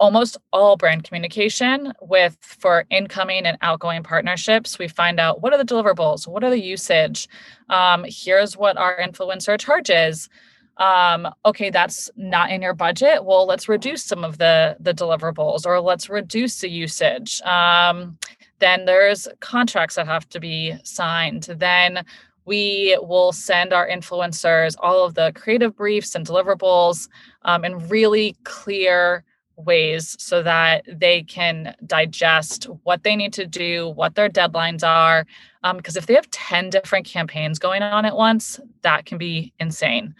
almost 0.00 0.38
all 0.52 0.76
brand 0.76 1.04
communication 1.04 1.92
with 2.00 2.36
for 2.40 2.86
incoming 2.90 3.46
and 3.46 3.56
outgoing 3.62 4.02
partnerships 4.02 4.78
we 4.78 4.88
find 4.88 5.20
out 5.20 5.42
what 5.42 5.52
are 5.52 5.58
the 5.58 5.74
deliverables 5.74 6.26
what 6.26 6.42
are 6.42 6.50
the 6.50 6.60
usage 6.60 7.28
um, 7.70 8.04
here's 8.06 8.56
what 8.56 8.76
our 8.76 8.98
influencer 8.98 9.58
charges. 9.58 10.28
Um, 10.76 11.28
okay 11.44 11.70
that's 11.70 12.10
not 12.16 12.50
in 12.50 12.62
your 12.62 12.74
budget. 12.74 13.24
Well 13.24 13.46
let's 13.46 13.68
reduce 13.68 14.04
some 14.04 14.24
of 14.24 14.38
the 14.38 14.76
the 14.80 14.94
deliverables 14.94 15.66
or 15.66 15.80
let's 15.80 16.08
reduce 16.08 16.60
the 16.60 16.70
usage. 16.70 17.40
Um, 17.42 18.18
then 18.58 18.84
there's 18.84 19.28
contracts 19.40 19.94
that 19.96 20.06
have 20.06 20.28
to 20.30 20.40
be 20.40 20.74
signed. 20.84 21.44
Then 21.44 22.04
we 22.46 22.98
will 23.02 23.32
send 23.32 23.72
our 23.72 23.88
influencers 23.88 24.74
all 24.80 25.04
of 25.04 25.14
the 25.14 25.32
creative 25.34 25.76
briefs 25.76 26.14
and 26.14 26.26
deliverables 26.26 27.08
um, 27.42 27.64
in 27.64 27.88
really 27.88 28.36
clear 28.44 29.22
ways 29.64 30.16
so 30.18 30.42
that 30.42 30.84
they 30.86 31.22
can 31.22 31.74
digest 31.86 32.64
what 32.82 33.02
they 33.02 33.16
need 33.16 33.32
to 33.34 33.46
do, 33.46 33.88
what 33.90 34.14
their 34.14 34.28
deadlines 34.28 34.86
are. 34.86 35.26
Because 35.74 35.96
um, 35.96 36.00
if 36.00 36.06
they 36.06 36.14
have 36.14 36.30
10 36.30 36.70
different 36.70 37.06
campaigns 37.06 37.58
going 37.58 37.82
on 37.82 38.04
at 38.04 38.16
once, 38.16 38.58
that 38.82 39.06
can 39.06 39.18
be 39.18 39.52
insane. 39.58 40.14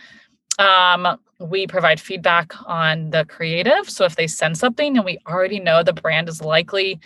Um, 0.59 1.19
we 1.39 1.67
provide 1.67 1.99
feedback 1.99 2.53
on 2.67 3.11
the 3.11 3.25
creative. 3.25 3.89
So 3.89 4.05
if 4.05 4.17
they 4.17 4.27
send 4.27 4.59
something 4.59 4.97
and 4.97 5.05
we 5.05 5.19
already 5.27 5.59
know 5.59 5.83
the 5.83 5.95
brand 5.95 6.29
is 6.29 6.43
likely 6.43 7.01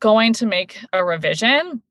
going 0.00 0.34
to 0.34 0.46
make 0.46 0.78
a 0.92 1.02
revision, 1.02 1.82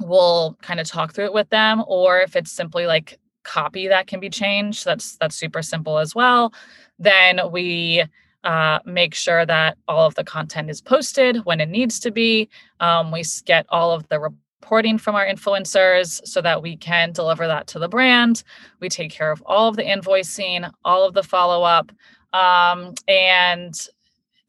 we'll 0.00 0.56
kind 0.62 0.80
of 0.80 0.86
talk 0.86 1.14
through 1.14 1.26
it 1.26 1.32
with 1.32 1.48
them. 1.48 1.82
Or 1.86 2.20
if 2.20 2.36
it's 2.36 2.52
simply 2.52 2.86
like 2.86 3.18
copy 3.42 3.88
that 3.88 4.06
can 4.06 4.20
be 4.20 4.28
changed, 4.28 4.84
that's 4.84 5.16
that's 5.16 5.34
super 5.34 5.62
simple 5.62 5.98
as 5.98 6.14
well. 6.14 6.52
Then 6.98 7.40
we 7.50 8.04
uh, 8.48 8.78
make 8.86 9.14
sure 9.14 9.44
that 9.44 9.76
all 9.88 10.06
of 10.06 10.14
the 10.14 10.24
content 10.24 10.70
is 10.70 10.80
posted 10.80 11.44
when 11.44 11.60
it 11.60 11.68
needs 11.68 12.00
to 12.00 12.10
be. 12.10 12.48
Um, 12.80 13.12
we 13.12 13.22
get 13.44 13.66
all 13.68 13.92
of 13.92 14.08
the 14.08 14.18
reporting 14.18 14.96
from 14.96 15.14
our 15.14 15.26
influencers 15.26 16.26
so 16.26 16.40
that 16.40 16.62
we 16.62 16.74
can 16.74 17.12
deliver 17.12 17.46
that 17.46 17.66
to 17.66 17.78
the 17.78 17.88
brand. 17.88 18.42
We 18.80 18.88
take 18.88 19.10
care 19.10 19.30
of 19.30 19.42
all 19.44 19.68
of 19.68 19.76
the 19.76 19.82
invoicing, 19.82 20.72
all 20.82 21.06
of 21.06 21.12
the 21.12 21.22
follow 21.22 21.62
up, 21.62 21.92
um, 22.32 22.94
and 23.06 23.78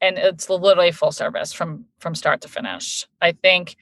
and 0.00 0.16
it's 0.16 0.48
literally 0.48 0.92
full 0.92 1.12
service 1.12 1.52
from 1.52 1.84
from 1.98 2.14
start 2.14 2.40
to 2.40 2.48
finish. 2.48 3.06
I 3.20 3.32
think 3.32 3.76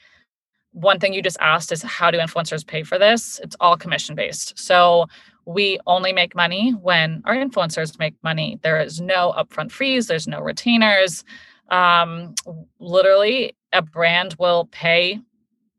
one 0.73 0.99
thing 0.99 1.13
you 1.15 1.23
just 1.23 1.39
asked 1.41 1.71
is 1.71 1.81
how 1.83 2.11
do 2.11 2.19
influencers 2.19 2.67
pay 2.67 2.83
for 2.83 2.99
this? 2.99 3.39
It's 3.45 3.57
all 3.61 3.77
commission 3.77 4.17
based. 4.17 4.59
So 4.59 5.07
we 5.49 5.81
only 5.87 6.13
make 6.13 6.35
money 6.35 6.73
when 6.73 7.23
our 7.25 7.35
influencers 7.35 7.99
make 7.99 8.15
money. 8.23 8.59
There 8.63 8.79
is 8.79 9.01
no 9.01 9.33
upfront 9.35 9.73
fees, 9.73 10.07
there's 10.07 10.29
no 10.29 10.41
retainers. 10.41 11.25
Um, 11.71 12.35
literally, 12.81 13.57
a 13.73 13.81
brand 13.81 14.37
will 14.39 14.67
pay 14.73 15.21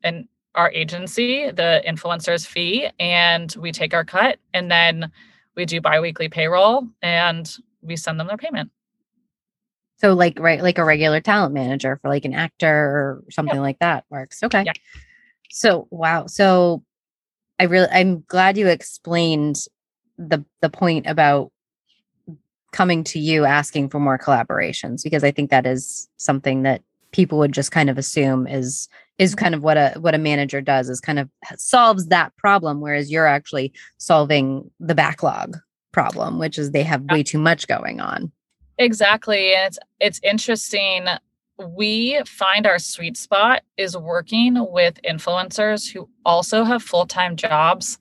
an 0.03 0.27
our 0.55 0.71
agency 0.71 1.51
the 1.51 1.83
influencer's 1.87 2.47
fee, 2.47 2.89
and 2.99 3.55
we 3.59 3.71
take 3.71 3.93
our 3.93 4.03
cut, 4.03 4.39
and 4.55 4.71
then 4.71 5.11
we 5.55 5.65
do 5.65 5.79
biweekly 5.79 6.29
payroll, 6.29 6.87
and 7.03 7.55
we 7.83 7.95
send 7.95 8.19
them 8.19 8.25
their 8.25 8.37
payment. 8.37 8.71
So 9.97 10.13
like 10.13 10.39
right 10.39 10.63
like 10.63 10.79
a 10.79 10.83
regular 10.83 11.21
talent 11.21 11.53
manager 11.53 11.99
for 12.01 12.09
like 12.09 12.25
an 12.25 12.33
actor 12.33 12.67
or 12.67 13.23
something 13.29 13.57
Yeah. 13.57 13.61
like 13.61 13.79
that 13.79 14.05
works. 14.09 14.41
Okay. 14.41 14.63
Yeah. 14.65 14.73
So 15.51 15.87
wow. 15.91 16.25
So 16.25 16.83
I 17.59 17.65
really 17.65 17.87
I'm 17.91 18.21
glad 18.27 18.57
you 18.57 18.67
explained 18.67 19.57
the 20.17 20.43
the 20.61 20.69
point 20.69 21.07
about 21.07 21.51
coming 22.71 23.03
to 23.03 23.19
you 23.19 23.45
asking 23.45 23.89
for 23.89 23.99
more 23.99 24.17
collaborations 24.17 25.03
because 25.03 25.23
I 25.23 25.31
think 25.31 25.49
that 25.49 25.65
is 25.65 26.07
something 26.17 26.63
that 26.63 26.81
people 27.11 27.39
would 27.39 27.51
just 27.51 27.71
kind 27.71 27.89
of 27.89 27.97
assume 27.97 28.47
is 28.47 28.87
is 29.17 29.31
mm-hmm. 29.31 29.43
kind 29.43 29.55
of 29.55 29.63
what 29.63 29.77
a 29.77 29.93
what 29.99 30.15
a 30.15 30.19
manager 30.19 30.61
does 30.61 30.89
is 30.89 30.99
kind 30.99 31.19
of 31.19 31.29
solves 31.57 32.07
that 32.07 32.35
problem 32.37 32.79
whereas 32.79 33.11
you're 33.11 33.25
actually 33.25 33.73
solving 33.97 34.69
the 34.79 34.95
backlog 34.95 35.57
problem 35.91 36.37
which 36.37 36.57
is 36.57 36.71
they 36.71 36.83
have 36.83 37.03
way 37.09 37.23
too 37.23 37.39
much 37.39 37.67
going 37.67 37.99
on. 37.99 38.31
Exactly. 38.77 39.53
And 39.53 39.67
it's 39.67 39.79
it's 39.99 40.19
interesting. 40.23 41.05
We 41.59 42.21
find 42.25 42.65
our 42.65 42.79
sweet 42.79 43.17
spot 43.17 43.63
is 43.77 43.97
working 43.97 44.55
with 44.71 44.99
influencers 45.03 45.91
who 45.91 46.09
also 46.25 46.63
have 46.63 46.81
full-time 46.81 47.35
jobs 47.35 47.97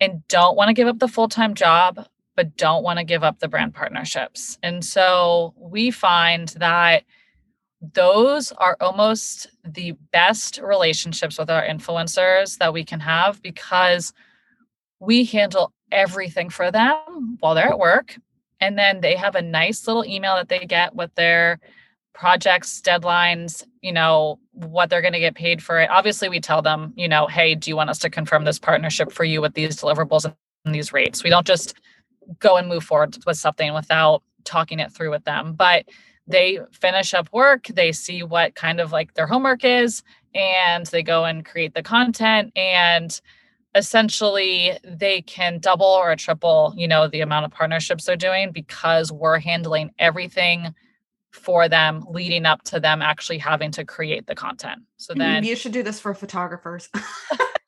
and 0.00 0.26
don't 0.28 0.56
want 0.56 0.68
to 0.68 0.74
give 0.74 0.88
up 0.88 0.98
the 0.98 1.08
full-time 1.08 1.54
job, 1.54 2.06
but 2.34 2.56
don't 2.56 2.82
want 2.82 2.98
to 2.98 3.04
give 3.04 3.22
up 3.22 3.38
the 3.38 3.48
brand 3.48 3.74
partnerships. 3.74 4.58
And 4.62 4.84
so 4.84 5.54
we 5.56 5.90
find 5.90 6.48
that 6.58 7.04
those 7.92 8.52
are 8.52 8.76
almost 8.80 9.48
the 9.64 9.92
best 10.12 10.58
relationships 10.62 11.38
with 11.38 11.50
our 11.50 11.62
influencers 11.62 12.56
that 12.58 12.72
we 12.72 12.84
can 12.84 13.00
have 13.00 13.42
because 13.42 14.14
we 15.00 15.24
handle 15.24 15.72
everything 15.92 16.48
for 16.48 16.70
them 16.70 17.36
while 17.40 17.54
they're 17.54 17.68
at 17.68 17.78
work 17.78 18.16
and 18.60 18.78
then 18.78 19.00
they 19.00 19.16
have 19.16 19.34
a 19.34 19.42
nice 19.42 19.86
little 19.86 20.04
email 20.04 20.36
that 20.36 20.48
they 20.48 20.60
get 20.60 20.94
with 20.94 21.14
their 21.14 21.60
projects 22.14 22.80
deadlines 22.80 23.64
you 23.82 23.92
know 23.92 24.38
what 24.52 24.88
they're 24.88 25.02
going 25.02 25.12
to 25.12 25.20
get 25.20 25.34
paid 25.34 25.62
for 25.62 25.80
it. 25.80 25.90
Obviously 25.90 26.28
we 26.28 26.40
tell 26.40 26.62
them 26.62 26.92
you 26.96 27.08
know 27.08 27.26
hey 27.26 27.54
do 27.54 27.70
you 27.70 27.76
want 27.76 27.90
us 27.90 27.98
to 28.00 28.10
confirm 28.10 28.44
this 28.44 28.58
partnership 28.58 29.12
for 29.12 29.24
you 29.24 29.40
with 29.40 29.54
these 29.54 29.76
deliverables 29.76 30.24
and 30.64 30.74
these 30.74 30.92
rates? 30.92 31.24
We 31.24 31.30
don't 31.30 31.46
just 31.46 31.74
go 32.38 32.56
and 32.56 32.68
move 32.68 32.84
forward 32.84 33.16
with 33.26 33.36
something 33.36 33.74
without 33.74 34.22
talking 34.44 34.80
it 34.80 34.92
through 34.92 35.10
with 35.10 35.24
them. 35.24 35.54
But 35.54 35.86
they 36.26 36.58
finish 36.72 37.12
up 37.12 37.28
work 37.32 37.66
they 37.66 37.92
see 37.92 38.22
what 38.22 38.54
kind 38.54 38.80
of 38.80 38.92
like 38.92 39.14
their 39.14 39.26
homework 39.26 39.64
is 39.64 40.02
and 40.34 40.86
they 40.86 41.02
go 41.02 41.24
and 41.24 41.44
create 41.44 41.74
the 41.74 41.82
content 41.82 42.50
and 42.56 43.20
essentially 43.74 44.78
they 44.84 45.20
can 45.22 45.58
double 45.58 45.86
or 45.86 46.14
triple 46.16 46.72
you 46.76 46.88
know 46.88 47.08
the 47.08 47.20
amount 47.20 47.44
of 47.44 47.50
partnerships 47.50 48.04
they're 48.04 48.16
doing 48.16 48.52
because 48.52 49.12
we're 49.12 49.38
handling 49.38 49.90
everything 49.98 50.74
for 51.34 51.68
them 51.68 52.04
leading 52.08 52.46
up 52.46 52.62
to 52.62 52.78
them 52.78 53.02
actually 53.02 53.38
having 53.38 53.70
to 53.72 53.84
create 53.84 54.26
the 54.26 54.34
content 54.34 54.80
so 54.96 55.12
then 55.14 55.44
you 55.44 55.56
should 55.56 55.72
do 55.72 55.82
this 55.82 56.00
for 56.00 56.14
photographers. 56.14 56.88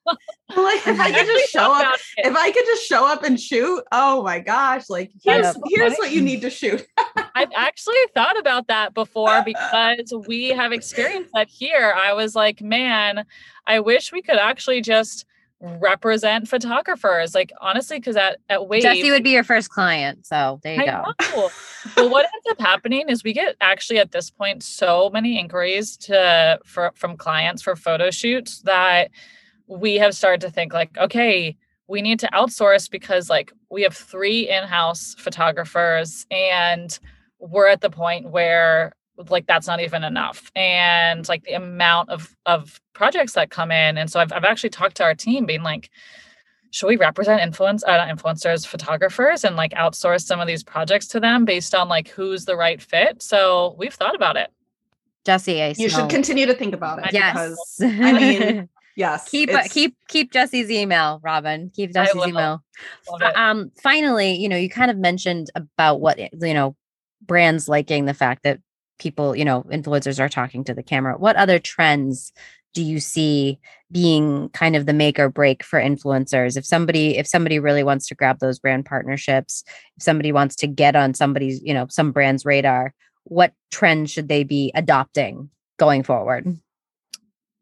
like 0.56 0.86
if 0.86 1.00
I 1.00 1.10
could 1.10 1.26
just 1.26 1.50
show 1.50 1.72
up, 1.72 1.96
it. 2.16 2.26
if 2.26 2.36
I 2.36 2.50
could 2.52 2.64
just 2.64 2.86
show 2.86 3.06
up 3.06 3.24
and 3.24 3.38
shoot, 3.38 3.82
oh 3.90 4.22
my 4.22 4.38
gosh, 4.38 4.88
like 4.88 5.10
here's 5.22 5.56
here's 5.66 5.96
what 5.96 6.12
you 6.12 6.22
need 6.22 6.40
to 6.42 6.50
shoot. 6.50 6.86
I've 7.34 7.50
actually 7.54 7.96
thought 8.14 8.38
about 8.38 8.68
that 8.68 8.94
before 8.94 9.42
because 9.44 10.14
we 10.26 10.48
have 10.50 10.72
experienced 10.72 11.30
that 11.34 11.48
here. 11.48 11.94
I 11.96 12.12
was 12.12 12.34
like, 12.34 12.62
man, 12.62 13.26
I 13.66 13.80
wish 13.80 14.12
we 14.12 14.22
could 14.22 14.38
actually 14.38 14.80
just 14.80 15.26
represent 15.60 16.48
photographers. 16.48 17.34
Like 17.34 17.52
honestly, 17.60 17.98
because 17.98 18.16
at 18.16 18.38
at 18.48 18.68
Wave, 18.68 18.82
Jessie 18.82 19.10
would 19.10 19.24
be 19.24 19.30
your 19.30 19.44
first 19.44 19.70
client. 19.70 20.26
So 20.26 20.60
there 20.62 20.74
you 20.74 20.82
I 20.82 20.86
go. 20.86 21.50
but 21.94 22.10
what 22.10 22.24
ends 22.24 22.46
up 22.50 22.60
happening 22.60 23.08
is 23.08 23.24
we 23.24 23.32
get 23.32 23.56
actually 23.60 23.98
at 23.98 24.12
this 24.12 24.30
point 24.30 24.62
so 24.62 25.10
many 25.12 25.38
inquiries 25.38 25.96
to 25.98 26.58
for 26.64 26.92
from 26.94 27.16
clients 27.16 27.62
for 27.62 27.76
photo 27.76 28.10
shoots 28.10 28.62
that 28.62 29.10
we 29.66 29.94
have 29.96 30.14
started 30.14 30.40
to 30.42 30.50
think 30.50 30.72
like, 30.72 30.96
okay, 30.98 31.56
we 31.88 32.02
need 32.02 32.20
to 32.20 32.28
outsource 32.32 32.90
because 32.90 33.30
like 33.30 33.52
we 33.70 33.82
have 33.82 33.96
three 33.96 34.48
in-house 34.48 35.14
photographers 35.18 36.26
and 36.30 36.98
we're 37.38 37.68
at 37.68 37.80
the 37.80 37.90
point 37.90 38.30
where 38.30 38.94
like 39.28 39.46
that's 39.46 39.66
not 39.66 39.80
even 39.80 40.04
enough 40.04 40.50
and 40.54 41.28
like 41.28 41.42
the 41.44 41.52
amount 41.52 42.10
of 42.10 42.36
of 42.44 42.80
projects 42.92 43.32
that 43.32 43.50
come 43.50 43.70
in 43.70 43.96
and 43.96 44.10
so 44.10 44.20
i've, 44.20 44.32
I've 44.32 44.44
actually 44.44 44.70
talked 44.70 44.96
to 44.96 45.04
our 45.04 45.14
team 45.14 45.46
being 45.46 45.62
like 45.62 45.90
should 46.70 46.88
we 46.88 46.96
represent 46.96 47.40
influence 47.40 47.82
uh, 47.84 48.06
influencers 48.06 48.66
photographers 48.66 49.44
and 49.44 49.56
like 49.56 49.72
outsource 49.72 50.22
some 50.22 50.40
of 50.40 50.46
these 50.46 50.62
projects 50.62 51.06
to 51.08 51.20
them 51.20 51.44
based 51.44 51.74
on 51.74 51.88
like 51.88 52.08
who's 52.08 52.44
the 52.44 52.56
right 52.56 52.82
fit 52.82 53.22
so 53.22 53.74
we've 53.78 53.94
thought 53.94 54.14
about 54.14 54.36
it 54.36 54.50
Jessie, 55.26 55.60
I 55.60 55.74
You 55.76 55.90
smell- 55.90 56.02
should 56.02 56.10
continue 56.10 56.46
to 56.46 56.54
think 56.54 56.72
about 56.72 57.00
it. 57.04 57.12
Yes. 57.12 57.34
Because 57.78 58.00
I 58.00 58.12
mean, 58.12 58.68
yes. 58.94 59.28
keep 59.28 59.52
uh, 59.52 59.64
keep 59.68 59.96
keep 60.08 60.32
Jessie's 60.32 60.70
email, 60.70 61.20
Robin. 61.22 61.70
Keep 61.74 61.92
Jessie's 61.92 62.26
email. 62.28 62.62
Love 63.10 63.22
it. 63.22 63.36
Um, 63.36 63.72
finally, 63.82 64.34
you 64.36 64.48
know, 64.48 64.56
you 64.56 64.70
kind 64.70 64.88
of 64.90 64.96
mentioned 64.96 65.50
about 65.56 66.00
what 66.00 66.18
you 66.18 66.54
know, 66.54 66.76
brands 67.20 67.68
liking 67.68 68.04
the 68.04 68.14
fact 68.14 68.44
that 68.44 68.60
people, 68.98 69.36
you 69.36 69.44
know, 69.44 69.62
influencers 69.64 70.20
are 70.20 70.28
talking 70.28 70.64
to 70.64 70.74
the 70.74 70.82
camera. 70.82 71.16
What 71.18 71.36
other 71.36 71.58
trends 71.58 72.32
do 72.74 72.82
you 72.82 73.00
see 73.00 73.58
being 73.90 74.50
kind 74.50 74.76
of 74.76 74.86
the 74.86 74.92
make 74.92 75.18
or 75.18 75.28
break 75.28 75.62
for 75.62 75.80
influencers? 75.80 76.56
If 76.56 76.66
somebody, 76.66 77.16
if 77.16 77.26
somebody 77.26 77.58
really 77.58 77.82
wants 77.82 78.06
to 78.08 78.14
grab 78.14 78.38
those 78.38 78.58
brand 78.58 78.84
partnerships, 78.84 79.64
if 79.96 80.02
somebody 80.02 80.32
wants 80.32 80.56
to 80.56 80.66
get 80.66 80.96
on 80.96 81.14
somebody's, 81.14 81.62
you 81.62 81.72
know, 81.72 81.86
some 81.88 82.12
brand's 82.12 82.44
radar, 82.44 82.94
what 83.24 83.52
trends 83.70 84.10
should 84.10 84.28
they 84.28 84.44
be 84.44 84.72
adopting 84.74 85.50
going 85.78 86.02
forward? 86.02 86.58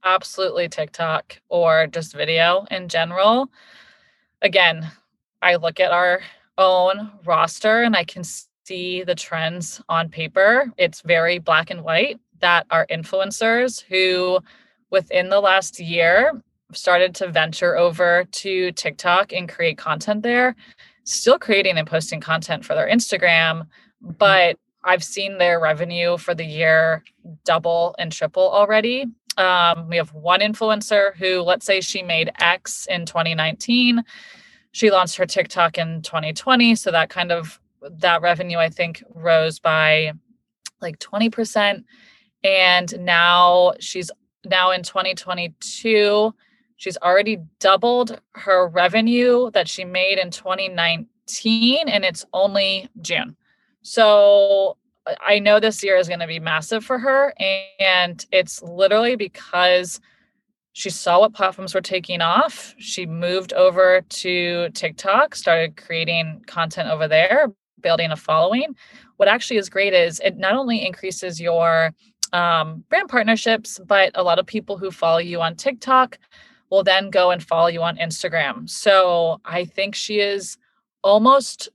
absolutely 0.04 0.68
TikTok 0.68 1.40
or 1.48 1.86
just 1.86 2.14
video 2.14 2.66
in 2.70 2.88
general. 2.88 3.50
Again, 4.42 4.90
I 5.42 5.56
look 5.56 5.80
at 5.80 5.92
our 5.92 6.20
own 6.58 7.10
roster 7.24 7.82
and 7.82 7.96
I 7.96 8.04
can 8.04 8.22
see 8.64 9.02
the 9.04 9.14
trends 9.14 9.80
on 9.88 10.08
paper. 10.08 10.72
It's 10.76 11.02
very 11.02 11.38
black 11.38 11.70
and 11.70 11.82
white 11.82 12.18
that 12.40 12.66
our 12.70 12.86
influencers 12.86 13.82
who 13.82 14.40
within 14.90 15.28
the 15.28 15.40
last 15.40 15.80
year 15.80 16.42
started 16.72 17.14
to 17.16 17.28
venture 17.28 17.76
over 17.76 18.24
to 18.24 18.72
TikTok 18.72 19.32
and 19.32 19.48
create 19.48 19.78
content 19.78 20.22
there, 20.22 20.56
still 21.04 21.38
creating 21.38 21.78
and 21.78 21.86
posting 21.86 22.20
content 22.20 22.64
for 22.64 22.74
their 22.74 22.88
Instagram, 22.88 23.66
but 24.00 24.58
I've 24.82 25.04
seen 25.04 25.38
their 25.38 25.60
revenue 25.60 26.18
for 26.18 26.34
the 26.34 26.44
year 26.44 27.02
double 27.44 27.94
and 27.98 28.12
triple 28.12 28.50
already. 28.50 29.06
Um, 29.36 29.88
we 29.88 29.96
have 29.96 30.12
one 30.12 30.40
influencer 30.40 31.16
who, 31.16 31.40
let's 31.40 31.66
say 31.66 31.80
she 31.80 32.02
made 32.02 32.30
X 32.38 32.86
in 32.86 33.06
2019. 33.06 34.04
She 34.72 34.90
launched 34.90 35.16
her 35.16 35.26
TikTok 35.26 35.78
in 35.78 36.02
2020. 36.02 36.74
So 36.74 36.90
that 36.90 37.08
kind 37.08 37.32
of 37.32 37.58
that 37.98 38.22
revenue, 38.22 38.58
I 38.58 38.68
think, 38.68 39.02
rose 39.14 39.58
by 39.58 40.12
like 40.80 40.98
20%. 40.98 41.84
And 42.42 43.00
now 43.00 43.74
she's 43.80 44.10
now 44.44 44.70
in 44.70 44.82
2022, 44.82 46.34
she's 46.76 46.96
already 46.98 47.38
doubled 47.60 48.20
her 48.34 48.68
revenue 48.68 49.50
that 49.52 49.68
she 49.68 49.84
made 49.84 50.18
in 50.18 50.30
2019, 50.30 51.88
and 51.88 52.04
it's 52.04 52.26
only 52.32 52.88
June. 53.00 53.36
So 53.82 54.76
I- 55.20 55.38
know 55.38 55.60
this 55.60 55.82
year 55.82 55.96
is 55.96 56.08
going 56.08 56.20
to 56.20 56.26
be 56.26 56.40
massive 56.40 56.84
for 56.84 56.98
her. 56.98 57.34
And 57.78 58.24
it's 58.30 58.62
literally 58.62 59.16
because 59.16 60.00
she 60.72 60.90
saw 60.90 61.20
what 61.20 61.34
platforms 61.34 61.74
were 61.74 61.80
taking 61.80 62.20
off. 62.20 62.74
She 62.78 63.06
moved 63.06 63.52
over 63.52 64.00
to 64.00 64.70
TikTok, 64.70 65.34
started 65.34 65.76
creating 65.76 66.42
content 66.46 66.90
over 66.90 67.06
there, 67.06 67.52
building 67.84 68.10
a 68.10 68.16
following. 68.16 68.74
What 69.18 69.28
actually 69.28 69.58
is 69.58 69.68
great 69.68 69.94
is 69.94 70.20
it 70.24 70.36
not 70.36 70.54
only 70.54 70.84
increases 70.84 71.40
your 71.40 71.94
um, 72.32 72.82
brand 72.88 73.08
partnerships, 73.08 73.78
but 73.86 74.10
a 74.16 74.24
lot 74.24 74.40
of 74.40 74.46
people 74.46 74.76
who 74.76 74.90
follow 74.90 75.18
you 75.18 75.40
on 75.40 75.54
TikTok 75.54 76.18
will 76.70 76.82
then 76.82 77.10
go 77.10 77.30
and 77.30 77.40
follow 77.40 77.68
you 77.68 77.82
on 77.82 77.96
Instagram. 77.96 78.68
So 78.68 79.40
I 79.44 79.64
think 79.64 79.94
she 79.94 80.18
is 80.18 80.56
almost 81.04 81.68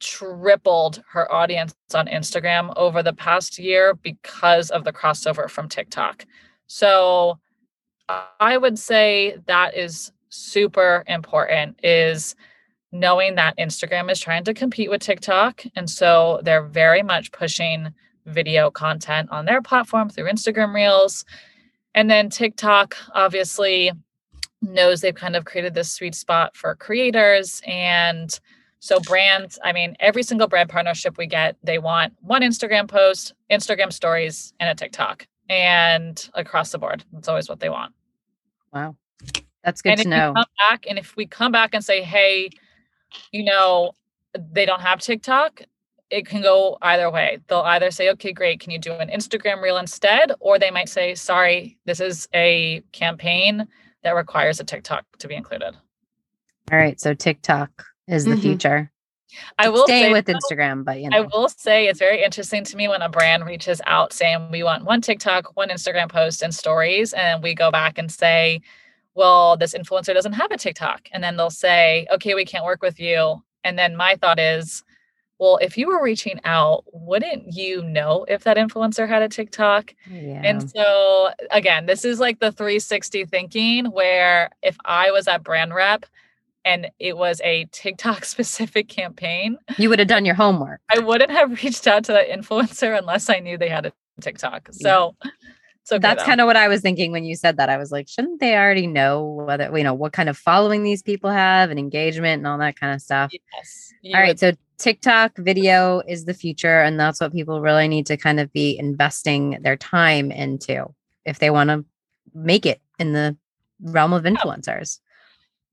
tripled 0.00 1.02
her 1.10 1.30
audience 1.30 1.74
on 1.94 2.06
Instagram 2.06 2.72
over 2.76 3.02
the 3.02 3.12
past 3.12 3.58
year 3.58 3.94
because 3.94 4.70
of 4.70 4.84
the 4.84 4.92
crossover 4.92 5.50
from 5.50 5.68
TikTok. 5.68 6.24
So 6.66 7.38
I 8.40 8.56
would 8.56 8.78
say 8.78 9.36
that 9.46 9.76
is 9.76 10.12
super 10.30 11.04
important 11.06 11.78
is 11.82 12.34
knowing 12.92 13.34
that 13.36 13.56
Instagram 13.56 14.10
is 14.10 14.20
trying 14.20 14.44
to 14.44 14.54
compete 14.54 14.90
with 14.90 15.00
TikTok 15.00 15.64
and 15.74 15.88
so 15.88 16.40
they're 16.44 16.62
very 16.62 17.02
much 17.02 17.32
pushing 17.32 17.92
video 18.26 18.70
content 18.70 19.28
on 19.30 19.46
their 19.46 19.60
platform 19.62 20.08
through 20.08 20.30
Instagram 20.30 20.74
Reels. 20.74 21.24
And 21.94 22.10
then 22.10 22.30
TikTok 22.30 22.94
obviously 23.14 23.90
knows 24.60 25.00
they've 25.00 25.14
kind 25.14 25.34
of 25.34 25.44
created 25.44 25.74
this 25.74 25.90
sweet 25.90 26.14
spot 26.14 26.56
for 26.56 26.74
creators 26.76 27.60
and 27.66 28.38
So 28.84 28.98
brands, 28.98 29.60
I 29.62 29.72
mean, 29.72 29.96
every 30.00 30.24
single 30.24 30.48
brand 30.48 30.68
partnership 30.68 31.16
we 31.16 31.28
get, 31.28 31.56
they 31.62 31.78
want 31.78 32.14
one 32.20 32.42
Instagram 32.42 32.88
post, 32.88 33.32
Instagram 33.48 33.92
stories, 33.92 34.54
and 34.58 34.68
a 34.68 34.74
TikTok. 34.74 35.24
And 35.48 36.28
across 36.34 36.72
the 36.72 36.78
board, 36.78 37.04
that's 37.12 37.28
always 37.28 37.48
what 37.48 37.60
they 37.60 37.68
want. 37.68 37.94
Wow. 38.72 38.96
That's 39.62 39.82
good 39.82 39.90
and 39.90 39.98
to 39.98 40.08
if 40.08 40.10
know. 40.10 40.30
We 40.30 40.34
come 40.34 40.46
back, 40.68 40.86
and 40.90 40.98
if 40.98 41.14
we 41.14 41.26
come 41.26 41.52
back 41.52 41.74
and 41.74 41.84
say, 41.84 42.02
hey, 42.02 42.50
you 43.32 43.44
know, 43.44 43.92
they 44.34 44.64
don't 44.66 44.80
have 44.80 45.00
TikTok, 45.00 45.62
it 46.10 46.26
can 46.26 46.42
go 46.42 46.76
either 46.82 47.10
way. 47.10 47.38
They'll 47.48 47.60
either 47.60 47.90
say, 47.90 48.10
okay, 48.10 48.32
great, 48.32 48.60
can 48.60 48.70
you 48.70 48.78
do 48.78 48.92
an 48.92 49.08
Instagram 49.08 49.62
reel 49.62 49.78
instead? 49.78 50.32
Or 50.40 50.58
they 50.58 50.70
might 50.70 50.88
say, 50.88 51.14
sorry, 51.14 51.78
this 51.86 52.00
is 52.00 52.28
a 52.34 52.82
campaign 52.92 53.66
that 54.02 54.14
requires 54.14 54.60
a 54.60 54.64
TikTok 54.64 55.04
to 55.18 55.28
be 55.28 55.34
included. 55.34 55.74
All 56.70 56.78
right. 56.78 57.00
So 57.00 57.14
TikTok 57.14 57.86
is 58.08 58.24
the 58.24 58.34
Mhm. 58.34 58.42
future. 58.42 58.92
I 59.58 59.70
will 59.70 59.86
Stay 59.86 60.02
say, 60.02 60.12
with 60.12 60.26
Instagram, 60.26 60.84
but 60.84 61.00
you 61.00 61.08
know. 61.08 61.16
I 61.16 61.20
will 61.20 61.48
say 61.48 61.86
it's 61.88 61.98
very 61.98 62.22
interesting 62.22 62.64
to 62.64 62.76
me 62.76 62.88
when 62.88 63.00
a 63.00 63.08
brand 63.08 63.46
reaches 63.46 63.80
out 63.86 64.12
saying 64.12 64.50
we 64.50 64.62
want 64.62 64.84
one 64.84 65.00
TikTok, 65.00 65.56
one 65.56 65.70
Instagram 65.70 66.10
post, 66.10 66.42
and 66.42 66.54
stories, 66.54 67.14
and 67.14 67.42
we 67.42 67.54
go 67.54 67.70
back 67.70 67.96
and 67.96 68.12
say, 68.12 68.60
well, 69.14 69.56
this 69.56 69.74
influencer 69.74 70.14
doesn't 70.14 70.32
have 70.32 70.50
a 70.50 70.56
TikTok, 70.56 71.08
and 71.12 71.22
then 71.22 71.36
they'll 71.36 71.50
say, 71.50 72.06
okay, 72.12 72.34
we 72.34 72.44
can't 72.44 72.64
work 72.64 72.82
with 72.82 72.98
you. 72.98 73.42
And 73.64 73.78
then 73.78 73.96
my 73.96 74.16
thought 74.16 74.38
is, 74.38 74.82
well, 75.38 75.58
if 75.60 75.76
you 75.76 75.88
were 75.88 76.00
reaching 76.00 76.38
out, 76.44 76.84
wouldn't 76.92 77.52
you 77.52 77.82
know 77.82 78.24
if 78.28 78.44
that 78.44 78.56
influencer 78.56 79.08
had 79.08 79.22
a 79.22 79.28
TikTok? 79.28 79.92
yeah. 80.08 80.40
And 80.44 80.70
so 80.70 81.30
again, 81.50 81.86
this 81.86 82.04
is 82.04 82.20
like 82.20 82.38
the 82.38 82.52
360 82.52 83.24
thinking 83.24 83.86
where 83.86 84.50
if 84.62 84.76
I 84.84 85.10
was 85.10 85.26
at 85.26 85.42
brand 85.42 85.74
rep 85.74 86.06
and 86.64 86.88
it 87.00 87.16
was 87.16 87.40
a 87.42 87.64
TikTok 87.72 88.24
specific 88.24 88.88
campaign, 88.88 89.58
you 89.78 89.88
would 89.88 89.98
have 89.98 90.06
done 90.06 90.24
your 90.24 90.36
homework. 90.36 90.80
I 90.88 91.00
wouldn't 91.00 91.32
have 91.32 91.62
reached 91.62 91.88
out 91.88 92.04
to 92.04 92.12
that 92.12 92.28
influencer 92.30 92.96
unless 92.96 93.28
I 93.28 93.40
knew 93.40 93.58
they 93.58 93.68
had 93.68 93.86
a 93.86 93.92
TikTok. 94.20 94.68
So, 94.70 95.16
so 95.84 95.98
That's 95.98 96.22
kind 96.22 96.40
of 96.40 96.46
what 96.46 96.56
I 96.56 96.68
was 96.68 96.80
thinking 96.80 97.10
when 97.12 97.24
you 97.24 97.34
said 97.36 97.56
that. 97.56 97.68
I 97.68 97.76
was 97.76 97.90
like, 97.90 98.08
shouldn't 98.08 98.40
they 98.40 98.56
already 98.56 98.86
know 98.86 99.24
whether 99.46 99.76
you 99.76 99.82
know 99.84 99.94
what 99.94 100.12
kind 100.12 100.28
of 100.28 100.38
following 100.38 100.82
these 100.84 101.02
people 101.02 101.30
have 101.30 101.70
and 101.70 101.78
engagement 101.78 102.38
and 102.38 102.46
all 102.46 102.58
that 102.58 102.78
kind 102.78 102.94
of 102.94 103.00
stuff? 103.02 103.32
yes. 103.32 103.92
you 104.02 104.14
All 104.16 104.20
right, 104.22 104.28
would- 104.28 104.38
so 104.38 104.52
TikTok 104.78 105.36
video 105.38 106.00
is 106.08 106.24
the 106.24 106.34
future, 106.34 106.80
and 106.82 106.98
that's 106.98 107.20
what 107.20 107.32
people 107.32 107.60
really 107.60 107.86
need 107.88 108.06
to 108.06 108.16
kind 108.16 108.40
of 108.40 108.52
be 108.52 108.76
investing 108.78 109.58
their 109.62 109.76
time 109.76 110.30
into 110.32 110.86
if 111.24 111.38
they 111.38 111.50
want 111.50 111.70
to 111.70 111.84
make 112.34 112.66
it 112.66 112.80
in 112.98 113.12
the 113.12 113.36
realm 113.80 114.12
of 114.12 114.24
influencers. 114.24 114.98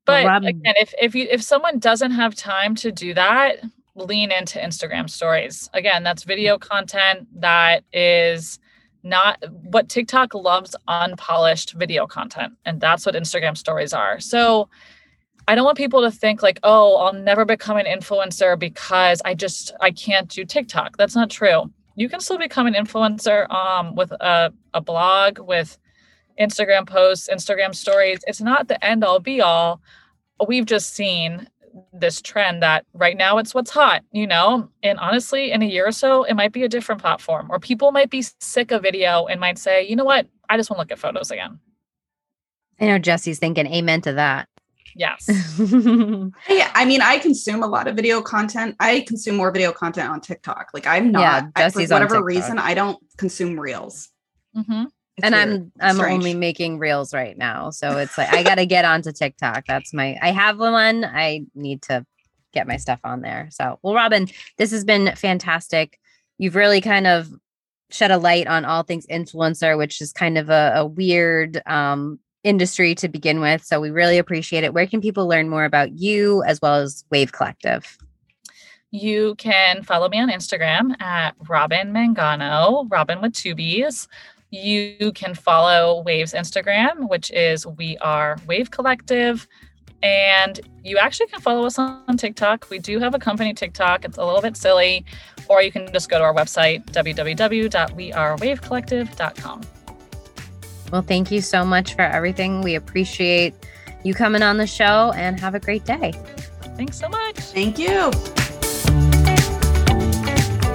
but 0.05 0.25
Rob- 0.25 0.43
again, 0.43 0.73
if 0.77 0.93
if 1.01 1.15
you 1.15 1.27
if 1.29 1.41
someone 1.43 1.79
doesn't 1.79 2.11
have 2.11 2.35
time 2.35 2.75
to 2.75 2.91
do 2.91 3.13
that, 3.15 3.57
lean 3.95 4.31
into 4.31 4.59
Instagram 4.59 5.09
stories. 5.09 5.69
Again, 5.73 6.03
that's 6.03 6.23
video 6.23 6.57
content 6.57 7.27
that 7.41 7.83
is 7.93 8.59
not 9.03 9.43
what 9.63 9.89
TikTok 9.89 10.33
loves 10.33 10.75
unpolished 10.87 11.73
video 11.73 12.05
content. 12.05 12.53
And 12.65 12.81
that's 12.81 13.05
what 13.05 13.15
Instagram 13.15 13.57
stories 13.57 13.93
are. 13.93 14.19
So 14.19 14.69
I 15.47 15.55
don't 15.55 15.65
want 15.65 15.77
people 15.77 16.01
to 16.01 16.11
think 16.11 16.43
like, 16.43 16.59
oh, 16.63 16.97
I'll 16.97 17.13
never 17.13 17.45
become 17.45 17.77
an 17.77 17.85
influencer 17.85 18.57
because 18.57 19.21
I 19.25 19.33
just 19.33 19.73
I 19.81 19.91
can't 19.91 20.29
do 20.29 20.45
TikTok. 20.45 20.97
That's 20.97 21.15
not 21.15 21.29
true. 21.29 21.71
You 21.95 22.07
can 22.07 22.19
still 22.19 22.37
become 22.37 22.67
an 22.67 22.75
influencer 22.75 23.49
um, 23.51 23.95
with 23.95 24.11
a, 24.11 24.53
a 24.73 24.81
blog, 24.81 25.39
with 25.39 25.77
Instagram 26.39 26.87
posts, 26.87 27.27
Instagram 27.31 27.75
stories. 27.75 28.19
It's 28.27 28.41
not 28.41 28.67
the 28.67 28.83
end 28.85 29.03
all 29.03 29.19
be 29.19 29.41
all. 29.41 29.81
We've 30.47 30.65
just 30.65 30.93
seen 30.93 31.47
this 31.93 32.21
trend 32.21 32.61
that 32.63 32.85
right 32.93 33.17
now 33.17 33.37
it's 33.37 33.53
what's 33.53 33.71
hot, 33.71 34.03
you 34.11 34.27
know? 34.27 34.69
And 34.83 34.99
honestly, 34.99 35.51
in 35.51 35.61
a 35.61 35.65
year 35.65 35.87
or 35.87 35.91
so, 35.91 36.23
it 36.23 36.33
might 36.35 36.51
be 36.51 36.63
a 36.63 36.69
different 36.69 37.01
platform 37.01 37.47
or 37.49 37.59
people 37.59 37.91
might 37.91 38.09
be 38.09 38.23
sick 38.39 38.71
of 38.71 38.81
video 38.83 39.25
and 39.27 39.39
might 39.39 39.57
say, 39.57 39.87
you 39.87 39.95
know 39.95 40.05
what? 40.05 40.27
I 40.49 40.57
just 40.57 40.69
want 40.69 40.77
to 40.77 40.81
look 40.81 40.91
at 40.91 40.99
photos 40.99 41.31
again. 41.31 41.59
I 42.79 42.85
know 42.85 42.99
Jessie's 42.99 43.39
thinking 43.39 43.67
amen 43.67 44.01
to 44.03 44.13
that. 44.13 44.47
Yes. 44.95 45.27
Yeah, 46.49 46.71
I 46.73 46.85
mean, 46.85 47.01
I 47.01 47.19
consume 47.19 47.61
a 47.63 47.67
lot 47.67 47.87
of 47.87 47.95
video 47.95 48.21
content. 48.21 48.75
I 48.79 49.01
consume 49.01 49.35
more 49.35 49.51
video 49.51 49.71
content 49.71 50.09
on 50.09 50.19
TikTok. 50.21 50.69
Like 50.73 50.87
I'm 50.87 51.11
not 51.11 51.21
Yeah, 51.21 51.65
I- 51.65 51.69
for 51.69 51.81
whatever 51.85 52.23
reason, 52.23 52.57
I 52.57 52.73
don't 52.73 52.97
consume 53.17 53.59
reels. 53.59 54.09
hmm 54.55 54.85
It's 55.23 55.25
and 55.25 55.35
weird. 55.35 55.71
I'm 55.79 55.89
I'm 55.89 55.95
Strange. 55.95 56.13
only 56.13 56.33
making 56.33 56.79
reels 56.79 57.13
right 57.13 57.37
now. 57.37 57.69
So 57.69 57.97
it's 57.97 58.17
like 58.17 58.33
I 58.33 58.43
gotta 58.43 58.65
get 58.65 58.85
onto 58.85 59.11
TikTok. 59.11 59.65
That's 59.67 59.93
my 59.93 60.17
I 60.21 60.31
have 60.31 60.59
one. 60.59 61.05
I 61.05 61.45
need 61.55 61.81
to 61.83 62.05
get 62.53 62.67
my 62.67 62.77
stuff 62.77 62.99
on 63.03 63.21
there. 63.21 63.47
So 63.51 63.79
well, 63.81 63.93
Robin, 63.93 64.27
this 64.57 64.71
has 64.71 64.83
been 64.83 65.15
fantastic. 65.15 65.99
You've 66.37 66.55
really 66.55 66.81
kind 66.81 67.07
of 67.07 67.29
shed 67.91 68.11
a 68.11 68.17
light 68.17 68.47
on 68.47 68.65
all 68.65 68.83
things 68.83 69.05
influencer, 69.07 69.77
which 69.77 70.01
is 70.01 70.11
kind 70.13 70.37
of 70.37 70.49
a, 70.49 70.73
a 70.75 70.85
weird 70.85 71.61
um 71.65 72.19
industry 72.43 72.95
to 72.95 73.09
begin 73.09 73.41
with. 73.41 73.63
So 73.63 73.81
we 73.81 73.89
really 73.91 74.17
appreciate 74.17 74.63
it. 74.63 74.73
Where 74.73 74.87
can 74.87 75.01
people 75.01 75.27
learn 75.27 75.49
more 75.49 75.65
about 75.65 75.91
you 75.91 76.43
as 76.43 76.59
well 76.61 76.75
as 76.75 77.03
Wave 77.11 77.31
Collective? 77.31 77.97
You 78.91 79.35
can 79.35 79.83
follow 79.83 80.09
me 80.09 80.19
on 80.19 80.29
Instagram 80.29 80.99
at 80.99 81.35
Robin 81.47 81.93
Mangano, 81.93 82.87
Robin 82.89 83.21
with 83.21 83.33
two 83.33 83.53
B's. 83.53 84.07
You 84.51 85.11
can 85.13 85.35
follow 85.35 86.01
Wave's 86.01 86.33
Instagram, 86.33 87.07
which 87.09 87.29
is 87.31 87.67
We 87.67 87.97
Are 87.97 88.37
Wave 88.47 88.71
Collective. 88.71 89.45
And 90.01 90.59
you 90.83 90.97
actually 90.97 91.27
can 91.27 91.39
follow 91.41 91.65
us 91.65 91.77
on, 91.77 92.01
on 92.07 92.15
TikTok. 92.17 92.69
We 92.69 92.79
do 92.79 92.99
have 92.99 93.13
a 93.13 93.19
company 93.19 93.53
TikTok. 93.53 94.05
It's 94.05 94.17
a 94.17 94.25
little 94.25 94.41
bit 94.41 94.57
silly. 94.57 95.05
Or 95.47 95.61
you 95.61 95.71
can 95.71 95.91
just 95.91 96.09
go 96.09 96.17
to 96.17 96.23
our 96.23 96.33
website, 96.33 96.85
www.wearewavecollective.com. 96.87 99.61
Well, 100.91 101.03
thank 101.03 101.31
you 101.31 101.41
so 101.41 101.63
much 101.63 101.93
for 101.93 102.01
everything. 102.01 102.61
We 102.61 102.73
appreciate 102.75 103.53
you 104.03 104.13
coming 104.13 104.41
on 104.41 104.57
the 104.57 104.67
show 104.67 105.13
and 105.15 105.39
have 105.39 105.55
a 105.55 105.59
great 105.59 105.85
day. 105.85 106.13
Thanks 106.75 106.97
so 106.97 107.07
much. 107.09 107.37
Thank 107.37 107.77
you. 107.77 108.11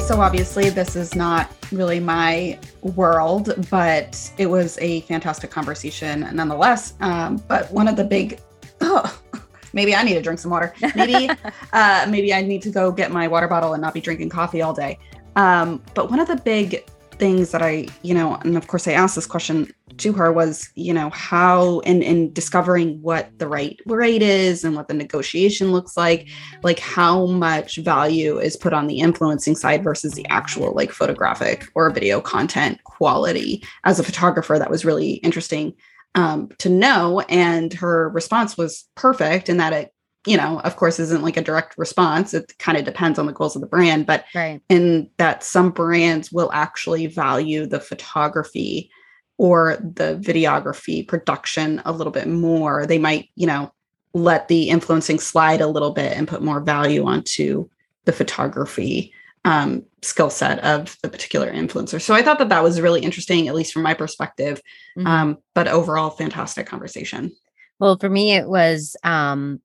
So, 0.05 0.20
obviously, 0.20 0.68
this 0.68 0.96
is 0.96 1.14
not 1.14 1.50
really 1.72 1.98
my 1.98 2.59
world, 2.82 3.55
but 3.70 4.30
it 4.36 4.44
was 4.44 4.76
a 4.82 5.00
fantastic 5.02 5.50
conversation 5.50 6.28
nonetheless. 6.30 6.92
Um, 7.00 7.42
but 7.48 7.72
one 7.72 7.88
of 7.88 7.96
the 7.96 8.05
big, 8.05 8.38
oh, 8.82 9.18
maybe 9.72 9.96
I 9.96 10.02
need 10.02 10.12
to 10.12 10.20
drink 10.20 10.40
some 10.40 10.50
water. 10.50 10.74
Maybe, 10.94 11.30
uh, 11.72 12.07
maybe 12.11 12.34
I 12.34 12.42
need 12.42 12.61
to 12.62 12.70
go 12.70 12.92
get 12.92 13.12
my 13.12 13.26
water 13.26 13.48
bottle 13.48 13.72
and 13.72 13.80
not 13.80 13.94
be 13.94 14.02
drinking 14.02 14.28
coffee 14.28 14.61
all 14.61 14.74
day. 14.74 14.98
Um, 15.36 15.82
but 15.94 16.11
one 16.11 16.20
of 16.20 16.28
the 16.28 16.36
big 16.36 16.84
things 17.14 17.50
that 17.50 17.62
I, 17.62 17.86
you 18.02 18.14
know, 18.14 18.36
and 18.36 18.56
of 18.56 18.66
course 18.66 18.86
I 18.86 18.92
asked 18.92 19.14
this 19.14 19.26
question 19.26 19.72
to 19.98 20.12
her 20.12 20.32
was, 20.32 20.68
you 20.74 20.92
know, 20.92 21.10
how 21.10 21.78
in 21.80 22.02
in 22.02 22.32
discovering 22.32 23.00
what 23.00 23.30
the 23.38 23.48
right 23.48 23.78
rate 23.86 24.22
is 24.22 24.64
and 24.64 24.74
what 24.74 24.88
the 24.88 24.94
negotiation 24.94 25.72
looks 25.72 25.96
like, 25.96 26.28
like 26.62 26.78
how 26.78 27.26
much 27.26 27.76
value 27.76 28.38
is 28.38 28.56
put 28.56 28.72
on 28.72 28.86
the 28.86 29.00
influencing 29.00 29.56
side 29.56 29.84
versus 29.84 30.12
the 30.12 30.26
actual 30.28 30.74
like 30.74 30.90
photographic 30.90 31.66
or 31.74 31.90
video 31.90 32.20
content 32.20 32.82
quality. 32.84 33.62
As 33.84 33.98
a 33.98 34.04
photographer, 34.04 34.58
that 34.58 34.70
was 34.70 34.84
really 34.84 35.12
interesting 35.14 35.74
um, 36.14 36.48
to 36.58 36.68
know. 36.68 37.20
And 37.28 37.72
her 37.74 38.08
response 38.10 38.56
was 38.56 38.88
perfect 38.94 39.48
in 39.48 39.56
that 39.58 39.72
it, 39.72 39.93
you 40.27 40.37
know, 40.37 40.61
of 40.61 40.77
course, 40.77 40.99
isn't 40.99 41.22
like 41.22 41.37
a 41.37 41.43
direct 41.43 41.77
response. 41.77 42.33
It 42.35 42.53
kind 42.59 42.79
of 42.79 42.85
depends 42.85 43.18
on 43.18 43.27
the 43.27 43.33
goals 43.33 43.55
of 43.57 43.61
the 43.61 43.66
brand, 43.68 44.07
but 44.07 44.25
Right. 44.35 44.61
in 44.68 45.11
that 45.18 45.45
some 45.45 45.70
brands 45.70 46.33
will 46.33 46.51
actually 46.53 47.07
value 47.07 47.66
the 47.66 47.81
photography 47.81 48.91
or 49.37 49.77
the 49.77 50.18
videography 50.22 51.07
production 51.07 51.83
a 51.85 51.93
little 51.93 52.12
bit 52.12 52.29
more. 52.29 52.87
They 52.87 52.99
might, 52.99 53.29
you 53.35 53.47
know, 53.47 53.72
let 54.14 54.49
the 54.49 54.68
influencing 54.70 55.18
slide 55.18 55.61
a 55.61 55.66
little 55.66 55.91
bit 55.91 56.16
and 56.16 56.29
put 56.29 56.41
more 56.43 56.61
value 56.61 57.05
onto 57.05 57.68
the 58.05 58.12
photography 58.12 59.12
um, 59.47 59.85
skill 60.01 60.31
set 60.31 60.59
of 60.61 60.97
the 61.03 61.09
particular 61.09 61.53
influencer. 61.53 62.01
So 62.01 62.14
I 62.14 62.22
thought 62.22 62.39
that 62.39 62.49
that 62.49 62.62
was 62.62 62.81
really 62.81 63.03
interesting, 63.03 63.47
at 63.47 63.55
least 63.55 63.75
from 63.75 63.83
my 63.83 63.93
perspective. 63.93 64.61
Mhm. 64.97 65.07
Um, 65.07 65.39
but 65.55 65.68
overall, 65.68 66.09
fantastic 66.11 66.66
conversation. 66.66 67.33
Well, 67.79 67.99
for 67.99 68.09
me, 68.09 68.33
it 68.33 68.49
was 68.49 68.97
um, 69.05 69.61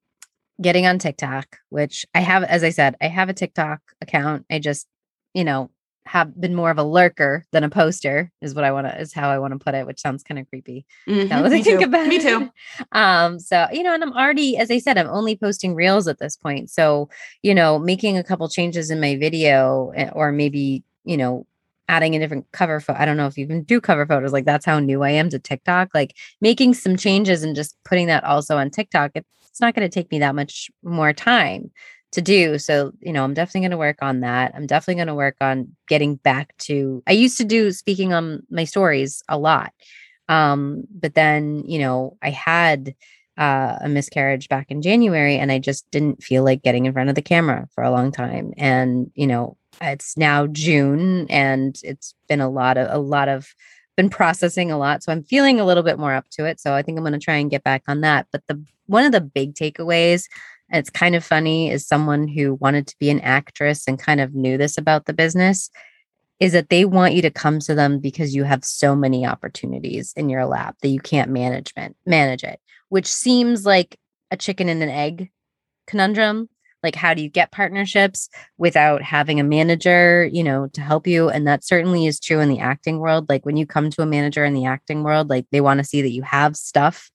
getting 0.62 0.86
on 0.86 1.00
TikTok, 1.00 1.58
which 1.70 2.06
I 2.16 2.20
have, 2.22 2.44
as 2.44 2.64
I 2.64 2.70
said, 2.70 2.96
I 3.02 3.08
have 3.08 3.30
a 3.30 3.34
TikTok 3.34 3.80
account. 4.02 4.46
I 4.52 4.60
just, 4.60 4.88
you 5.34 5.44
know, 5.44 5.70
have 6.06 6.40
been 6.40 6.56
more 6.56 6.72
of 6.72 6.78
a 6.78 6.84
lurker 6.84 7.46
than 7.52 7.64
a 7.64 7.70
poster, 7.70 8.32
is 8.42 8.56
what 8.56 8.64
I 8.64 8.72
want 8.72 8.88
to, 8.88 9.00
is 9.00 9.14
how 9.14 9.30
I 9.30 9.38
want 9.40 9.54
to 9.54 9.60
put 9.64 9.76
it, 9.76 9.86
which 9.86 10.02
sounds 10.02 10.24
kind 10.24 10.40
of 10.40 10.50
creepy. 10.50 10.86
Now 11.30 11.38
Mhm, 11.38 11.44
that 11.44 11.54
I 11.54 11.58
me 11.58 11.64
think 11.64 11.80
too. 11.82 11.86
about 11.86 12.08
Me 12.08 12.16
it. 12.18 12.22
too. 12.22 12.50
Um, 12.92 13.40
so 13.40 13.68
you 13.72 13.84
know, 13.84 13.94
and 13.94 14.02
I'm 14.04 14.14
already, 14.14 14.58
as 14.58 14.72
I 14.72 14.80
said, 14.80 14.98
I'm 14.98 15.10
only 15.10 15.36
posting 15.36 15.76
reels 15.76 16.08
at 16.08 16.18
this 16.20 16.36
point. 16.36 16.70
So, 16.72 17.10
you 17.44 17.54
know, 17.54 17.78
making 17.78 18.18
a 18.18 18.24
couple 18.24 18.48
changes 18.50 18.90
in 18.90 19.00
my 19.00 19.16
video 19.16 19.92
eh, 19.96 20.10
or 20.14 20.32
maybe, 20.32 20.84
you 21.06 21.18
know, 21.18 21.46
adding 21.88 22.16
a 22.16 22.20
different 22.20 22.46
cover 22.52 22.80
photo. 22.80 23.00
I 23.00 23.06
don't 23.06 23.18
know 23.18 23.28
if 23.28 23.38
you 23.38 23.44
even 23.44 23.64
do 23.64 23.82
cover 23.82 24.06
photos. 24.06 24.32
Like 24.32 24.46
that's 24.46 24.66
how 24.66 24.80
new 24.80 25.04
I 25.04 25.10
am 25.12 25.30
to 25.32 25.40
TikTok. 25.40 25.90
Like 25.94 26.16
making 26.42 26.76
some 26.76 26.96
changes 26.98 27.44
and 27.44 27.56
just 27.56 27.76
putting 27.84 28.08
that 28.08 28.24
also 28.24 28.58
on 28.58 28.70
TikTok. 28.70 29.12
It's 29.60 29.62
not 29.62 29.76
going 29.76 29.90
to 29.90 29.94
take 29.94 30.10
me 30.10 30.20
that 30.20 30.36
much 30.36 30.72
more 30.84 31.12
time. 31.12 31.70
to 32.14 32.22
do. 32.22 32.58
So, 32.58 32.94
you 33.02 33.12
know, 33.12 33.26
I'm 33.26 33.34
definitely 33.34 33.62
going 33.62 33.72
to 33.72 33.78
work 33.78 33.98
on 34.02 34.22
that. 34.22 34.54
I'm 34.56 34.66
definitely 34.66 34.96
going 34.96 35.08
to 35.08 35.16
work 35.16 35.36
on 35.42 35.76
getting 35.90 36.16
back 36.16 36.56
to 36.60 37.04
I 37.06 37.12
used 37.12 37.38
to 37.40 37.44
do 37.44 37.72
speaking 37.72 38.14
on 38.14 38.42
my 38.50 38.64
stories 38.64 39.22
a 39.28 39.38
lot. 39.38 39.74
Um, 40.30 40.86
but 40.90 41.14
then, 41.14 41.64
you 41.66 41.78
know, 41.78 42.18
I 42.24 42.30
had 42.30 42.96
uh, 43.38 43.78
a 43.82 43.90
miscarriage 43.90 44.48
back 44.48 44.72
in 44.72 44.82
January 44.82 45.38
and 45.38 45.52
I 45.52 45.60
just 45.60 45.90
didn't 45.92 46.24
feel 46.24 46.44
like 46.44 46.64
getting 46.64 46.86
in 46.86 46.94
front 46.94 47.10
of 47.10 47.16
the 47.16 47.22
camera 47.22 47.68
for 47.76 47.84
a 47.84 47.92
long 47.92 48.12
time. 48.12 48.54
And, 48.58 49.12
you 49.14 49.28
know, 49.28 49.58
it's 49.82 50.18
now 50.18 50.48
June 50.48 51.28
and 51.30 51.78
it's 51.84 52.16
been 52.30 52.42
a 52.42 52.50
lot 52.50 52.78
of 52.78 52.88
a 52.90 52.98
lot 52.98 53.28
of 53.30 53.54
been 54.00 54.10
processing 54.10 54.72
a 54.72 54.78
lot. 54.78 55.04
So 55.04 55.12
I'm 55.12 55.24
feeling 55.24 55.60
a 55.60 55.66
little 55.66 55.84
bit 55.84 56.00
more 56.00 56.14
up 56.14 56.30
to 56.30 56.46
it. 56.46 56.58
So 56.62 56.74
I 56.74 56.82
think 56.82 56.98
I'm 56.98 57.04
going 57.04 57.12
to 57.12 57.20
try 57.20 57.36
and 57.36 57.52
get 57.52 57.66
back 57.66 57.84
on 57.86 58.00
that. 58.00 58.28
But 58.32 58.44
the 58.48 58.64
one 58.86 59.04
of 59.04 59.12
the 59.12 59.20
big 59.20 59.56
takeaways 59.56 60.24
and 60.72 60.80
it's 60.80 60.90
kind 60.90 61.16
of 61.16 61.26
funny 61.26 61.70
is 61.70 61.86
someone 61.86 62.30
who 62.30 62.54
wanted 62.56 62.88
to 62.88 62.96
be 62.98 63.10
an 63.10 63.20
actress 63.20 63.88
and 63.90 64.00
kind 64.00 64.22
of 64.22 64.34
knew 64.34 64.58
this 64.58 64.78
about 64.78 65.06
the 65.06 65.14
business 65.14 65.70
is 66.40 66.54
that 66.54 66.70
they 66.70 66.86
want 66.86 67.14
you 67.14 67.22
to 67.24 67.30
come 67.30 67.60
to 67.60 67.76
them 67.76 68.00
because 68.00 68.34
you 68.34 68.46
have 68.46 68.64
so 68.64 68.96
many 68.96 69.26
opportunities 69.26 70.14
in 70.16 70.30
your 70.30 70.46
lap 70.46 70.78
that 70.82 70.88
you 70.88 71.02
can't 71.02 71.30
management 71.30 71.98
manage 72.06 72.44
it 72.44 72.62
which 72.88 73.08
seems 73.08 73.66
like 73.66 73.98
a 74.32 74.38
chicken 74.38 74.70
and 74.70 74.82
an 74.82 74.90
egg 74.90 75.30
conundrum 75.88 76.48
like 76.84 76.96
how 76.96 77.14
do 77.14 77.22
you 77.22 77.30
get 77.30 77.52
partnerships 77.52 78.30
without 78.58 79.02
having 79.02 79.40
a 79.40 79.44
manager 79.44 80.26
you 80.32 80.44
know 80.44 80.68
to 80.68 80.82
help 80.82 81.08
you 81.08 81.30
and 81.30 81.48
that 81.48 81.64
certainly 81.64 82.06
is 82.06 82.20
true 82.20 82.40
in 82.40 82.50
the 82.50 82.60
acting 82.60 83.00
world 83.00 83.28
like 83.30 83.46
when 83.46 83.58
you 83.58 83.66
come 83.66 83.90
to 83.90 84.02
a 84.02 84.06
manager 84.06 84.44
in 84.46 84.54
the 84.54 84.66
acting 84.66 85.04
world 85.04 85.30
like 85.30 85.46
they 85.52 85.62
want 85.62 85.80
to 85.80 85.84
see 85.84 86.02
that 86.02 86.12
you 86.12 86.22
have 86.22 86.56
stuff 86.56 87.12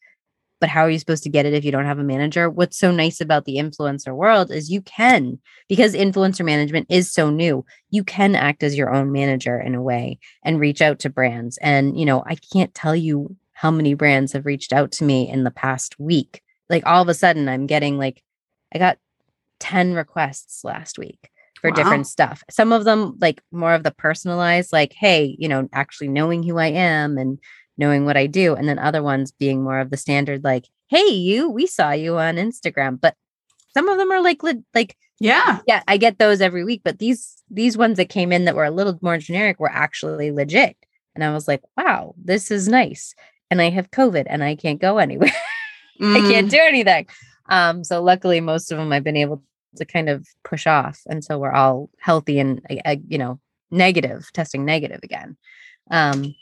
but 0.65 0.71
how 0.71 0.81
are 0.83 0.91
you 0.91 0.99
supposed 0.99 1.25
to 1.25 1.29
get 1.29 1.45
it 1.45 1.53
if 1.53 1.63
you 1.63 1.71
don't 1.71 1.85
have 1.85 1.99
a 1.99 2.05
manager? 2.05 2.49
What's 2.49 2.79
so 2.79 2.91
nice 2.91 3.21
about 3.21 3.45
the 3.45 3.57
influencer 3.57 4.15
world 4.15 4.51
is 4.51 4.71
you 4.71 4.81
can, 4.81 5.39
because 5.69 5.95
influencer 5.95 6.43
management 6.43 6.87
is 6.89 7.13
so 7.13 7.29
new, 7.29 7.67
you 7.91 8.03
can 8.03 8.35
act 8.35 8.63
as 8.63 8.75
your 8.75 8.91
own 8.91 9.13
manager 9.13 9.61
in 9.61 9.75
a 9.75 9.83
way 9.83 10.19
and 10.43 10.59
reach 10.59 10.81
out 10.81 11.01
to 11.01 11.11
brands. 11.11 11.59
And, 11.59 12.01
you 12.01 12.07
know, 12.07 12.25
I 12.27 12.37
can't 12.37 12.73
tell 12.73 12.97
you 12.97 13.37
how 13.53 13.71
many 13.71 13.93
brands 13.93 14.33
have 14.33 14.47
reached 14.47 14.73
out 14.73 14.91
to 14.93 15.05
me 15.05 15.29
in 15.29 15.45
the 15.45 15.51
past 15.51 16.01
week. 16.01 16.41
Like 16.71 16.87
all 16.87 17.03
of 17.03 17.09
a 17.09 17.15
sudden, 17.15 17.47
I'm 17.47 17.67
getting 17.67 17.99
like, 17.99 18.23
I 18.75 18.79
got 18.79 18.97
10 19.61 19.95
requests 19.95 20.65
last 20.65 20.99
week 20.99 21.31
for 21.61 21.71
wow. 21.71 21.77
different 21.77 22.07
stuff. 22.07 22.43
Some 22.51 22.73
of 22.73 22.85
them, 22.85 23.17
like 23.21 23.41
more 23.51 23.75
of 23.75 23.83
the 23.83 23.91
personalized, 23.91 24.73
like, 24.73 24.93
hey, 24.93 25.37
you 25.39 25.49
know, 25.49 25.69
actually 25.73 26.09
knowing 26.09 26.43
who 26.43 26.59
I 26.59 26.67
am 26.67 27.17
and 27.17 27.39
knowing 27.79 28.05
what 28.05 28.17
I 28.17 28.27
do. 28.27 28.55
And 28.55 28.69
then 28.69 28.79
other 28.79 29.03
ones 29.03 29.33
being 29.33 29.63
more 29.63 29.81
of 29.81 29.91
the 29.91 29.97
standard, 29.97 30.45
like, 30.45 30.69
hey, 30.89 31.09
you, 31.09 31.49
we 31.49 31.67
saw 31.67 31.93
you 31.93 32.19
on 32.19 32.37
Instagram. 32.37 33.01
But 33.01 33.17
some 33.73 33.89
of 33.89 33.99
them 33.99 34.13
are 34.13 34.23
like, 34.23 34.43
like, 34.75 34.97
yeah, 35.21 35.61
yeah, 35.67 35.83
I 35.89 35.97
get 35.97 36.19
those 36.19 36.41
every 36.41 36.65
week. 36.65 36.83
But 36.85 36.99
these, 36.99 37.43
these 37.51 37.77
ones 37.77 37.97
that 37.97 38.09
came 38.09 38.33
in 38.33 38.45
that 38.45 38.55
were 38.55 38.65
a 38.65 38.71
little 38.71 38.99
more 39.01 39.19
generic 39.19 39.59
were 39.59 39.73
actually 39.73 40.33
legit. 40.33 40.77
And 41.15 41.25
I 41.25 41.33
was 41.33 41.49
like, 41.49 41.63
wow, 41.77 42.15
this 42.23 42.51
is 42.51 42.69
nice. 42.69 43.15
And 43.51 43.63
I 43.63 43.71
have 43.71 43.91
COVID 43.91 44.25
and 44.27 44.43
I 44.43 44.57
can't 44.57 44.81
go 44.81 44.99
anywhere. 44.99 45.33
Mm. 46.01 46.17
I 46.17 46.33
can't 46.33 46.49
mm. 46.49 46.51
do 46.51 46.59
anything. 46.61 47.07
Um, 47.49 47.85
so 47.85 48.03
luckily, 48.03 48.41
most 48.41 48.73
of 48.73 48.79
them 48.79 48.93
I've 48.93 49.05
been 49.05 49.17
able 49.17 49.43
to 49.77 49.85
kind 49.85 50.09
of 50.09 50.27
push 50.45 50.67
off. 50.67 51.01
And 51.07 51.25
so 51.25 51.39
we're 51.39 51.53
all 51.53 51.91
healthy 51.99 52.39
and, 52.39 52.61
uh, 52.85 52.97
you 53.09 53.19
know, 53.19 53.41
negative, 53.71 54.31
testing 54.33 54.65
negative 54.65 55.01
again. 55.03 55.37
Um, 55.91 56.35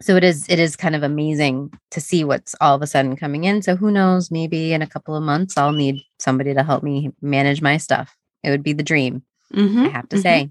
so 0.00 0.16
it 0.16 0.24
is 0.24 0.46
it 0.48 0.58
is 0.58 0.76
kind 0.76 0.94
of 0.94 1.02
amazing 1.02 1.72
to 1.90 2.00
see 2.00 2.24
what's 2.24 2.54
all 2.60 2.74
of 2.74 2.82
a 2.82 2.86
sudden 2.86 3.16
coming 3.16 3.44
in 3.44 3.62
so 3.62 3.76
who 3.76 3.90
knows 3.90 4.30
maybe 4.30 4.72
in 4.72 4.82
a 4.82 4.86
couple 4.86 5.14
of 5.14 5.22
months 5.22 5.56
i'll 5.56 5.72
need 5.72 6.00
somebody 6.18 6.54
to 6.54 6.62
help 6.62 6.82
me 6.82 7.10
manage 7.20 7.60
my 7.60 7.76
stuff 7.76 8.16
it 8.42 8.50
would 8.50 8.62
be 8.62 8.72
the 8.72 8.82
dream 8.82 9.22
mm-hmm, 9.52 9.86
i 9.86 9.88
have 9.88 10.08
to 10.08 10.16
mm-hmm. 10.16 10.22
say 10.22 10.50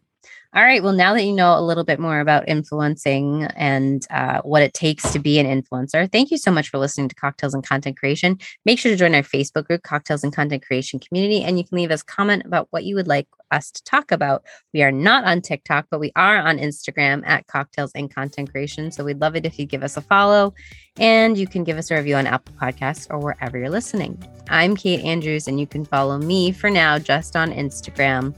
all 0.58 0.64
right. 0.64 0.82
Well, 0.82 0.93
now 0.93 1.14
that 1.14 1.24
you 1.24 1.34
know 1.34 1.55
a 1.55 1.62
little 1.62 1.84
bit 1.84 1.99
more 1.99 2.20
about 2.20 2.49
influencing 2.49 3.43
and 3.55 4.03
uh, 4.10 4.41
what 4.41 4.64
it 4.64 4.74
takes 4.74 5.12
to 5.12 5.20
be 5.20 5.38
an 5.38 5.45
influencer, 5.45 6.12
thank 6.12 6.32
you 6.32 6.39
so 6.39 6.49
much 6.49 6.70
for 6.70 6.80
listening 6.80 7.10
to 7.10 7.16
Cocktails 7.16 7.53
and 7.53 7.64
Content 7.64 7.95
Creation. 7.95 8.39
Make 8.66 8.80
sure 8.80 8.91
to 8.91 8.97
join 8.97 9.14
our 9.14 9.22
Facebook 9.22 9.68
group, 9.68 9.84
Cocktails 9.84 10.24
and 10.24 10.34
Content 10.34 10.66
Creation 10.66 10.99
Community, 10.99 11.43
and 11.43 11.60
you 11.60 11.64
can 11.64 11.78
leave 11.78 11.91
us 11.91 12.01
comment 12.01 12.41
about 12.43 12.70
what 12.72 12.86
you 12.86 12.95
would 12.95 13.08
like 13.08 13.28
us 13.51 13.70
to 13.70 13.84
talk 13.84 14.12
about. 14.12 14.45
We 14.74 14.82
are 14.82 14.91
not 14.91 15.26
on 15.26 15.43
TikTok, 15.43 15.89
but 15.91 15.99
we 15.99 16.12
are 16.16 16.39
on 16.39 16.58
Instagram 16.58 17.22
at 17.28 17.45
Cocktails 17.45 17.91
and 17.93 18.12
Content 18.12 18.49
Creation. 18.49 18.91
So 18.91 19.03
we'd 19.03 19.22
love 19.22 19.36
it 19.36 19.45
if 19.45 19.60
you 19.60 19.68
give 19.68 19.84
us 19.84 19.95
a 19.95 20.01
follow, 20.01 20.55
and 20.97 21.38
you 21.38 21.45
can 21.45 21.66
give 21.66 21.78
us 21.78 21.91
a 21.91 21.95
review 21.97 22.16
on 22.16 22.26
Apple 22.26 22.55
Podcasts 22.55 23.05
or 23.12 23.20
wherever 23.20 23.60
you're 23.60 23.70
listening. 23.70 24.18
I'm 24.49 24.76
Kate 24.76 25.01
Andrews, 25.01 25.47
and 25.47 25.60
you 25.60 25.68
can 25.68 25.86
follow 25.86 26.18
me 26.18 26.51
for 26.51 26.72
now 26.72 26.97
just 26.97 27.36
on 27.36 27.51
Instagram 27.51 28.34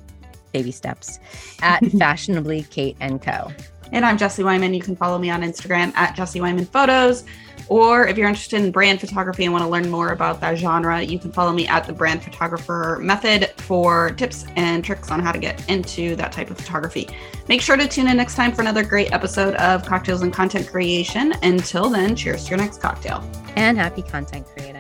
baby 0.52 0.72
steps 0.72 1.20
at 1.62 1.86
fashionably 2.00 2.64
Kate 2.64 2.98
and 3.00 3.22
Co. 3.22 3.52
And 3.92 4.06
I'm 4.06 4.18
Jessie 4.18 4.44
Wyman. 4.44 4.74
You 4.74 4.82
can 4.82 4.96
follow 4.96 5.18
me 5.18 5.30
on 5.30 5.42
Instagram 5.42 5.94
at 5.96 6.16
Jessie 6.16 6.42
Wyman 6.42 6.66
Photos. 6.66 7.26
Or 7.70 8.08
if 8.08 8.18
you're 8.18 8.28
interested 8.28 8.64
in 8.64 8.72
brand 8.72 9.00
photography 9.00 9.46
and 9.46 9.54
want 9.54 9.64
to 9.64 9.70
learn 9.70 9.90
more 9.90 10.10
about 10.10 10.42
that 10.42 10.58
genre, 10.58 11.02
you 11.02 11.20
can 11.20 11.32
follow 11.32 11.52
me 11.52 11.68
at 11.68 11.86
the 11.86 11.94
Brand 11.94 12.24
Photographer 12.24 12.98
Method 13.00 13.52
for 13.58 14.10
tips 14.12 14.46
and 14.56 14.84
tricks 14.84 15.12
on 15.12 15.20
how 15.20 15.32
to 15.32 15.38
get 15.38 15.68
into 15.70 16.16
that 16.16 16.32
type 16.32 16.50
of 16.50 16.58
photography. 16.58 17.08
Make 17.48 17.62
sure 17.62 17.78
to 17.78 17.88
tune 17.88 18.08
in 18.08 18.18
next 18.18 18.36
time 18.36 18.54
for 18.54 18.62
another 18.62 18.84
great 18.84 19.12
episode 19.12 19.54
of 19.56 19.86
Cocktails 19.86 20.24
and 20.24 20.34
Content 20.34 20.68
Creation. 20.68 21.34
Until 21.44 21.90
then, 21.90 22.16
cheers 22.16 22.46
to 22.46 22.50
your 22.52 22.58
next 22.58 22.82
cocktail. 22.82 23.24
And 23.56 23.78
happy 23.78 24.02
content 24.02 24.48
creation. 24.48 24.79